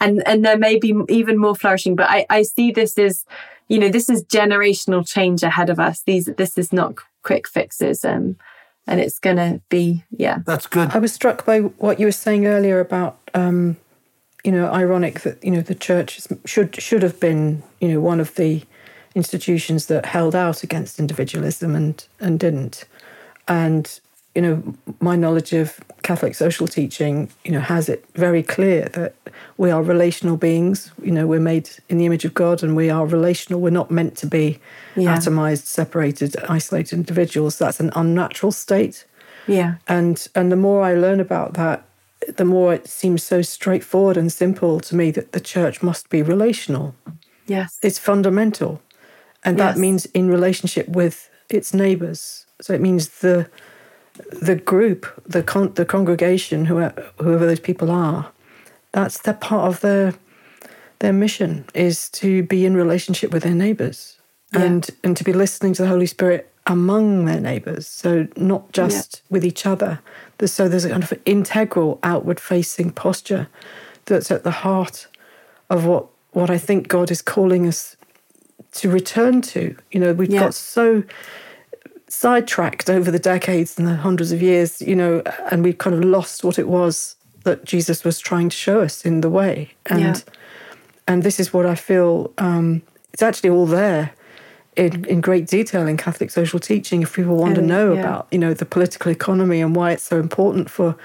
and 0.00 0.22
and 0.26 0.44
there 0.44 0.58
may 0.58 0.78
be 0.78 0.94
even 1.08 1.38
more 1.38 1.54
flourishing. 1.54 1.96
But 1.96 2.10
I 2.10 2.26
I 2.28 2.42
see 2.42 2.70
this 2.70 2.98
as 2.98 3.24
you 3.68 3.78
know 3.78 3.88
this 3.88 4.10
is 4.10 4.24
generational 4.24 5.08
change 5.08 5.42
ahead 5.42 5.70
of 5.70 5.80
us. 5.80 6.02
These 6.02 6.26
this 6.36 6.58
is 6.58 6.70
not 6.70 6.96
quick 7.22 7.48
fixes. 7.48 8.04
Um, 8.04 8.36
and 8.86 9.00
it's 9.00 9.18
going 9.18 9.36
to 9.36 9.60
be 9.68 10.04
yeah. 10.10 10.38
That's 10.46 10.66
good. 10.66 10.90
I 10.90 10.98
was 10.98 11.12
struck 11.12 11.44
by 11.44 11.60
what 11.60 11.98
you 11.98 12.06
were 12.06 12.12
saying 12.12 12.46
earlier 12.46 12.80
about 12.80 13.18
um, 13.34 13.76
you 14.44 14.52
know 14.52 14.70
ironic 14.70 15.20
that 15.20 15.42
you 15.42 15.50
know 15.50 15.62
the 15.62 15.74
church 15.74 16.20
should 16.44 16.80
should 16.80 17.02
have 17.02 17.18
been 17.20 17.62
you 17.80 17.88
know 17.88 18.00
one 18.00 18.20
of 18.20 18.34
the 18.34 18.62
institutions 19.14 19.86
that 19.86 20.06
held 20.06 20.34
out 20.34 20.62
against 20.62 20.98
individualism 20.98 21.74
and 21.74 22.06
and 22.20 22.38
didn't. 22.38 22.84
And 23.46 24.00
you 24.34 24.42
know, 24.42 24.74
my 25.00 25.16
knowledge 25.16 25.52
of 25.52 25.80
Catholic 26.02 26.34
social 26.34 26.66
teaching, 26.66 27.30
you 27.44 27.52
know, 27.52 27.60
has 27.60 27.88
it 27.88 28.04
very 28.14 28.42
clear 28.42 28.88
that 28.90 29.14
we 29.56 29.70
are 29.70 29.82
relational 29.82 30.36
beings. 30.36 30.90
You 31.02 31.12
know, 31.12 31.26
we're 31.26 31.40
made 31.40 31.70
in 31.88 31.98
the 31.98 32.06
image 32.06 32.24
of 32.24 32.34
God 32.34 32.62
and 32.62 32.74
we 32.74 32.90
are 32.90 33.06
relational. 33.06 33.60
We're 33.60 33.70
not 33.70 33.90
meant 33.90 34.16
to 34.18 34.26
be 34.26 34.58
yeah. 34.96 35.16
atomized, 35.16 35.66
separated, 35.66 36.36
isolated 36.48 36.96
individuals. 36.96 37.58
That's 37.58 37.80
an 37.80 37.92
unnatural 37.94 38.52
state. 38.52 39.06
Yeah. 39.46 39.76
And 39.86 40.26
and 40.34 40.50
the 40.50 40.56
more 40.56 40.82
I 40.82 40.94
learn 40.94 41.20
about 41.20 41.54
that, 41.54 41.84
the 42.36 42.44
more 42.44 42.74
it 42.74 42.88
seems 42.88 43.22
so 43.22 43.42
straightforward 43.42 44.16
and 44.16 44.32
simple 44.32 44.80
to 44.80 44.96
me 44.96 45.10
that 45.12 45.32
the 45.32 45.40
church 45.40 45.82
must 45.82 46.08
be 46.10 46.22
relational. 46.22 46.94
Yes. 47.46 47.78
It's 47.82 47.98
fundamental. 47.98 48.80
And 49.44 49.58
yes. 49.58 49.74
that 49.74 49.80
means 49.80 50.06
in 50.06 50.28
relationship 50.28 50.88
with 50.88 51.28
its 51.50 51.74
neighbors. 51.74 52.46
So 52.60 52.72
it 52.72 52.80
means 52.80 53.08
the 53.20 53.48
the 54.14 54.56
group, 54.56 55.06
the 55.26 55.42
con- 55.42 55.72
the 55.74 55.84
congregation, 55.84 56.66
whoever, 56.66 57.10
whoever 57.18 57.46
those 57.46 57.60
people 57.60 57.90
are, 57.90 58.30
that's 58.92 59.18
the 59.18 59.34
part 59.34 59.68
of 59.68 59.80
their 59.80 60.14
their 61.00 61.12
mission 61.12 61.64
is 61.74 62.08
to 62.10 62.42
be 62.44 62.64
in 62.64 62.76
relationship 62.76 63.32
with 63.32 63.42
their 63.42 63.54
neighbors 63.54 64.18
yeah. 64.52 64.62
and 64.62 64.90
and 65.02 65.16
to 65.16 65.24
be 65.24 65.32
listening 65.32 65.74
to 65.74 65.82
the 65.82 65.88
Holy 65.88 66.06
Spirit 66.06 66.50
among 66.66 67.24
their 67.26 67.40
neighbors. 67.40 67.86
So 67.86 68.26
not 68.36 68.72
just 68.72 69.16
yeah. 69.16 69.34
with 69.34 69.44
each 69.44 69.66
other. 69.66 70.00
So 70.44 70.68
there's 70.68 70.84
a 70.84 70.90
kind 70.90 71.02
of 71.02 71.12
integral 71.24 71.98
outward 72.02 72.40
facing 72.40 72.90
posture 72.90 73.48
that's 74.06 74.30
at 74.30 74.44
the 74.44 74.50
heart 74.50 75.06
of 75.70 75.84
what 75.86 76.06
what 76.32 76.50
I 76.50 76.58
think 76.58 76.88
God 76.88 77.10
is 77.10 77.22
calling 77.22 77.66
us 77.66 77.96
to 78.72 78.90
return 78.90 79.40
to. 79.42 79.76
You 79.90 80.00
know, 80.00 80.12
we've 80.12 80.30
yeah. 80.30 80.40
got 80.40 80.54
so 80.54 81.04
sidetracked 82.14 82.88
over 82.88 83.10
the 83.10 83.18
decades 83.18 83.78
and 83.78 83.86
the 83.86 83.96
hundreds 83.96 84.32
of 84.32 84.40
years, 84.40 84.80
you 84.80 84.94
know, 84.94 85.22
and 85.50 85.64
we've 85.64 85.78
kind 85.78 85.94
of 85.96 86.04
lost 86.04 86.44
what 86.44 86.58
it 86.58 86.68
was 86.68 87.16
that 87.42 87.64
Jesus 87.64 88.04
was 88.04 88.18
trying 88.18 88.48
to 88.48 88.56
show 88.56 88.80
us 88.80 89.04
in 89.04 89.20
the 89.20 89.30
way. 89.30 89.72
And 89.86 90.00
yeah. 90.00 90.16
and 91.06 91.22
this 91.22 91.38
is 91.38 91.52
what 91.52 91.66
I 91.66 91.74
feel 91.74 92.32
um, 92.38 92.82
it's 93.12 93.22
actually 93.22 93.50
all 93.50 93.66
there 93.66 94.12
in, 94.76 95.04
in 95.04 95.20
great 95.20 95.46
detail 95.46 95.86
in 95.86 95.96
Catholic 95.96 96.30
social 96.30 96.58
teaching 96.58 97.02
if 97.02 97.14
people 97.14 97.36
want 97.36 97.54
to 97.54 97.62
know 97.62 97.92
yeah. 97.92 98.00
about, 98.00 98.28
you 98.30 98.38
know, 98.38 98.54
the 98.54 98.64
political 98.64 99.10
economy 99.10 99.60
and 99.60 99.76
why 99.76 99.92
it's 99.92 100.02
so 100.02 100.18
important 100.18 100.68
for 100.68 100.96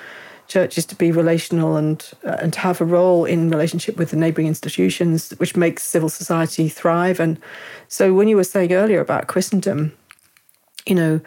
churches 0.47 0.85
to 0.87 0.95
be 0.95 1.11
relational 1.11 1.77
and 1.77 2.11
uh, 2.23 2.37
and 2.39 2.53
to 2.53 2.59
have 2.59 2.81
a 2.81 2.85
role 2.85 3.25
in 3.25 3.49
relationship 3.49 3.97
with 3.97 4.11
the 4.11 4.17
neighboring 4.17 4.47
institutions, 4.47 5.31
which 5.37 5.55
makes 5.55 5.83
civil 5.83 6.09
society 6.09 6.69
thrive. 6.69 7.19
And 7.19 7.39
so, 7.87 8.13
when 8.13 8.27
you 8.27 8.35
were 8.35 8.43
saying 8.43 8.73
earlier 8.73 8.99
about 8.99 9.27
Christendom, 9.27 9.93
you 10.89 10.95
know, 10.95 11.21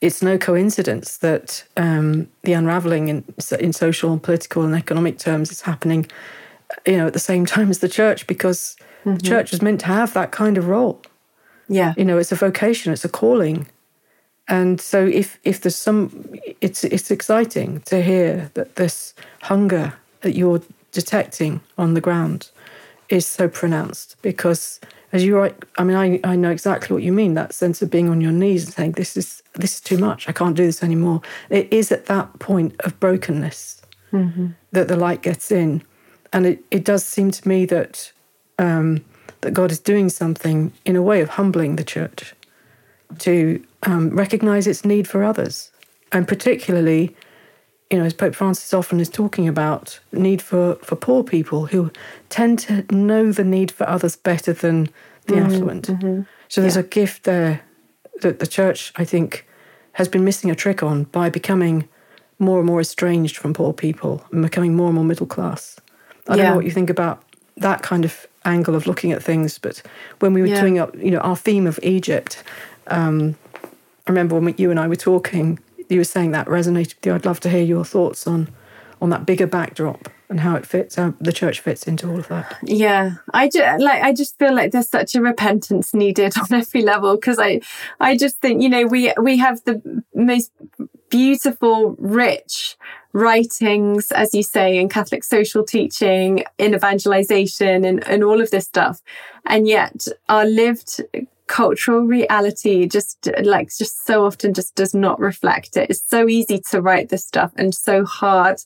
it's 0.00 0.22
no 0.22 0.38
coincidence 0.38 1.18
that 1.18 1.64
um, 1.76 2.28
the 2.42 2.52
unraveling 2.52 3.08
in 3.08 3.24
in 3.58 3.72
social 3.72 4.12
and 4.12 4.22
political 4.22 4.62
and 4.62 4.74
economic 4.74 5.18
terms 5.18 5.50
is 5.50 5.62
happening, 5.62 6.06
you 6.86 6.96
know, 6.96 7.06
at 7.06 7.12
the 7.12 7.18
same 7.18 7.44
time 7.54 7.70
as 7.70 7.80
the 7.80 7.88
church, 7.88 8.26
because 8.26 8.76
mm-hmm. 9.00 9.16
the 9.16 9.22
church 9.22 9.52
is 9.52 9.60
meant 9.60 9.80
to 9.80 9.86
have 9.86 10.14
that 10.14 10.30
kind 10.30 10.56
of 10.56 10.68
role. 10.68 11.02
Yeah, 11.68 11.94
you 11.96 12.04
know, 12.04 12.18
it's 12.18 12.32
a 12.32 12.36
vocation, 12.36 12.92
it's 12.92 13.04
a 13.04 13.08
calling 13.08 13.66
and 14.50 14.80
so 14.80 15.06
if 15.06 15.38
if 15.44 15.60
there's 15.60 15.76
some 15.76 16.34
it's 16.60 16.82
it's 16.84 17.10
exciting 17.10 17.80
to 17.82 18.02
hear 18.02 18.50
that 18.54 18.74
this 18.74 19.14
hunger 19.42 19.94
that 20.22 20.34
you're 20.34 20.60
detecting 20.92 21.60
on 21.78 21.94
the 21.94 22.00
ground 22.00 22.50
is 23.08 23.26
so 23.26 23.48
pronounced 23.48 24.16
because 24.22 24.80
as 25.12 25.24
you 25.24 25.36
write 25.36 25.56
i 25.78 25.84
mean 25.84 25.96
I, 25.96 26.20
I 26.32 26.36
know 26.36 26.50
exactly 26.50 26.94
what 26.94 27.02
you 27.02 27.12
mean 27.12 27.34
that 27.34 27.52
sense 27.52 27.82
of 27.82 27.90
being 27.90 28.08
on 28.08 28.20
your 28.20 28.32
knees 28.32 28.64
and 28.64 28.74
saying 28.74 28.92
this 28.92 29.16
is 29.16 29.40
this 29.54 29.74
is 29.74 29.80
too 29.80 29.98
much. 29.98 30.28
I 30.28 30.32
can't 30.32 30.56
do 30.56 30.64
this 30.64 30.82
anymore. 30.82 31.22
It 31.48 31.72
is 31.72 31.90
at 31.92 32.06
that 32.06 32.38
point 32.38 32.74
of 32.80 32.98
brokenness 33.00 33.82
mm-hmm. 34.12 34.48
that 34.72 34.88
the 34.88 34.96
light 34.96 35.22
gets 35.22 35.50
in. 35.50 35.82
And 36.32 36.46
it, 36.46 36.64
it 36.70 36.84
does 36.84 37.04
seem 37.04 37.30
to 37.32 37.48
me 37.48 37.66
that 37.66 38.12
um, 38.58 39.04
that 39.40 39.52
god 39.52 39.70
is 39.70 39.80
doing 39.80 40.08
something 40.08 40.72
in 40.84 40.96
a 40.96 41.02
way 41.02 41.20
of 41.20 41.30
humbling 41.30 41.76
the 41.76 41.84
church 41.84 42.34
to 43.18 43.64
um, 43.84 44.10
recognize 44.10 44.66
its 44.66 44.84
need 44.84 45.08
for 45.08 45.24
others, 45.24 45.72
and 46.12 46.28
particularly, 46.28 47.16
you 47.90 47.98
know, 47.98 48.04
as 48.04 48.14
Pope 48.14 48.34
Francis 48.34 48.72
often 48.72 49.00
is 49.00 49.08
talking 49.08 49.48
about, 49.48 49.98
need 50.12 50.40
for 50.40 50.76
for 50.76 50.96
poor 50.96 51.24
people 51.24 51.66
who 51.66 51.90
tend 52.28 52.60
to 52.60 52.84
know 52.90 53.32
the 53.32 53.44
need 53.44 53.70
for 53.70 53.88
others 53.88 54.16
better 54.16 54.52
than 54.52 54.88
the 55.26 55.34
mm-hmm, 55.34 55.46
affluent. 55.46 55.86
Mm-hmm. 55.88 56.22
So 56.48 56.60
there's 56.60 56.76
yeah. 56.76 56.82
a 56.82 56.86
gift 56.86 57.24
there 57.24 57.62
that 58.22 58.38
the 58.38 58.46
church, 58.46 58.92
I 58.96 59.04
think, 59.04 59.46
has 59.92 60.08
been 60.08 60.24
missing 60.24 60.50
a 60.50 60.54
trick 60.54 60.82
on 60.82 61.04
by 61.04 61.30
becoming 61.30 61.88
more 62.38 62.58
and 62.58 62.66
more 62.66 62.80
estranged 62.80 63.36
from 63.36 63.52
poor 63.52 63.72
people 63.72 64.24
and 64.32 64.42
becoming 64.42 64.74
more 64.74 64.86
and 64.86 64.94
more 64.94 65.04
middle 65.04 65.26
class. 65.26 65.78
I 66.28 66.36
don't 66.36 66.46
know 66.46 66.56
what 66.56 66.64
you 66.64 66.70
think 66.70 66.90
about 66.90 67.22
that 67.56 67.82
kind 67.82 68.04
of 68.04 68.26
angle 68.44 68.74
of 68.74 68.86
looking 68.86 69.12
at 69.12 69.22
things, 69.22 69.58
but 69.58 69.82
when 70.20 70.32
we 70.32 70.40
were 70.40 70.46
yeah. 70.46 70.60
doing 70.60 70.78
up, 70.78 70.96
you 70.96 71.10
know, 71.10 71.18
our 71.18 71.36
theme 71.36 71.66
of 71.66 71.78
Egypt, 71.82 72.42
um, 72.86 73.36
I 74.06 74.10
remember 74.10 74.38
when 74.38 74.54
you 74.56 74.70
and 74.70 74.78
I 74.78 74.86
were 74.86 74.96
talking, 74.96 75.58
you 75.90 76.00
were 76.00 76.04
saying 76.04 76.30
that 76.32 76.46
resonated 76.46 76.96
with 76.96 77.06
you. 77.06 77.14
I'd 77.14 77.26
love 77.26 77.40
to 77.40 77.48
hear 77.48 77.62
your 77.62 77.84
thoughts 77.84 78.26
on 78.26 78.48
on 79.02 79.08
that 79.10 79.24
bigger 79.24 79.46
backdrop 79.46 80.10
and 80.28 80.40
how 80.40 80.54
it 80.54 80.66
fits, 80.66 80.96
how 80.96 81.14
the 81.18 81.32
church 81.32 81.60
fits 81.60 81.86
into 81.86 82.08
all 82.08 82.18
of 82.18 82.28
that. 82.28 82.58
Yeah, 82.62 83.14
I 83.32 83.48
just 83.48 83.82
like 83.82 84.02
I 84.02 84.12
just 84.12 84.38
feel 84.38 84.54
like 84.54 84.72
there's 84.72 84.88
such 84.88 85.14
a 85.14 85.20
repentance 85.20 85.94
needed 85.94 86.34
on 86.38 86.52
every 86.52 86.82
level 86.82 87.16
because 87.16 87.38
I 87.38 87.60
I 87.98 88.16
just 88.16 88.40
think 88.40 88.62
you 88.62 88.68
know 88.68 88.86
we 88.86 89.12
we 89.20 89.38
have 89.38 89.64
the 89.64 90.02
most 90.14 90.52
beautiful, 91.10 91.96
rich 91.98 92.76
writings, 93.12 94.12
as 94.12 94.32
you 94.32 94.42
say, 94.42 94.78
in 94.78 94.88
Catholic 94.88 95.24
social 95.24 95.64
teaching, 95.64 96.44
in 96.58 96.74
evangelization, 96.74 97.84
and, 97.84 98.06
and 98.06 98.24
all 98.24 98.40
of 98.40 98.50
this 98.50 98.64
stuff. 98.66 99.02
And 99.44 99.66
yet 99.66 100.06
our 100.28 100.46
lived 100.46 101.02
cultural 101.50 102.02
reality 102.02 102.86
just 102.86 103.28
like 103.42 103.68
just 103.76 104.06
so 104.06 104.24
often 104.24 104.54
just 104.54 104.76
does 104.76 104.94
not 104.94 105.18
reflect 105.18 105.76
it. 105.76 105.90
It's 105.90 106.08
so 106.08 106.28
easy 106.28 106.60
to 106.70 106.80
write 106.80 107.08
this 107.08 107.26
stuff 107.26 107.50
and 107.56 107.74
so 107.74 108.04
hard 108.04 108.60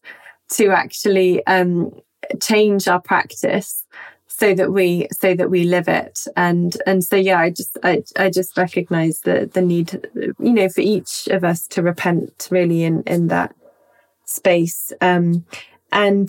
to 0.51 0.69
actually 0.69 1.45
um, 1.47 1.99
change 2.43 2.87
our 2.87 3.01
practice 3.01 3.87
so 4.27 4.53
that 4.53 4.71
we 4.71 5.09
so 5.13 5.35
that 5.35 5.49
we 5.49 5.65
live 5.65 5.89
it 5.89 6.27
and 6.37 6.77
and 6.87 7.05
so 7.05 7.15
yeah 7.15 7.39
i 7.39 7.51
just 7.51 7.79
i, 7.85 8.03
I 8.17 8.31
just 8.31 8.57
recognize 8.57 9.21
the 9.21 9.49
the 9.53 9.63
need 9.63 10.09
you 10.15 10.53
know 10.53 10.69
for 10.69 10.81
each 10.81 11.29
of 11.29 11.45
us 11.45 11.69
to 11.69 11.83
repent 11.83 12.49
really 12.51 12.83
in 12.83 13.05
in 13.05 13.29
that 13.29 13.55
space 14.25 14.93
um 15.01 15.45
and 15.93 16.29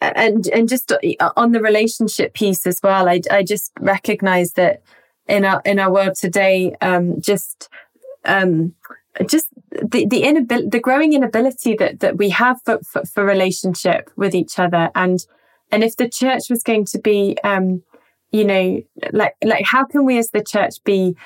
and 0.00 0.46
and 0.48 0.68
just 0.70 0.90
on 1.36 1.52
the 1.52 1.60
relationship 1.60 2.32
piece 2.32 2.66
as 2.66 2.80
well 2.82 3.08
i 3.10 3.20
i 3.30 3.42
just 3.42 3.72
recognize 3.78 4.54
that 4.54 4.82
in 5.28 5.44
our 5.44 5.62
in 5.64 5.78
our 5.78 5.92
world 5.92 6.14
today 6.14 6.74
um, 6.80 7.20
just 7.20 7.68
um, 8.24 8.74
just 9.28 9.48
the 9.70 10.06
the 10.06 10.22
inability 10.22 10.68
the 10.68 10.80
growing 10.80 11.12
inability 11.12 11.74
that 11.76 12.00
that 12.00 12.16
we 12.16 12.30
have 12.30 12.60
for, 12.64 12.80
for, 12.80 13.04
for, 13.04 13.24
relationship 13.24 14.10
with 14.16 14.34
each 14.34 14.58
other. 14.58 14.90
And 14.94 15.24
and 15.70 15.84
if 15.84 15.96
the 15.96 16.08
church 16.08 16.44
was 16.50 16.62
going 16.62 16.84
to 16.86 16.98
be 16.98 17.36
um, 17.44 17.82
you 18.30 18.44
know 18.44 18.82
like 19.12 19.34
like 19.42 19.64
how 19.64 19.84
can 19.84 20.04
we 20.04 20.18
as 20.18 20.30
the 20.30 20.42
church 20.42 20.82
be 20.84 21.16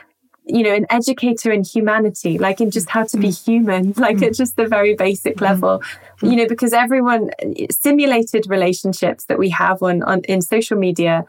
you 0.45 0.63
know 0.63 0.75
an 0.75 0.87
educator 0.89 1.53
in 1.53 1.63
humanity 1.63 2.39
like 2.39 2.61
in 2.61 2.71
just 2.71 2.89
how 2.91 3.05
to 3.05 3.17
be 3.17 3.31
human? 3.31 3.93
Like 3.97 4.23
at 4.23 4.35
just 4.35 4.57
the 4.57 4.67
very 4.67 4.95
basic 4.95 5.37
mm-hmm. 5.37 5.45
level 5.45 5.83
you 6.23 6.37
know 6.37 6.47
because 6.47 6.73
everyone 6.73 7.31
simulated 7.71 8.47
relationships 8.49 9.25
that 9.27 9.39
we 9.39 9.51
have 9.51 9.83
on 9.83 10.03
on 10.03 10.21
in 10.23 10.43
social 10.43 10.79
media 10.79 11.25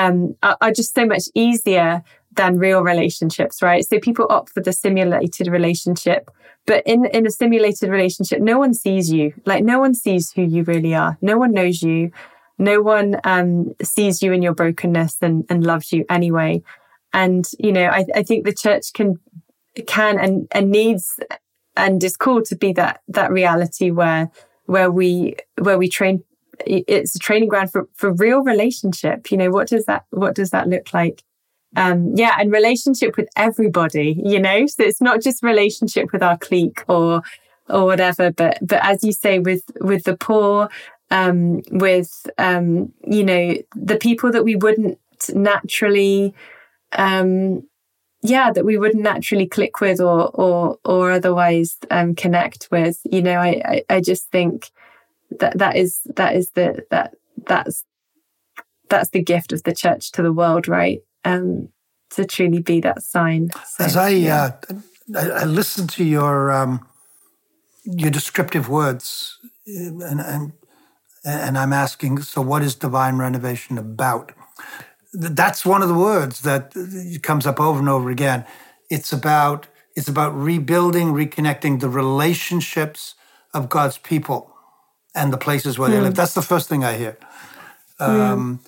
um, 0.00 0.34
are, 0.42 0.56
are 0.60 0.72
just 0.72 0.94
so 0.94 1.04
much 1.06 1.24
easier 1.34 2.02
than 2.32 2.58
real 2.58 2.82
relationships, 2.82 3.60
right? 3.62 3.84
So 3.86 3.98
people 3.98 4.26
opt 4.30 4.50
for 4.54 4.62
the 4.62 4.72
simulated 4.72 5.46
relationship. 5.48 6.30
But 6.66 6.82
in, 6.86 7.06
in 7.06 7.26
a 7.26 7.30
simulated 7.30 7.90
relationship, 7.90 8.40
no 8.40 8.58
one 8.58 8.74
sees 8.74 9.12
you. 9.12 9.32
Like 9.44 9.64
no 9.64 9.78
one 9.78 9.94
sees 9.94 10.32
who 10.32 10.42
you 10.42 10.62
really 10.64 10.94
are. 10.94 11.18
No 11.20 11.36
one 11.38 11.52
knows 11.52 11.82
you. 11.82 12.10
No 12.58 12.82
one 12.82 13.20
um, 13.24 13.74
sees 13.82 14.22
you 14.22 14.32
in 14.32 14.42
your 14.42 14.54
brokenness 14.54 15.16
and, 15.22 15.44
and 15.48 15.64
loves 15.64 15.92
you 15.92 16.04
anyway. 16.08 16.62
And, 17.12 17.44
you 17.58 17.72
know, 17.72 17.86
I, 17.86 18.04
I 18.14 18.22
think 18.22 18.44
the 18.44 18.54
church 18.54 18.92
can 18.92 19.18
can 19.86 20.18
and, 20.18 20.48
and 20.52 20.70
needs 20.70 21.18
and 21.76 22.02
is 22.02 22.16
called 22.16 22.44
to 22.46 22.56
be 22.56 22.72
that 22.74 23.00
that 23.08 23.30
reality 23.30 23.90
where 23.90 24.30
where 24.66 24.90
we 24.90 25.36
where 25.58 25.78
we 25.78 25.88
train 25.88 26.22
it's 26.66 27.14
a 27.14 27.18
training 27.18 27.48
ground 27.48 27.72
for, 27.72 27.88
for 27.94 28.12
real 28.12 28.42
relationship. 28.42 29.30
You 29.30 29.36
know, 29.36 29.50
what 29.50 29.68
does 29.68 29.84
that 29.86 30.04
what 30.10 30.34
does 30.34 30.50
that 30.50 30.68
look 30.68 30.92
like? 30.92 31.22
Um, 31.76 32.14
yeah, 32.16 32.36
and 32.38 32.50
relationship 32.50 33.16
with 33.16 33.28
everybody, 33.36 34.20
you 34.24 34.40
know, 34.40 34.66
so 34.66 34.82
it's 34.82 35.00
not 35.00 35.22
just 35.22 35.42
relationship 35.42 36.12
with 36.12 36.22
our 36.22 36.36
clique 36.36 36.84
or 36.88 37.22
or 37.68 37.84
whatever, 37.84 38.30
but 38.32 38.58
but 38.60 38.84
as 38.84 39.04
you 39.04 39.12
say, 39.12 39.38
with 39.38 39.62
with 39.80 40.04
the 40.04 40.16
poor, 40.16 40.68
um, 41.10 41.62
with 41.70 42.26
um, 42.38 42.92
you 43.06 43.24
know, 43.24 43.54
the 43.76 43.96
people 43.96 44.32
that 44.32 44.44
we 44.44 44.56
wouldn't 44.56 44.98
naturally 45.34 46.34
um 46.92 47.62
yeah 48.22 48.52
that 48.52 48.64
we 48.64 48.76
wouldn't 48.76 49.02
naturally 49.02 49.46
click 49.46 49.80
with 49.80 50.00
or 50.00 50.28
or 50.34 50.78
or 50.84 51.12
otherwise 51.12 51.76
um, 51.90 52.14
connect 52.14 52.68
with 52.70 53.00
you 53.04 53.22
know 53.22 53.36
I, 53.36 53.62
I 53.64 53.82
i 53.88 54.00
just 54.00 54.30
think 54.30 54.70
that 55.38 55.58
that 55.58 55.76
is 55.76 56.00
that 56.16 56.34
is 56.34 56.50
the 56.54 56.84
that 56.90 57.14
that's 57.46 57.84
that's 58.88 59.10
the 59.10 59.22
gift 59.22 59.52
of 59.52 59.62
the 59.62 59.74
church 59.74 60.10
to 60.12 60.22
the 60.22 60.32
world 60.32 60.68
right? 60.68 61.00
Um 61.24 61.68
to 62.10 62.24
truly 62.24 62.60
be 62.60 62.80
that 62.80 63.02
sign. 63.02 63.50
So, 63.66 63.84
as 63.84 63.96
i 63.96 64.08
yeah. 64.08 64.52
uh 64.68 64.74
I, 65.16 65.28
I 65.30 65.44
listened 65.44 65.90
to 65.90 66.04
your 66.04 66.50
um 66.50 66.86
your 67.84 68.10
descriptive 68.10 68.68
words 68.68 69.38
and 69.66 70.20
and 70.20 70.52
and 71.24 71.58
i'm 71.58 71.72
asking 71.72 72.22
so 72.22 72.40
what 72.40 72.62
is 72.62 72.74
divine 72.74 73.16
renovation 73.18 73.78
about? 73.78 74.32
That's 75.12 75.66
one 75.66 75.82
of 75.82 75.88
the 75.88 75.94
words 75.94 76.42
that 76.42 76.72
comes 77.22 77.46
up 77.46 77.60
over 77.60 77.80
and 77.80 77.88
over 77.88 78.10
again. 78.10 78.44
It's 78.90 79.12
about 79.12 79.66
it's 79.96 80.08
about 80.08 80.34
rebuilding 80.36 81.12
reconnecting 81.12 81.80
the 81.80 81.88
relationships 81.88 83.14
of 83.52 83.68
god's 83.68 83.98
people 83.98 84.54
and 85.14 85.32
the 85.32 85.38
places 85.38 85.78
where 85.78 85.88
mm. 85.88 85.92
they 85.92 86.00
live. 86.00 86.12
Hmm. 86.12 86.16
That's 86.16 86.34
the 86.34 86.42
first 86.42 86.68
thing 86.68 86.84
I 86.84 86.96
hear. 86.96 87.18
Um, 87.98 88.60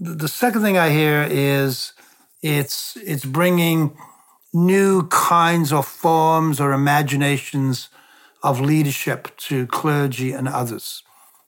mm. 0.00 0.18
The 0.18 0.28
second 0.28 0.62
thing 0.62 0.78
I 0.78 0.90
hear 0.90 1.26
is 1.28 1.92
it's 2.42 2.96
it's 2.96 3.24
bringing 3.24 3.96
new 4.52 5.08
kinds 5.08 5.72
of 5.72 5.86
forms 5.86 6.60
or 6.60 6.72
imaginations 6.72 7.88
of 8.42 8.60
leadership 8.60 9.36
to 9.36 9.66
clergy 9.66 10.32
and 10.32 10.48
others. 10.48 11.02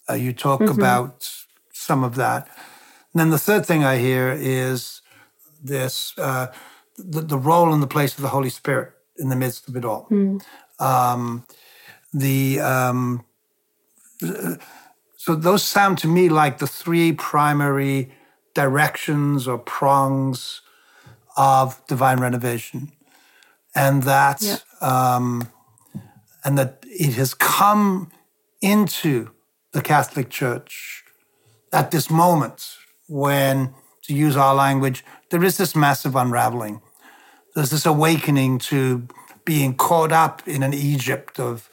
Uh, 0.08 0.14
you 0.14 0.32
talk 0.32 0.60
mm-hmm. 0.60 0.78
about 0.78 1.30
some 1.72 2.02
of 2.02 2.16
that. 2.16 2.48
And 3.12 3.20
then 3.20 3.30
the 3.30 3.38
third 3.38 3.64
thing 3.64 3.84
I 3.84 3.98
hear 3.98 4.36
is 4.38 5.02
this 5.62 6.14
uh, 6.18 6.48
the, 6.96 7.20
the 7.20 7.38
role 7.38 7.72
and 7.72 7.82
the 7.82 7.86
place 7.86 8.14
of 8.16 8.22
the 8.22 8.28
Holy 8.28 8.50
Spirit 8.50 8.92
in 9.18 9.28
the 9.28 9.36
midst 9.36 9.68
of 9.68 9.76
it 9.76 9.84
all. 9.84 10.06
Mm. 10.10 10.42
Um, 10.78 11.46
the 12.12 12.60
um, 12.60 13.24
so 15.16 15.34
those 15.34 15.62
sound 15.62 15.98
to 15.98 16.08
me 16.08 16.28
like 16.28 16.58
the 16.58 16.66
three 16.66 17.12
primary 17.12 18.12
directions 18.54 19.46
or 19.46 19.58
prongs 19.58 20.62
of 21.36 21.80
divine 21.86 22.20
renovation, 22.20 22.92
and 23.74 24.02
that 24.04 24.42
yeah. 24.42 24.56
um, 24.80 25.48
and 26.44 26.58
that 26.58 26.84
it 26.86 27.14
has 27.14 27.34
come 27.34 28.10
into 28.60 29.30
the 29.72 29.80
Catholic 29.80 30.30
Church 30.30 31.04
at 31.72 31.90
this 31.90 32.10
moment 32.10 32.76
when, 33.08 33.74
to 34.02 34.14
use 34.14 34.36
our 34.36 34.54
language, 34.54 35.04
there 35.30 35.44
is 35.44 35.56
this 35.56 35.76
massive 35.76 36.16
unraveling. 36.16 36.80
There's 37.54 37.70
this 37.70 37.86
awakening 37.86 38.58
to 38.70 39.06
being 39.44 39.74
caught 39.74 40.12
up 40.12 40.46
in 40.46 40.62
an 40.62 40.74
Egypt 40.74 41.38
of 41.38 41.68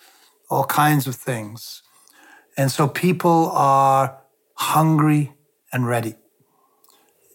all 0.50 0.66
kinds 0.66 1.08
of 1.08 1.16
things. 1.16 1.82
And 2.58 2.72
so 2.72 2.88
people 2.88 3.51
are 3.53 4.18
hungry 4.55 5.34
and 5.72 5.88
ready. 5.88 6.16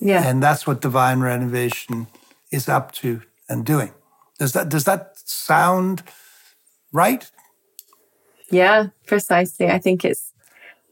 Yeah. 0.00 0.26
And 0.28 0.42
that's 0.42 0.66
what 0.66 0.80
divine 0.80 1.20
renovation 1.20 2.08
is 2.50 2.68
up 2.68 2.90
to 2.92 3.22
and 3.48 3.64
doing. 3.64 3.92
Does 4.38 4.52
that 4.54 4.68
does 4.68 4.84
that 4.84 5.12
sound 5.24 6.02
right? 6.92 7.30
Yeah, 8.50 8.88
precisely. 9.06 9.68
I 9.68 9.78
think 9.78 10.04
it's 10.04 10.32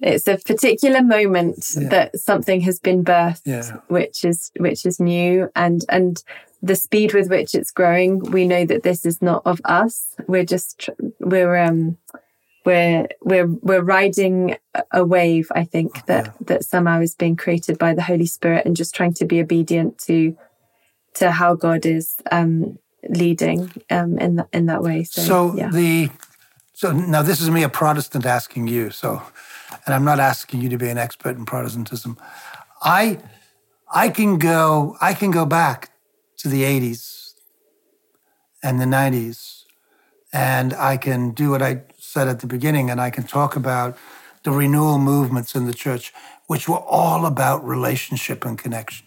it's 0.00 0.26
a 0.28 0.38
particular 0.38 1.02
moment 1.02 1.66
yeah. 1.76 1.88
that 1.88 2.18
something 2.18 2.60
has 2.62 2.78
been 2.78 3.04
birthed, 3.04 3.42
yeah. 3.44 3.78
which 3.88 4.24
is 4.24 4.52
which 4.58 4.86
is 4.86 5.00
new, 5.00 5.50
and 5.56 5.84
and 5.88 6.22
the 6.62 6.76
speed 6.76 7.12
with 7.12 7.28
which 7.28 7.54
it's 7.54 7.70
growing. 7.70 8.20
We 8.20 8.46
know 8.46 8.64
that 8.64 8.82
this 8.82 9.04
is 9.04 9.20
not 9.20 9.42
of 9.44 9.60
us. 9.64 10.14
We're 10.26 10.44
just 10.44 10.88
we're 11.18 11.56
um 11.56 11.98
we're 12.70 13.08
we're 13.20 13.46
we're 13.68 13.82
riding 13.82 14.56
a 14.92 15.04
wave. 15.04 15.50
I 15.54 15.64
think 15.64 16.06
that 16.06 16.26
yeah. 16.26 16.32
that 16.46 16.64
somehow 16.64 17.00
is 17.00 17.14
being 17.16 17.36
created 17.36 17.78
by 17.78 17.94
the 17.94 18.02
Holy 18.02 18.26
Spirit, 18.26 18.64
and 18.64 18.76
just 18.76 18.94
trying 18.94 19.14
to 19.14 19.24
be 19.24 19.40
obedient 19.40 19.98
to 20.06 20.36
to 21.14 21.32
how 21.32 21.54
God 21.54 21.84
is 21.84 22.16
um 22.30 22.78
leading 23.08 23.72
um 23.90 24.18
in 24.18 24.36
that 24.36 24.48
in 24.52 24.66
that 24.66 24.82
way. 24.82 25.02
So, 25.04 25.22
so 25.22 25.56
yeah. 25.56 25.70
the 25.70 26.10
so 26.74 26.92
now 26.92 27.22
this 27.22 27.40
is 27.40 27.50
me, 27.50 27.64
a 27.64 27.68
Protestant, 27.68 28.24
asking 28.24 28.68
you. 28.68 28.90
So, 28.90 29.20
and 29.84 29.94
I'm 29.94 30.04
not 30.04 30.20
asking 30.20 30.62
you 30.62 30.68
to 30.70 30.78
be 30.78 30.88
an 30.88 30.96
expert 30.96 31.36
in 31.36 31.44
Protestantism. 31.44 32.16
I, 32.82 33.18
I 33.92 34.08
can 34.08 34.38
go, 34.38 34.96
I 35.00 35.12
can 35.12 35.30
go 35.30 35.44
back 35.44 35.90
to 36.38 36.48
the 36.48 36.62
'80s 36.62 37.34
and 38.62 38.80
the 38.80 38.86
'90s, 38.86 39.64
and 40.32 40.72
I 40.72 40.96
can 40.96 41.32
do 41.32 41.50
what 41.50 41.60
I 41.60 41.82
said 42.10 42.28
at 42.28 42.40
the 42.40 42.46
beginning, 42.46 42.90
and 42.90 43.00
I 43.00 43.10
can 43.10 43.24
talk 43.24 43.56
about 43.56 43.96
the 44.42 44.50
renewal 44.50 44.98
movements 44.98 45.54
in 45.54 45.66
the 45.66 45.74
church, 45.74 46.12
which 46.46 46.68
were 46.68 46.78
all 46.78 47.26
about 47.26 47.64
relationship 47.64 48.44
and 48.44 48.58
connection. 48.58 49.06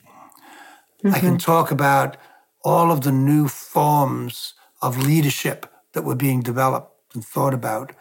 Mm-hmm. 1.04 1.16
I 1.16 1.20
can 1.20 1.30
mm-hmm. 1.30 1.38
talk 1.38 1.72
about 1.72 2.18
all 2.64 2.92
of 2.92 3.02
the 3.02 3.12
new 3.12 3.48
forms 3.48 4.54
of 4.82 4.98
leadership 4.98 5.66
that 5.94 6.04
were 6.04 6.16
being 6.16 6.42
developed 6.42 6.92
and 7.14 7.24
thought 7.26 7.54
about. 7.54 7.94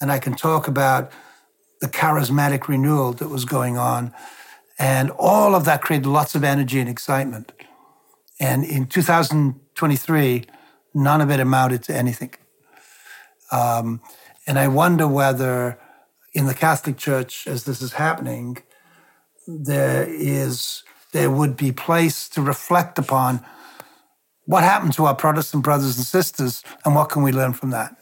And 0.00 0.12
I 0.12 0.18
can 0.18 0.34
talk 0.34 0.68
about 0.68 1.10
the 1.80 1.88
charismatic 1.88 2.68
renewal 2.68 3.12
that 3.14 3.28
was 3.28 3.44
going 3.44 3.78
on. 3.78 4.12
And 4.78 5.10
all 5.12 5.54
of 5.54 5.64
that 5.64 5.80
created 5.80 6.06
lots 6.06 6.34
of 6.34 6.44
energy 6.44 6.78
and 6.78 6.88
excitement. 6.88 7.52
And 8.38 8.64
in 8.64 8.86
2023, 8.86 10.44
none 10.94 11.20
of 11.22 11.30
it 11.30 11.40
amounted 11.40 11.82
to 11.84 11.96
anything. 11.96 12.34
Um, 13.50 14.02
and 14.46 14.58
I 14.58 14.68
wonder 14.68 15.08
whether 15.08 15.78
in 16.32 16.46
the 16.46 16.54
Catholic 16.54 16.96
Church, 16.96 17.46
as 17.46 17.64
this 17.64 17.80
is 17.82 17.94
happening, 17.94 18.58
there 19.46 20.06
is 20.08 20.82
there 21.12 21.30
would 21.30 21.56
be 21.56 21.72
place 21.72 22.28
to 22.30 22.42
reflect 22.42 22.98
upon 22.98 23.44
what 24.44 24.62
happened 24.62 24.92
to 24.94 25.06
our 25.06 25.14
Protestant 25.14 25.64
brothers 25.64 25.96
and 25.96 26.06
sisters 26.06 26.62
and 26.84 26.94
what 26.94 27.08
can 27.08 27.22
we 27.22 27.32
learn 27.32 27.52
from 27.52 27.70
that 27.70 27.96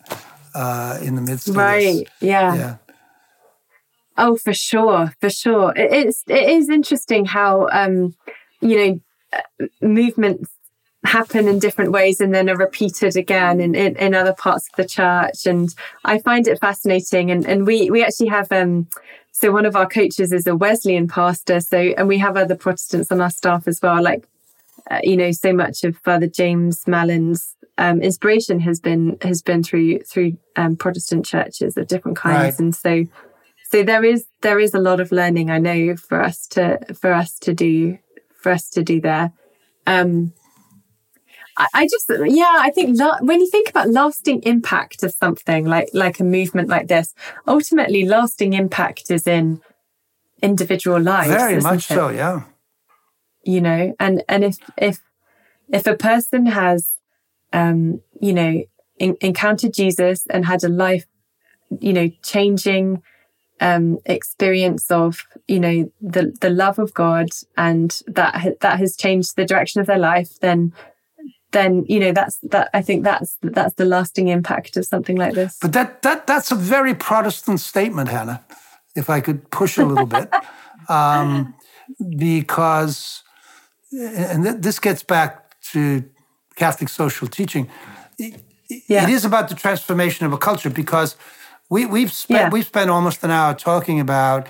uh, 0.54 0.98
in 1.00 1.14
the 1.16 1.22
midst 1.22 1.48
of 1.48 1.56
right. 1.56 2.08
Yeah. 2.20 2.54
yeah. 2.54 2.76
Oh, 4.16 4.36
for 4.36 4.54
sure, 4.54 5.12
for 5.20 5.30
sure. 5.30 5.72
It's 5.76 6.22
it 6.28 6.48
is 6.48 6.68
interesting 6.68 7.24
how 7.24 7.68
um, 7.72 8.14
you 8.60 8.76
know 8.76 9.00
uh, 9.32 9.66
movements 9.80 10.50
happen 11.04 11.48
in 11.48 11.58
different 11.58 11.92
ways 11.92 12.20
and 12.20 12.34
then 12.34 12.48
are 12.48 12.56
repeated 12.56 13.16
again 13.16 13.60
in, 13.60 13.74
in, 13.74 13.96
in 13.96 14.14
other 14.14 14.32
parts 14.32 14.68
of 14.68 14.76
the 14.76 14.88
church. 14.88 15.46
And 15.46 15.74
I 16.04 16.18
find 16.18 16.48
it 16.48 16.60
fascinating. 16.60 17.30
And 17.30 17.46
and 17.46 17.66
we 17.66 17.90
we 17.90 18.02
actually 18.02 18.28
have 18.28 18.50
um 18.50 18.88
so 19.32 19.52
one 19.52 19.66
of 19.66 19.76
our 19.76 19.86
coaches 19.86 20.32
is 20.32 20.46
a 20.46 20.56
Wesleyan 20.56 21.08
pastor. 21.08 21.60
So 21.60 21.78
and 21.78 22.08
we 22.08 22.18
have 22.18 22.36
other 22.36 22.56
Protestants 22.56 23.12
on 23.12 23.20
our 23.20 23.30
staff 23.30 23.68
as 23.68 23.80
well, 23.82 24.02
like 24.02 24.26
uh, 24.90 25.00
you 25.02 25.16
know, 25.16 25.32
so 25.32 25.52
much 25.52 25.84
of 25.84 25.96
Father 25.98 26.26
James 26.26 26.86
Mallon's 26.86 27.54
um, 27.78 28.00
inspiration 28.00 28.60
has 28.60 28.80
been 28.80 29.16
has 29.22 29.42
been 29.42 29.62
through 29.62 30.00
through 30.00 30.36
um, 30.56 30.76
Protestant 30.76 31.24
churches 31.24 31.76
of 31.76 31.86
different 31.86 32.16
kinds, 32.16 32.54
right. 32.54 32.58
and 32.60 32.74
so 32.74 33.04
so 33.70 33.82
there 33.82 34.04
is 34.04 34.26
there 34.42 34.60
is 34.60 34.74
a 34.74 34.78
lot 34.78 35.00
of 35.00 35.10
learning 35.10 35.50
I 35.50 35.58
know 35.58 35.96
for 35.96 36.22
us 36.22 36.46
to 36.48 36.78
for 36.94 37.12
us 37.12 37.38
to 37.40 37.54
do 37.54 37.98
for 38.36 38.52
us 38.52 38.70
to 38.70 38.82
do 38.82 39.00
there. 39.00 39.32
Um, 39.86 40.32
I, 41.56 41.86
just 41.86 42.10
yeah 42.26 42.56
I 42.58 42.70
think 42.70 42.98
la- 42.98 43.18
when 43.20 43.40
you 43.40 43.48
think 43.48 43.70
about 43.70 43.88
lasting 43.88 44.42
impact 44.42 45.02
of 45.02 45.12
something 45.12 45.64
like 45.66 45.90
like 45.92 46.20
a 46.20 46.24
movement 46.24 46.68
like 46.68 46.88
this, 46.88 47.14
ultimately 47.46 48.04
lasting 48.04 48.54
impact 48.54 49.10
is 49.10 49.26
in 49.26 49.60
individual 50.42 51.00
lives. 51.00 51.30
Very 51.30 51.60
much 51.60 51.90
it? 51.90 51.94
so, 51.94 52.08
yeah. 52.08 52.42
You 53.44 53.60
know, 53.60 53.94
and 54.00 54.24
and 54.28 54.44
if 54.44 54.58
if 54.76 55.00
if 55.68 55.86
a 55.86 55.96
person 55.96 56.46
has 56.46 56.90
um, 57.54 58.02
you 58.20 58.32
know, 58.32 58.64
in, 58.98 59.16
encountered 59.20 59.72
Jesus 59.72 60.26
and 60.28 60.44
had 60.44 60.64
a 60.64 60.68
life, 60.68 61.06
you 61.80 61.92
know, 61.92 62.10
changing 62.22 63.02
um, 63.60 63.98
experience 64.04 64.90
of, 64.90 65.24
you 65.46 65.60
know, 65.60 65.90
the 66.00 66.36
the 66.40 66.50
love 66.50 66.78
of 66.78 66.92
God, 66.92 67.28
and 67.56 67.98
that 68.08 68.58
that 68.60 68.78
has 68.78 68.96
changed 68.96 69.36
the 69.36 69.46
direction 69.46 69.80
of 69.80 69.86
their 69.86 69.98
life, 69.98 70.38
then 70.40 70.74
then 71.54 71.86
you 71.88 71.98
know 71.98 72.12
that's 72.12 72.38
that 72.42 72.68
I 72.74 72.82
think 72.82 73.04
that's 73.04 73.38
that's 73.42 73.74
the 73.74 73.86
lasting 73.86 74.28
impact 74.28 74.76
of 74.76 74.84
something 74.84 75.16
like 75.16 75.34
this. 75.34 75.56
But 75.60 75.72
that 75.72 76.02
that 76.02 76.26
that's 76.26 76.50
a 76.50 76.54
very 76.54 76.94
Protestant 76.94 77.60
statement, 77.60 78.10
Hannah. 78.10 78.44
If 78.94 79.08
I 79.08 79.20
could 79.20 79.50
push 79.50 79.78
a 79.78 79.84
little 79.86 80.06
bit, 80.06 80.30
um, 80.88 81.54
because 82.18 83.22
and 83.92 84.44
th- 84.44 84.56
this 84.58 84.78
gets 84.78 85.02
back 85.02 85.58
to 85.72 86.04
Catholic 86.56 86.90
social 86.90 87.26
teaching, 87.26 87.70
it, 88.18 88.42
yeah. 88.88 89.04
it 89.04 89.10
is 89.10 89.24
about 89.24 89.48
the 89.48 89.54
transformation 89.54 90.26
of 90.26 90.32
a 90.32 90.38
culture 90.38 90.70
because 90.70 91.16
we, 91.70 91.86
we've 91.86 92.12
spent 92.12 92.40
yeah. 92.40 92.50
we've 92.50 92.66
spent 92.66 92.90
almost 92.90 93.24
an 93.24 93.30
hour 93.30 93.54
talking 93.54 94.00
about 94.00 94.46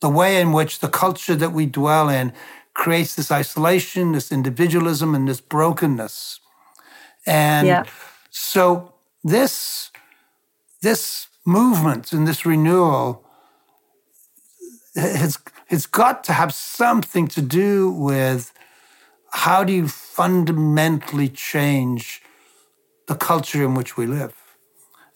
the 0.00 0.08
way 0.08 0.40
in 0.40 0.52
which 0.52 0.80
the 0.80 0.88
culture 0.88 1.36
that 1.36 1.52
we 1.52 1.66
dwell 1.66 2.08
in 2.08 2.32
creates 2.74 3.14
this 3.14 3.30
isolation, 3.30 4.12
this 4.12 4.30
individualism, 4.32 5.14
and 5.14 5.28
this 5.28 5.40
brokenness. 5.40 6.40
And 7.26 7.66
yeah. 7.66 7.84
so 8.30 8.94
this 9.22 9.90
this 10.82 11.28
movement 11.46 12.12
and 12.12 12.28
this 12.28 12.44
renewal 12.44 13.24
has 14.94 15.38
it's 15.70 15.86
got 15.86 16.24
to 16.24 16.32
have 16.32 16.52
something 16.52 17.26
to 17.28 17.40
do 17.40 17.90
with 17.90 18.52
how 19.32 19.64
do 19.64 19.72
you 19.72 19.88
fundamentally 19.88 21.28
change 21.28 22.22
the 23.08 23.14
culture 23.14 23.64
in 23.64 23.74
which 23.74 23.96
we 23.96 24.06
live? 24.06 24.34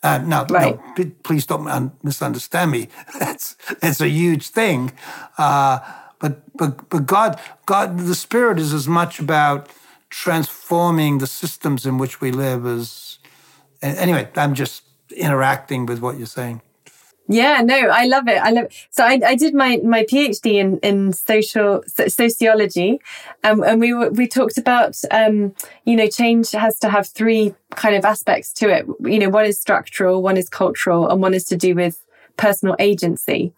Uh, 0.03 0.19
now, 0.19 0.45
right. 0.47 0.79
no, 0.99 1.11
please 1.23 1.47
don't 1.47 1.93
misunderstand 2.05 2.71
me. 2.71 2.89
That's 3.19 3.57
it's 3.83 4.01
a 4.01 4.09
huge 4.09 4.49
thing, 4.49 4.93
uh, 5.39 5.81
but 6.21 6.41
but 6.57 6.89
but 6.89 7.07
God, 7.07 7.41
God, 7.67 7.99
the 7.99 8.15
Spirit 8.15 8.59
is 8.59 8.73
as 8.73 8.89
much 8.89 9.21
about 9.21 9.69
transforming 10.11 11.19
the 11.19 11.27
systems 11.27 11.87
in 11.87 11.99
which 11.99 12.21
we 12.21 12.31
live 12.31 12.67
as. 12.67 13.19
Anyway, 13.81 14.29
I'm 14.35 14.55
just 14.55 14.83
interacting 15.17 15.87
with 15.87 16.01
what 16.01 16.19
you're 16.19 16.27
saying. 16.27 16.61
Yeah, 17.31 17.61
no, 17.61 17.77
I 17.77 18.07
love 18.07 18.27
it. 18.27 18.39
I 18.39 18.51
love 18.51 18.65
it. 18.65 18.87
So 18.91 19.05
I, 19.05 19.21
I 19.25 19.35
did 19.35 19.55
my, 19.55 19.79
my 19.85 20.03
PhD 20.05 20.55
in, 20.55 20.79
in 20.79 21.13
social 21.13 21.83
sociology, 21.87 23.01
um, 23.45 23.63
and 23.63 23.81
we 23.81 23.93
we 23.93 24.27
talked 24.27 24.57
about 24.57 24.97
um, 25.11 25.55
you 25.85 25.95
know 25.95 26.09
change 26.09 26.53
has 26.53 26.79
to 26.79 26.89
have 26.89 27.07
three 27.07 27.55
kind 27.77 27.95
of 27.95 28.07
aspects 28.07 28.55
to 28.55 28.71
it. 28.71 28.87
You 29.01 29.19
know, 29.19 29.29
one 29.29 29.45
is 29.45 29.61
structural, 29.61 30.23
one 30.23 30.39
is 30.39 30.49
cultural, 30.49 31.07
and 31.11 31.21
one 31.21 31.35
is 31.35 31.45
to 31.45 31.57
do 31.57 31.75
with 31.75 32.03
personal 32.39 32.77
agency. 32.79 33.53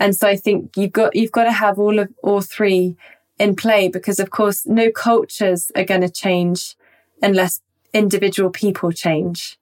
And 0.00 0.16
so 0.16 0.26
I 0.26 0.34
think 0.34 0.76
you've 0.76 0.92
got 0.92 1.14
you've 1.14 1.30
got 1.30 1.44
to 1.44 1.52
have 1.52 1.78
all 1.78 1.98
of 1.98 2.08
all 2.22 2.40
three 2.40 2.96
in 3.38 3.54
play 3.54 3.88
because, 3.88 4.18
of 4.18 4.30
course, 4.30 4.66
no 4.66 4.90
cultures 4.90 5.70
are 5.76 5.84
going 5.84 6.00
to 6.00 6.10
change 6.10 6.74
unless 7.22 7.60
individual 7.92 8.50
people 8.50 8.92
change. 8.92 9.58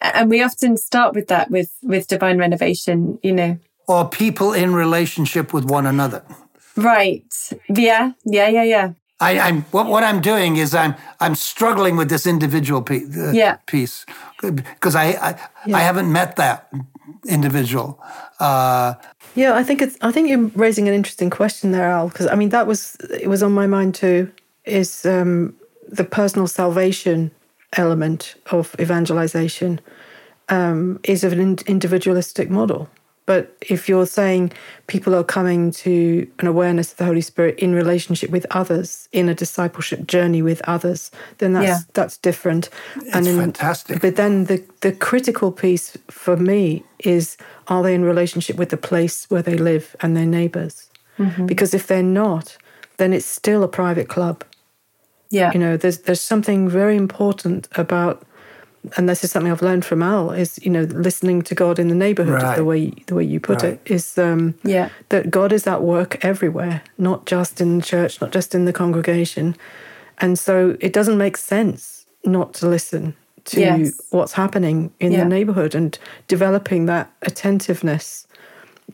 And 0.00 0.30
we 0.30 0.42
often 0.42 0.76
start 0.76 1.14
with 1.14 1.28
that 1.28 1.50
with, 1.50 1.72
with 1.82 2.08
divine 2.08 2.38
renovation, 2.38 3.18
you 3.22 3.32
know. 3.32 3.58
Or 3.86 4.08
people 4.08 4.54
in 4.54 4.74
relationship 4.74 5.52
with 5.52 5.64
one 5.64 5.86
another. 5.86 6.24
Right. 6.76 7.50
Yeah. 7.68 8.12
Yeah. 8.24 8.48
Yeah. 8.48 8.64
Yeah. 8.64 8.92
I, 9.20 9.48
am 9.48 9.62
what, 9.70 9.86
what 9.86 10.02
I'm 10.02 10.20
doing 10.20 10.56
is 10.56 10.74
I'm 10.74 10.96
I'm 11.20 11.34
struggling 11.34 11.96
with 11.96 12.08
this 12.08 12.26
individual 12.26 12.82
piece, 12.82 13.16
uh, 13.16 13.30
yeah. 13.32 13.56
piece 13.66 14.04
because 14.42 14.96
I 14.96 15.04
I, 15.12 15.48
yeah. 15.66 15.76
I, 15.76 15.80
haven't 15.80 16.12
met 16.12 16.36
that 16.36 16.70
individual. 17.26 18.02
Uh, 18.40 18.94
yeah, 19.34 19.54
I 19.54 19.62
think 19.62 19.82
it's 19.82 19.96
I 20.00 20.12
think 20.12 20.28
you're 20.28 20.50
raising 20.54 20.88
an 20.88 20.94
interesting 20.94 21.30
question 21.30 21.72
there, 21.72 21.90
Al. 21.90 22.08
Because 22.08 22.26
I 22.26 22.34
mean 22.34 22.50
that 22.50 22.66
was 22.66 22.96
it 23.10 23.28
was 23.28 23.42
on 23.42 23.52
my 23.52 23.66
mind 23.66 23.94
too. 23.94 24.30
Is 24.64 25.04
um, 25.04 25.54
the 25.88 26.04
personal 26.04 26.46
salvation 26.46 27.30
element 27.76 28.36
of 28.50 28.74
evangelization 28.80 29.80
um, 30.48 31.00
is 31.02 31.24
of 31.24 31.32
an 31.32 31.58
individualistic 31.66 32.50
model. 32.50 32.88
But 33.26 33.56
if 33.62 33.88
you're 33.88 34.06
saying 34.06 34.52
people 34.86 35.14
are 35.14 35.24
coming 35.24 35.70
to 35.70 36.30
an 36.40 36.46
awareness 36.46 36.92
of 36.92 36.98
the 36.98 37.06
Holy 37.06 37.22
Spirit 37.22 37.58
in 37.58 37.74
relationship 37.74 38.30
with 38.30 38.46
others, 38.50 39.08
in 39.12 39.28
a 39.30 39.34
discipleship 39.34 40.06
journey 40.06 40.42
with 40.42 40.60
others, 40.68 41.10
then 41.38 41.54
that's 41.54 41.66
yeah. 41.66 41.78
that's 41.94 42.18
different. 42.18 42.68
It's 42.96 43.14
and 43.14 43.26
in, 43.26 43.36
fantastic. 43.38 44.02
But 44.02 44.16
then 44.16 44.44
the 44.44 44.62
the 44.80 44.92
critical 44.92 45.52
piece 45.52 45.96
for 46.10 46.36
me 46.36 46.84
is 46.98 47.36
are 47.68 47.82
they 47.82 47.94
in 47.94 48.04
relationship 48.04 48.56
with 48.56 48.68
the 48.68 48.76
place 48.76 49.24
where 49.30 49.42
they 49.42 49.56
live 49.56 49.96
and 50.00 50.14
their 50.14 50.26
neighbors? 50.26 50.90
Mm-hmm. 51.18 51.46
Because 51.46 51.72
if 51.72 51.86
they're 51.86 52.02
not, 52.02 52.58
then 52.98 53.12
it's 53.12 53.26
still 53.26 53.62
a 53.62 53.68
private 53.68 54.08
club. 54.08 54.44
Yeah. 55.30 55.50
You 55.52 55.58
know, 55.58 55.76
there's 55.78 56.00
there's 56.00 56.20
something 56.20 56.68
very 56.68 56.96
important 56.96 57.68
about 57.76 58.22
and 58.96 59.08
this 59.08 59.24
is 59.24 59.30
something 59.30 59.50
I've 59.50 59.62
learned 59.62 59.84
from 59.84 60.02
Al 60.02 60.30
is 60.30 60.58
you 60.62 60.70
know 60.70 60.82
listening 60.82 61.42
to 61.42 61.54
God 61.54 61.78
in 61.78 61.88
the 61.88 61.94
neighborhood 61.94 62.42
right. 62.42 62.56
the 62.56 62.64
way 62.64 62.90
the 63.06 63.14
way 63.14 63.24
you 63.24 63.40
put 63.40 63.62
right. 63.62 63.74
it 63.74 63.80
is 63.86 64.18
um, 64.18 64.54
yeah 64.62 64.90
that 65.08 65.30
God 65.30 65.52
is 65.52 65.66
at 65.66 65.82
work 65.82 66.24
everywhere 66.24 66.82
not 66.98 67.26
just 67.26 67.60
in 67.60 67.78
the 67.78 67.84
church 67.84 68.20
not 68.20 68.30
just 68.30 68.54
in 68.54 68.64
the 68.64 68.72
congregation 68.72 69.56
and 70.18 70.38
so 70.38 70.76
it 70.80 70.92
doesn't 70.92 71.18
make 71.18 71.36
sense 71.36 72.06
not 72.24 72.54
to 72.54 72.68
listen 72.68 73.14
to 73.46 73.60
yes. 73.60 74.00
what's 74.10 74.32
happening 74.32 74.92
in 75.00 75.12
yeah. 75.12 75.22
the 75.22 75.28
neighborhood 75.28 75.74
and 75.74 75.98
developing 76.28 76.86
that 76.86 77.10
attentiveness 77.22 78.26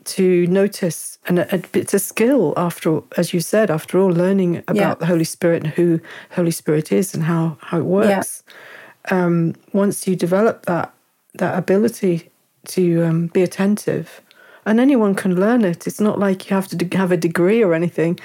to 0.03 0.47
notice 0.47 1.19
and 1.27 1.39
it's 1.73 1.93
a 1.93 1.99
skill 1.99 2.53
after 2.57 2.89
all, 2.89 3.07
as 3.17 3.33
you 3.33 3.39
said 3.39 3.69
after 3.69 3.99
all 3.99 4.09
learning 4.09 4.57
about 4.67 4.75
yeah. 4.75 4.93
the 4.95 5.05
Holy 5.05 5.23
Spirit 5.23 5.63
and 5.63 5.73
who 5.73 5.99
Holy 6.31 6.51
Spirit 6.51 6.91
is 6.91 7.13
and 7.13 7.23
how 7.23 7.57
how 7.61 7.77
it 7.77 7.85
works. 7.85 8.43
Yeah 8.47 8.53
um, 9.09 9.55
once 9.73 10.07
you 10.07 10.15
develop 10.15 10.65
that 10.65 10.93
that 11.35 11.57
ability 11.57 12.29
to 12.65 13.03
um, 13.03 13.27
be 13.27 13.41
attentive, 13.41 14.21
and 14.65 14.79
anyone 14.79 15.15
can 15.15 15.39
learn 15.39 15.63
it. 15.63 15.87
It's 15.87 15.99
not 15.99 16.19
like 16.19 16.49
you 16.49 16.55
have 16.55 16.67
to 16.69 16.97
have 16.97 17.11
a 17.11 17.17
degree 17.17 17.63
or 17.63 17.73
anything. 17.73 18.19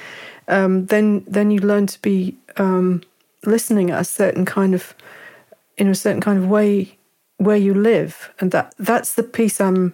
Um, 0.49 0.87
then 0.87 1.24
then 1.27 1.51
you 1.51 1.61
learn 1.61 1.87
to 1.87 2.01
be 2.03 2.37
um, 2.57 3.03
listening 3.45 3.91
at 3.91 4.01
a 4.01 4.05
certain 4.05 4.45
kind 4.45 4.74
of 4.74 4.95
in 5.77 5.89
a 5.89 5.95
certain 5.95 6.20
kind 6.20 6.39
of 6.39 6.49
way 6.49 6.97
where 7.39 7.57
you 7.57 7.74
live, 7.74 8.33
and 8.41 8.51
that 8.53 8.74
that's 8.79 9.14
the 9.14 9.22
piece 9.22 9.61
I'm 9.61 9.93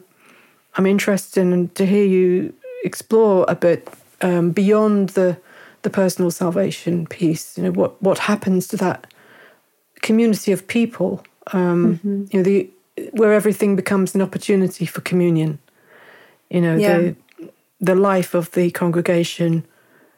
I'm 0.76 0.86
interested 0.86 1.40
in 1.40 1.68
to 1.70 1.86
hear 1.86 2.04
you 2.04 2.54
explore 2.84 3.44
a 3.48 3.54
bit 3.54 3.88
um, 4.20 4.50
beyond 4.50 5.10
the 5.10 5.38
the 5.82 5.90
personal 5.90 6.30
salvation 6.30 7.06
piece. 7.06 7.56
You 7.56 7.64
know 7.64 7.72
what 7.72 8.00
what 8.02 8.18
happens 8.18 8.66
to 8.68 8.76
that 8.78 9.11
community 10.02 10.52
of 10.52 10.66
people. 10.66 11.24
Um, 11.52 11.98
mm-hmm. 11.98 12.24
You 12.30 12.38
know, 12.38 12.42
the 12.42 12.70
where 13.12 13.32
everything 13.32 13.74
becomes 13.74 14.14
an 14.14 14.22
opportunity 14.22 14.84
for 14.84 15.00
communion. 15.00 15.58
You 16.50 16.60
know, 16.60 16.76
yeah. 16.76 16.98
the 16.98 17.16
the 17.80 17.94
life 17.94 18.34
of 18.34 18.50
the 18.52 18.70
congregation. 18.70 19.64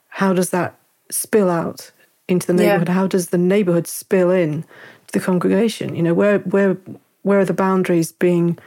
How 0.09 0.33
does 0.33 0.51
that 0.51 0.77
spill 1.11 1.51
out 1.51 1.91
into 2.29 2.47
the 2.47 2.53
neighborhood? 2.53 2.89
Yeah. 2.89 2.95
How 2.95 3.07
does 3.07 3.29
the 3.29 3.39
neighborhood 3.39 3.87
spill 3.87 4.31
in 4.31 4.63
to 5.07 5.13
the 5.13 5.21
congregation? 5.21 5.95
You 5.95 6.03
know, 6.03 6.15
where 6.15 6.39
where 6.41 6.77
where 7.23 7.39
are 7.39 7.45
the 7.45 7.55
boundaries 7.55 8.13
being 8.13 8.59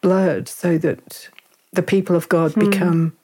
blurred 0.00 0.48
so 0.48 0.78
that 0.78 1.28
the 1.72 1.82
people 1.82 2.16
of 2.16 2.28
God 2.28 2.52
hmm. 2.52 2.70
become, 2.70 3.16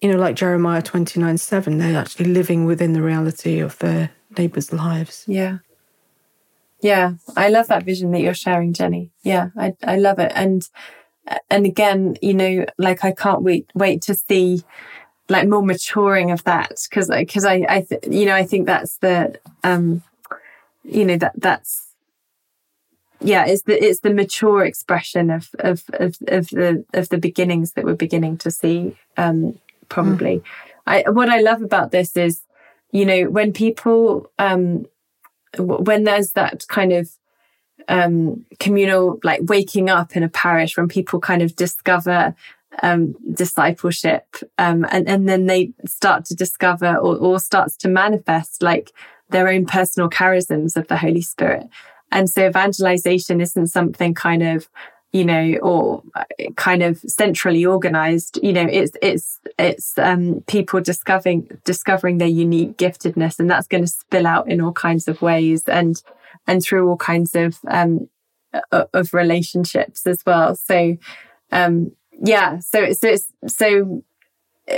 you 0.00 0.10
know, 0.10 0.18
like 0.18 0.36
Jeremiah 0.36 0.82
twenty 0.82 1.20
nine 1.20 1.38
seven, 1.38 1.78
they're 1.78 1.98
actually 1.98 2.26
living 2.26 2.64
within 2.64 2.92
the 2.92 3.02
reality 3.02 3.58
of 3.58 3.78
their 3.78 4.10
neighbors' 4.36 4.72
lives. 4.72 5.24
Yeah. 5.26 5.58
Yeah, 6.84 7.14
I 7.34 7.48
love 7.48 7.68
that 7.68 7.84
vision 7.84 8.10
that 8.10 8.20
you're 8.20 8.34
sharing, 8.34 8.74
Jenny. 8.74 9.10
Yeah, 9.22 9.48
I 9.56 9.72
I 9.82 9.96
love 9.96 10.18
it. 10.18 10.30
And 10.34 10.68
and 11.48 11.64
again, 11.64 12.18
you 12.20 12.34
know, 12.34 12.66
like 12.76 13.02
I 13.06 13.12
can't 13.12 13.40
wait 13.40 13.70
wait 13.74 14.02
to 14.02 14.14
see 14.14 14.62
like 15.30 15.48
more 15.48 15.62
maturing 15.62 16.30
of 16.30 16.44
that 16.44 16.78
because 16.90 17.08
because 17.08 17.46
I 17.46 17.64
I 17.66 17.86
th- 17.88 18.04
you 18.10 18.26
know 18.26 18.34
I 18.34 18.44
think 18.44 18.66
that's 18.66 18.98
the 18.98 19.40
um 19.62 20.02
you 20.84 21.06
know 21.06 21.16
that 21.16 21.32
that's 21.38 21.88
yeah 23.22 23.46
it's 23.46 23.62
the 23.62 23.82
it's 23.82 24.00
the 24.00 24.12
mature 24.12 24.62
expression 24.66 25.30
of 25.30 25.48
of 25.60 25.84
of, 25.94 26.18
of 26.28 26.48
the 26.48 26.84
of 26.92 27.08
the 27.08 27.16
beginnings 27.16 27.72
that 27.72 27.86
we're 27.86 27.94
beginning 27.94 28.36
to 28.36 28.50
see 28.50 28.94
um 29.16 29.58
probably 29.88 30.36
mm. 30.36 30.44
I 30.86 31.04
what 31.08 31.30
I 31.30 31.40
love 31.40 31.62
about 31.62 31.92
this 31.92 32.14
is 32.14 32.42
you 32.92 33.06
know 33.06 33.22
when 33.30 33.54
people 33.54 34.30
um 34.38 34.84
when 35.58 36.04
there's 36.04 36.32
that 36.32 36.66
kind 36.68 36.92
of 36.92 37.10
um, 37.88 38.44
communal, 38.58 39.18
like 39.22 39.40
waking 39.42 39.90
up 39.90 40.16
in 40.16 40.22
a 40.22 40.28
parish, 40.28 40.76
when 40.76 40.88
people 40.88 41.20
kind 41.20 41.42
of 41.42 41.56
discover 41.56 42.34
um, 42.82 43.14
discipleship, 43.32 44.36
um, 44.58 44.86
and 44.90 45.08
and 45.08 45.28
then 45.28 45.46
they 45.46 45.72
start 45.86 46.24
to 46.26 46.34
discover 46.34 46.96
or, 46.96 47.16
or 47.16 47.38
starts 47.38 47.76
to 47.78 47.88
manifest 47.88 48.62
like 48.62 48.92
their 49.30 49.48
own 49.48 49.66
personal 49.66 50.08
charisms 50.08 50.76
of 50.76 50.88
the 50.88 50.96
Holy 50.96 51.22
Spirit. 51.22 51.66
And 52.10 52.30
so 52.30 52.46
evangelization 52.46 53.40
isn't 53.40 53.68
something 53.68 54.14
kind 54.14 54.42
of 54.42 54.68
you 55.14 55.24
know, 55.24 55.54
or 55.62 56.02
uh, 56.16 56.24
kind 56.56 56.82
of 56.82 56.98
centrally 56.98 57.64
organized. 57.64 58.36
You 58.42 58.52
know, 58.52 58.66
it's 58.68 58.96
it's 59.00 59.38
it's 59.60 59.96
um, 59.96 60.42
people 60.48 60.80
discovering 60.80 61.48
discovering 61.64 62.18
their 62.18 62.28
unique 62.28 62.76
giftedness, 62.76 63.38
and 63.38 63.48
that's 63.48 63.68
going 63.68 63.84
to 63.84 63.88
spill 63.88 64.26
out 64.26 64.50
in 64.50 64.60
all 64.60 64.72
kinds 64.72 65.06
of 65.06 65.22
ways, 65.22 65.62
and 65.68 66.02
and 66.48 66.64
through 66.64 66.88
all 66.88 66.96
kinds 66.96 67.36
of 67.36 67.60
um, 67.68 68.08
of 68.72 69.14
relationships 69.14 70.04
as 70.04 70.20
well. 70.26 70.56
So, 70.56 70.96
um, 71.52 71.92
yeah, 72.20 72.58
so 72.58 72.92
so 72.92 73.08
it's 73.08 73.32
so 73.46 74.02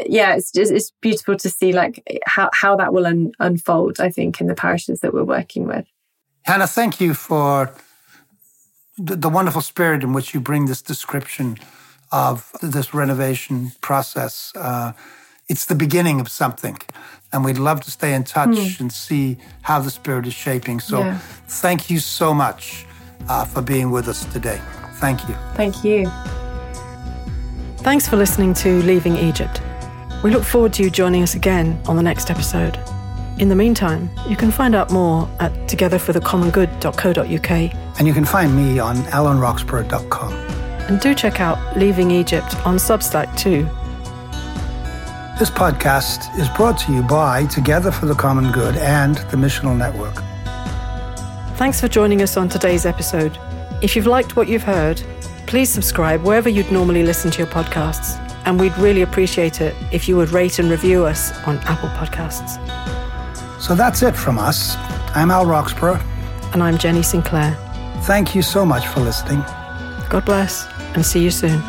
yeah, 0.07 0.34
it's 0.34 0.53
just 0.53 0.70
it's 0.70 0.93
beautiful 1.01 1.37
to 1.39 1.49
see 1.49 1.72
like 1.72 2.22
how 2.26 2.51
how 2.53 2.76
that 2.76 2.93
will 2.93 3.07
un- 3.07 3.32
unfold. 3.41 4.01
I 4.01 4.11
think 4.11 4.39
in 4.43 4.49
the 4.49 4.55
parishes 4.55 5.01
that 5.01 5.14
we're 5.14 5.24
working 5.24 5.66
with. 5.66 5.87
Hannah, 6.43 6.66
thank 6.66 7.01
you 7.01 7.14
for 7.14 7.74
the, 8.99 9.17
the 9.17 9.29
wonderful 9.29 9.61
spirit 9.61 10.03
in 10.03 10.13
which 10.13 10.35
you 10.35 10.41
bring 10.41 10.67
this 10.67 10.83
description 10.83 11.59
of 12.13 12.51
this 12.63 12.95
renovation 12.95 13.73
process. 13.81 14.53
Uh, 14.57 14.93
it's 15.49 15.67
the 15.67 15.75
beginning 15.75 16.21
of 16.21 16.29
something. 16.29 16.79
And 17.33 17.45
we'd 17.45 17.59
love 17.59 17.81
to 17.83 17.91
stay 17.91 18.15
in 18.15 18.25
touch 18.25 18.49
mm. 18.49 18.81
and 18.81 18.93
see 18.93 19.37
how 19.63 19.81
the 19.81 19.91
spirit 19.91 20.27
is 20.27 20.35
shaping. 20.35 20.81
So 20.81 21.01
yeah. 21.01 21.19
thank 21.49 21.91
you 21.91 21.99
so 21.99 22.33
much 22.33 22.87
uh, 23.29 23.45
for 23.45 23.63
being 23.63 23.91
with 23.91 24.09
us 24.09 24.25
today. 24.27 24.61
Thank 24.95 25.29
you. 25.29 25.35
Thank 25.55 25.85
you. 25.85 26.11
Thanks 27.79 28.09
for 28.09 28.17
listening 28.17 28.55
to 28.55 28.83
Leaving 28.83 29.17
Egypt. 29.17 29.61
We 30.25 30.31
look 30.31 30.45
forward 30.45 30.73
to 30.75 30.83
you 30.83 30.91
joining 30.91 31.23
us 31.23 31.35
again 31.35 31.81
on 31.87 31.97
the 31.97 32.03
next 32.03 32.31
episode. 32.31 32.79
In 33.39 33.51
the 33.51 33.55
meantime, 33.55 34.09
you 34.26 34.34
can 34.34 34.51
find 34.51 34.74
out 34.74 34.91
more 34.91 35.28
at 35.41 35.53
togetherforthecommongood.co.uk. 35.68 37.51
And 37.99 38.07
you 38.07 38.14
can 38.14 38.24
find 38.24 38.57
me 38.57 38.78
on 38.78 38.97
alanroxburgh.com. 38.97 40.32
And 40.32 41.01
do 41.01 41.14
check 41.14 41.41
out 41.41 41.76
Leaving 41.76 42.11
Egypt 42.11 42.57
on 42.66 42.76
Substack 42.76 43.37
too. 43.37 43.68
This 45.39 45.51
podcast 45.51 46.34
is 46.39 46.49
brought 46.57 46.78
to 46.78 46.93
you 46.95 47.03
by 47.03 47.45
Together 47.47 47.91
for 47.91 48.07
the 48.07 48.14
Common 48.14 48.53
Good 48.53 48.76
and 48.78 49.16
the 49.30 49.37
Missional 49.37 49.76
Network. 49.76 50.14
Thanks 51.59 51.78
for 51.78 51.89
joining 51.89 52.22
us 52.22 52.39
on 52.39 52.49
today's 52.49 52.87
episode. 52.87 53.39
If 53.82 53.97
you've 53.97 54.07
liked 54.07 54.37
what 54.37 54.49
you've 54.49 54.62
heard, 54.62 55.03
please 55.47 55.68
subscribe 55.68 56.22
wherever 56.22 56.49
you'd 56.49 56.72
normally 56.72 57.03
listen 57.03 57.30
to 57.32 57.39
your 57.39 57.49
podcasts. 57.49 58.18
And 58.47 58.59
we'd 58.59 58.76
really 58.78 59.03
appreciate 59.03 59.61
it 59.61 59.74
if 59.93 60.09
you 60.09 60.16
would 60.16 60.30
rate 60.30 60.59
and 60.59 60.70
review 60.70 61.05
us 61.05 61.37
on 61.47 61.59
Apple 61.64 61.91
Podcasts. 61.91 62.96
So 63.59 63.75
that's 63.75 64.03
it 64.03 64.17
from 64.17 64.39
us. 64.39 64.77
I'm 65.15 65.31
Al 65.31 65.47
Roxburgh. 65.47 66.01
And 66.53 66.63
I'm 66.63 66.79
Jenny 66.79 67.03
Sinclair. 67.03 67.57
Thank 68.03 68.35
you 68.35 68.43
so 68.43 68.65
much 68.65 68.87
for 68.87 69.01
listening. 69.01 69.41
God 70.09 70.25
bless 70.25 70.67
and 70.95 71.05
see 71.05 71.23
you 71.23 71.31
soon. 71.31 71.61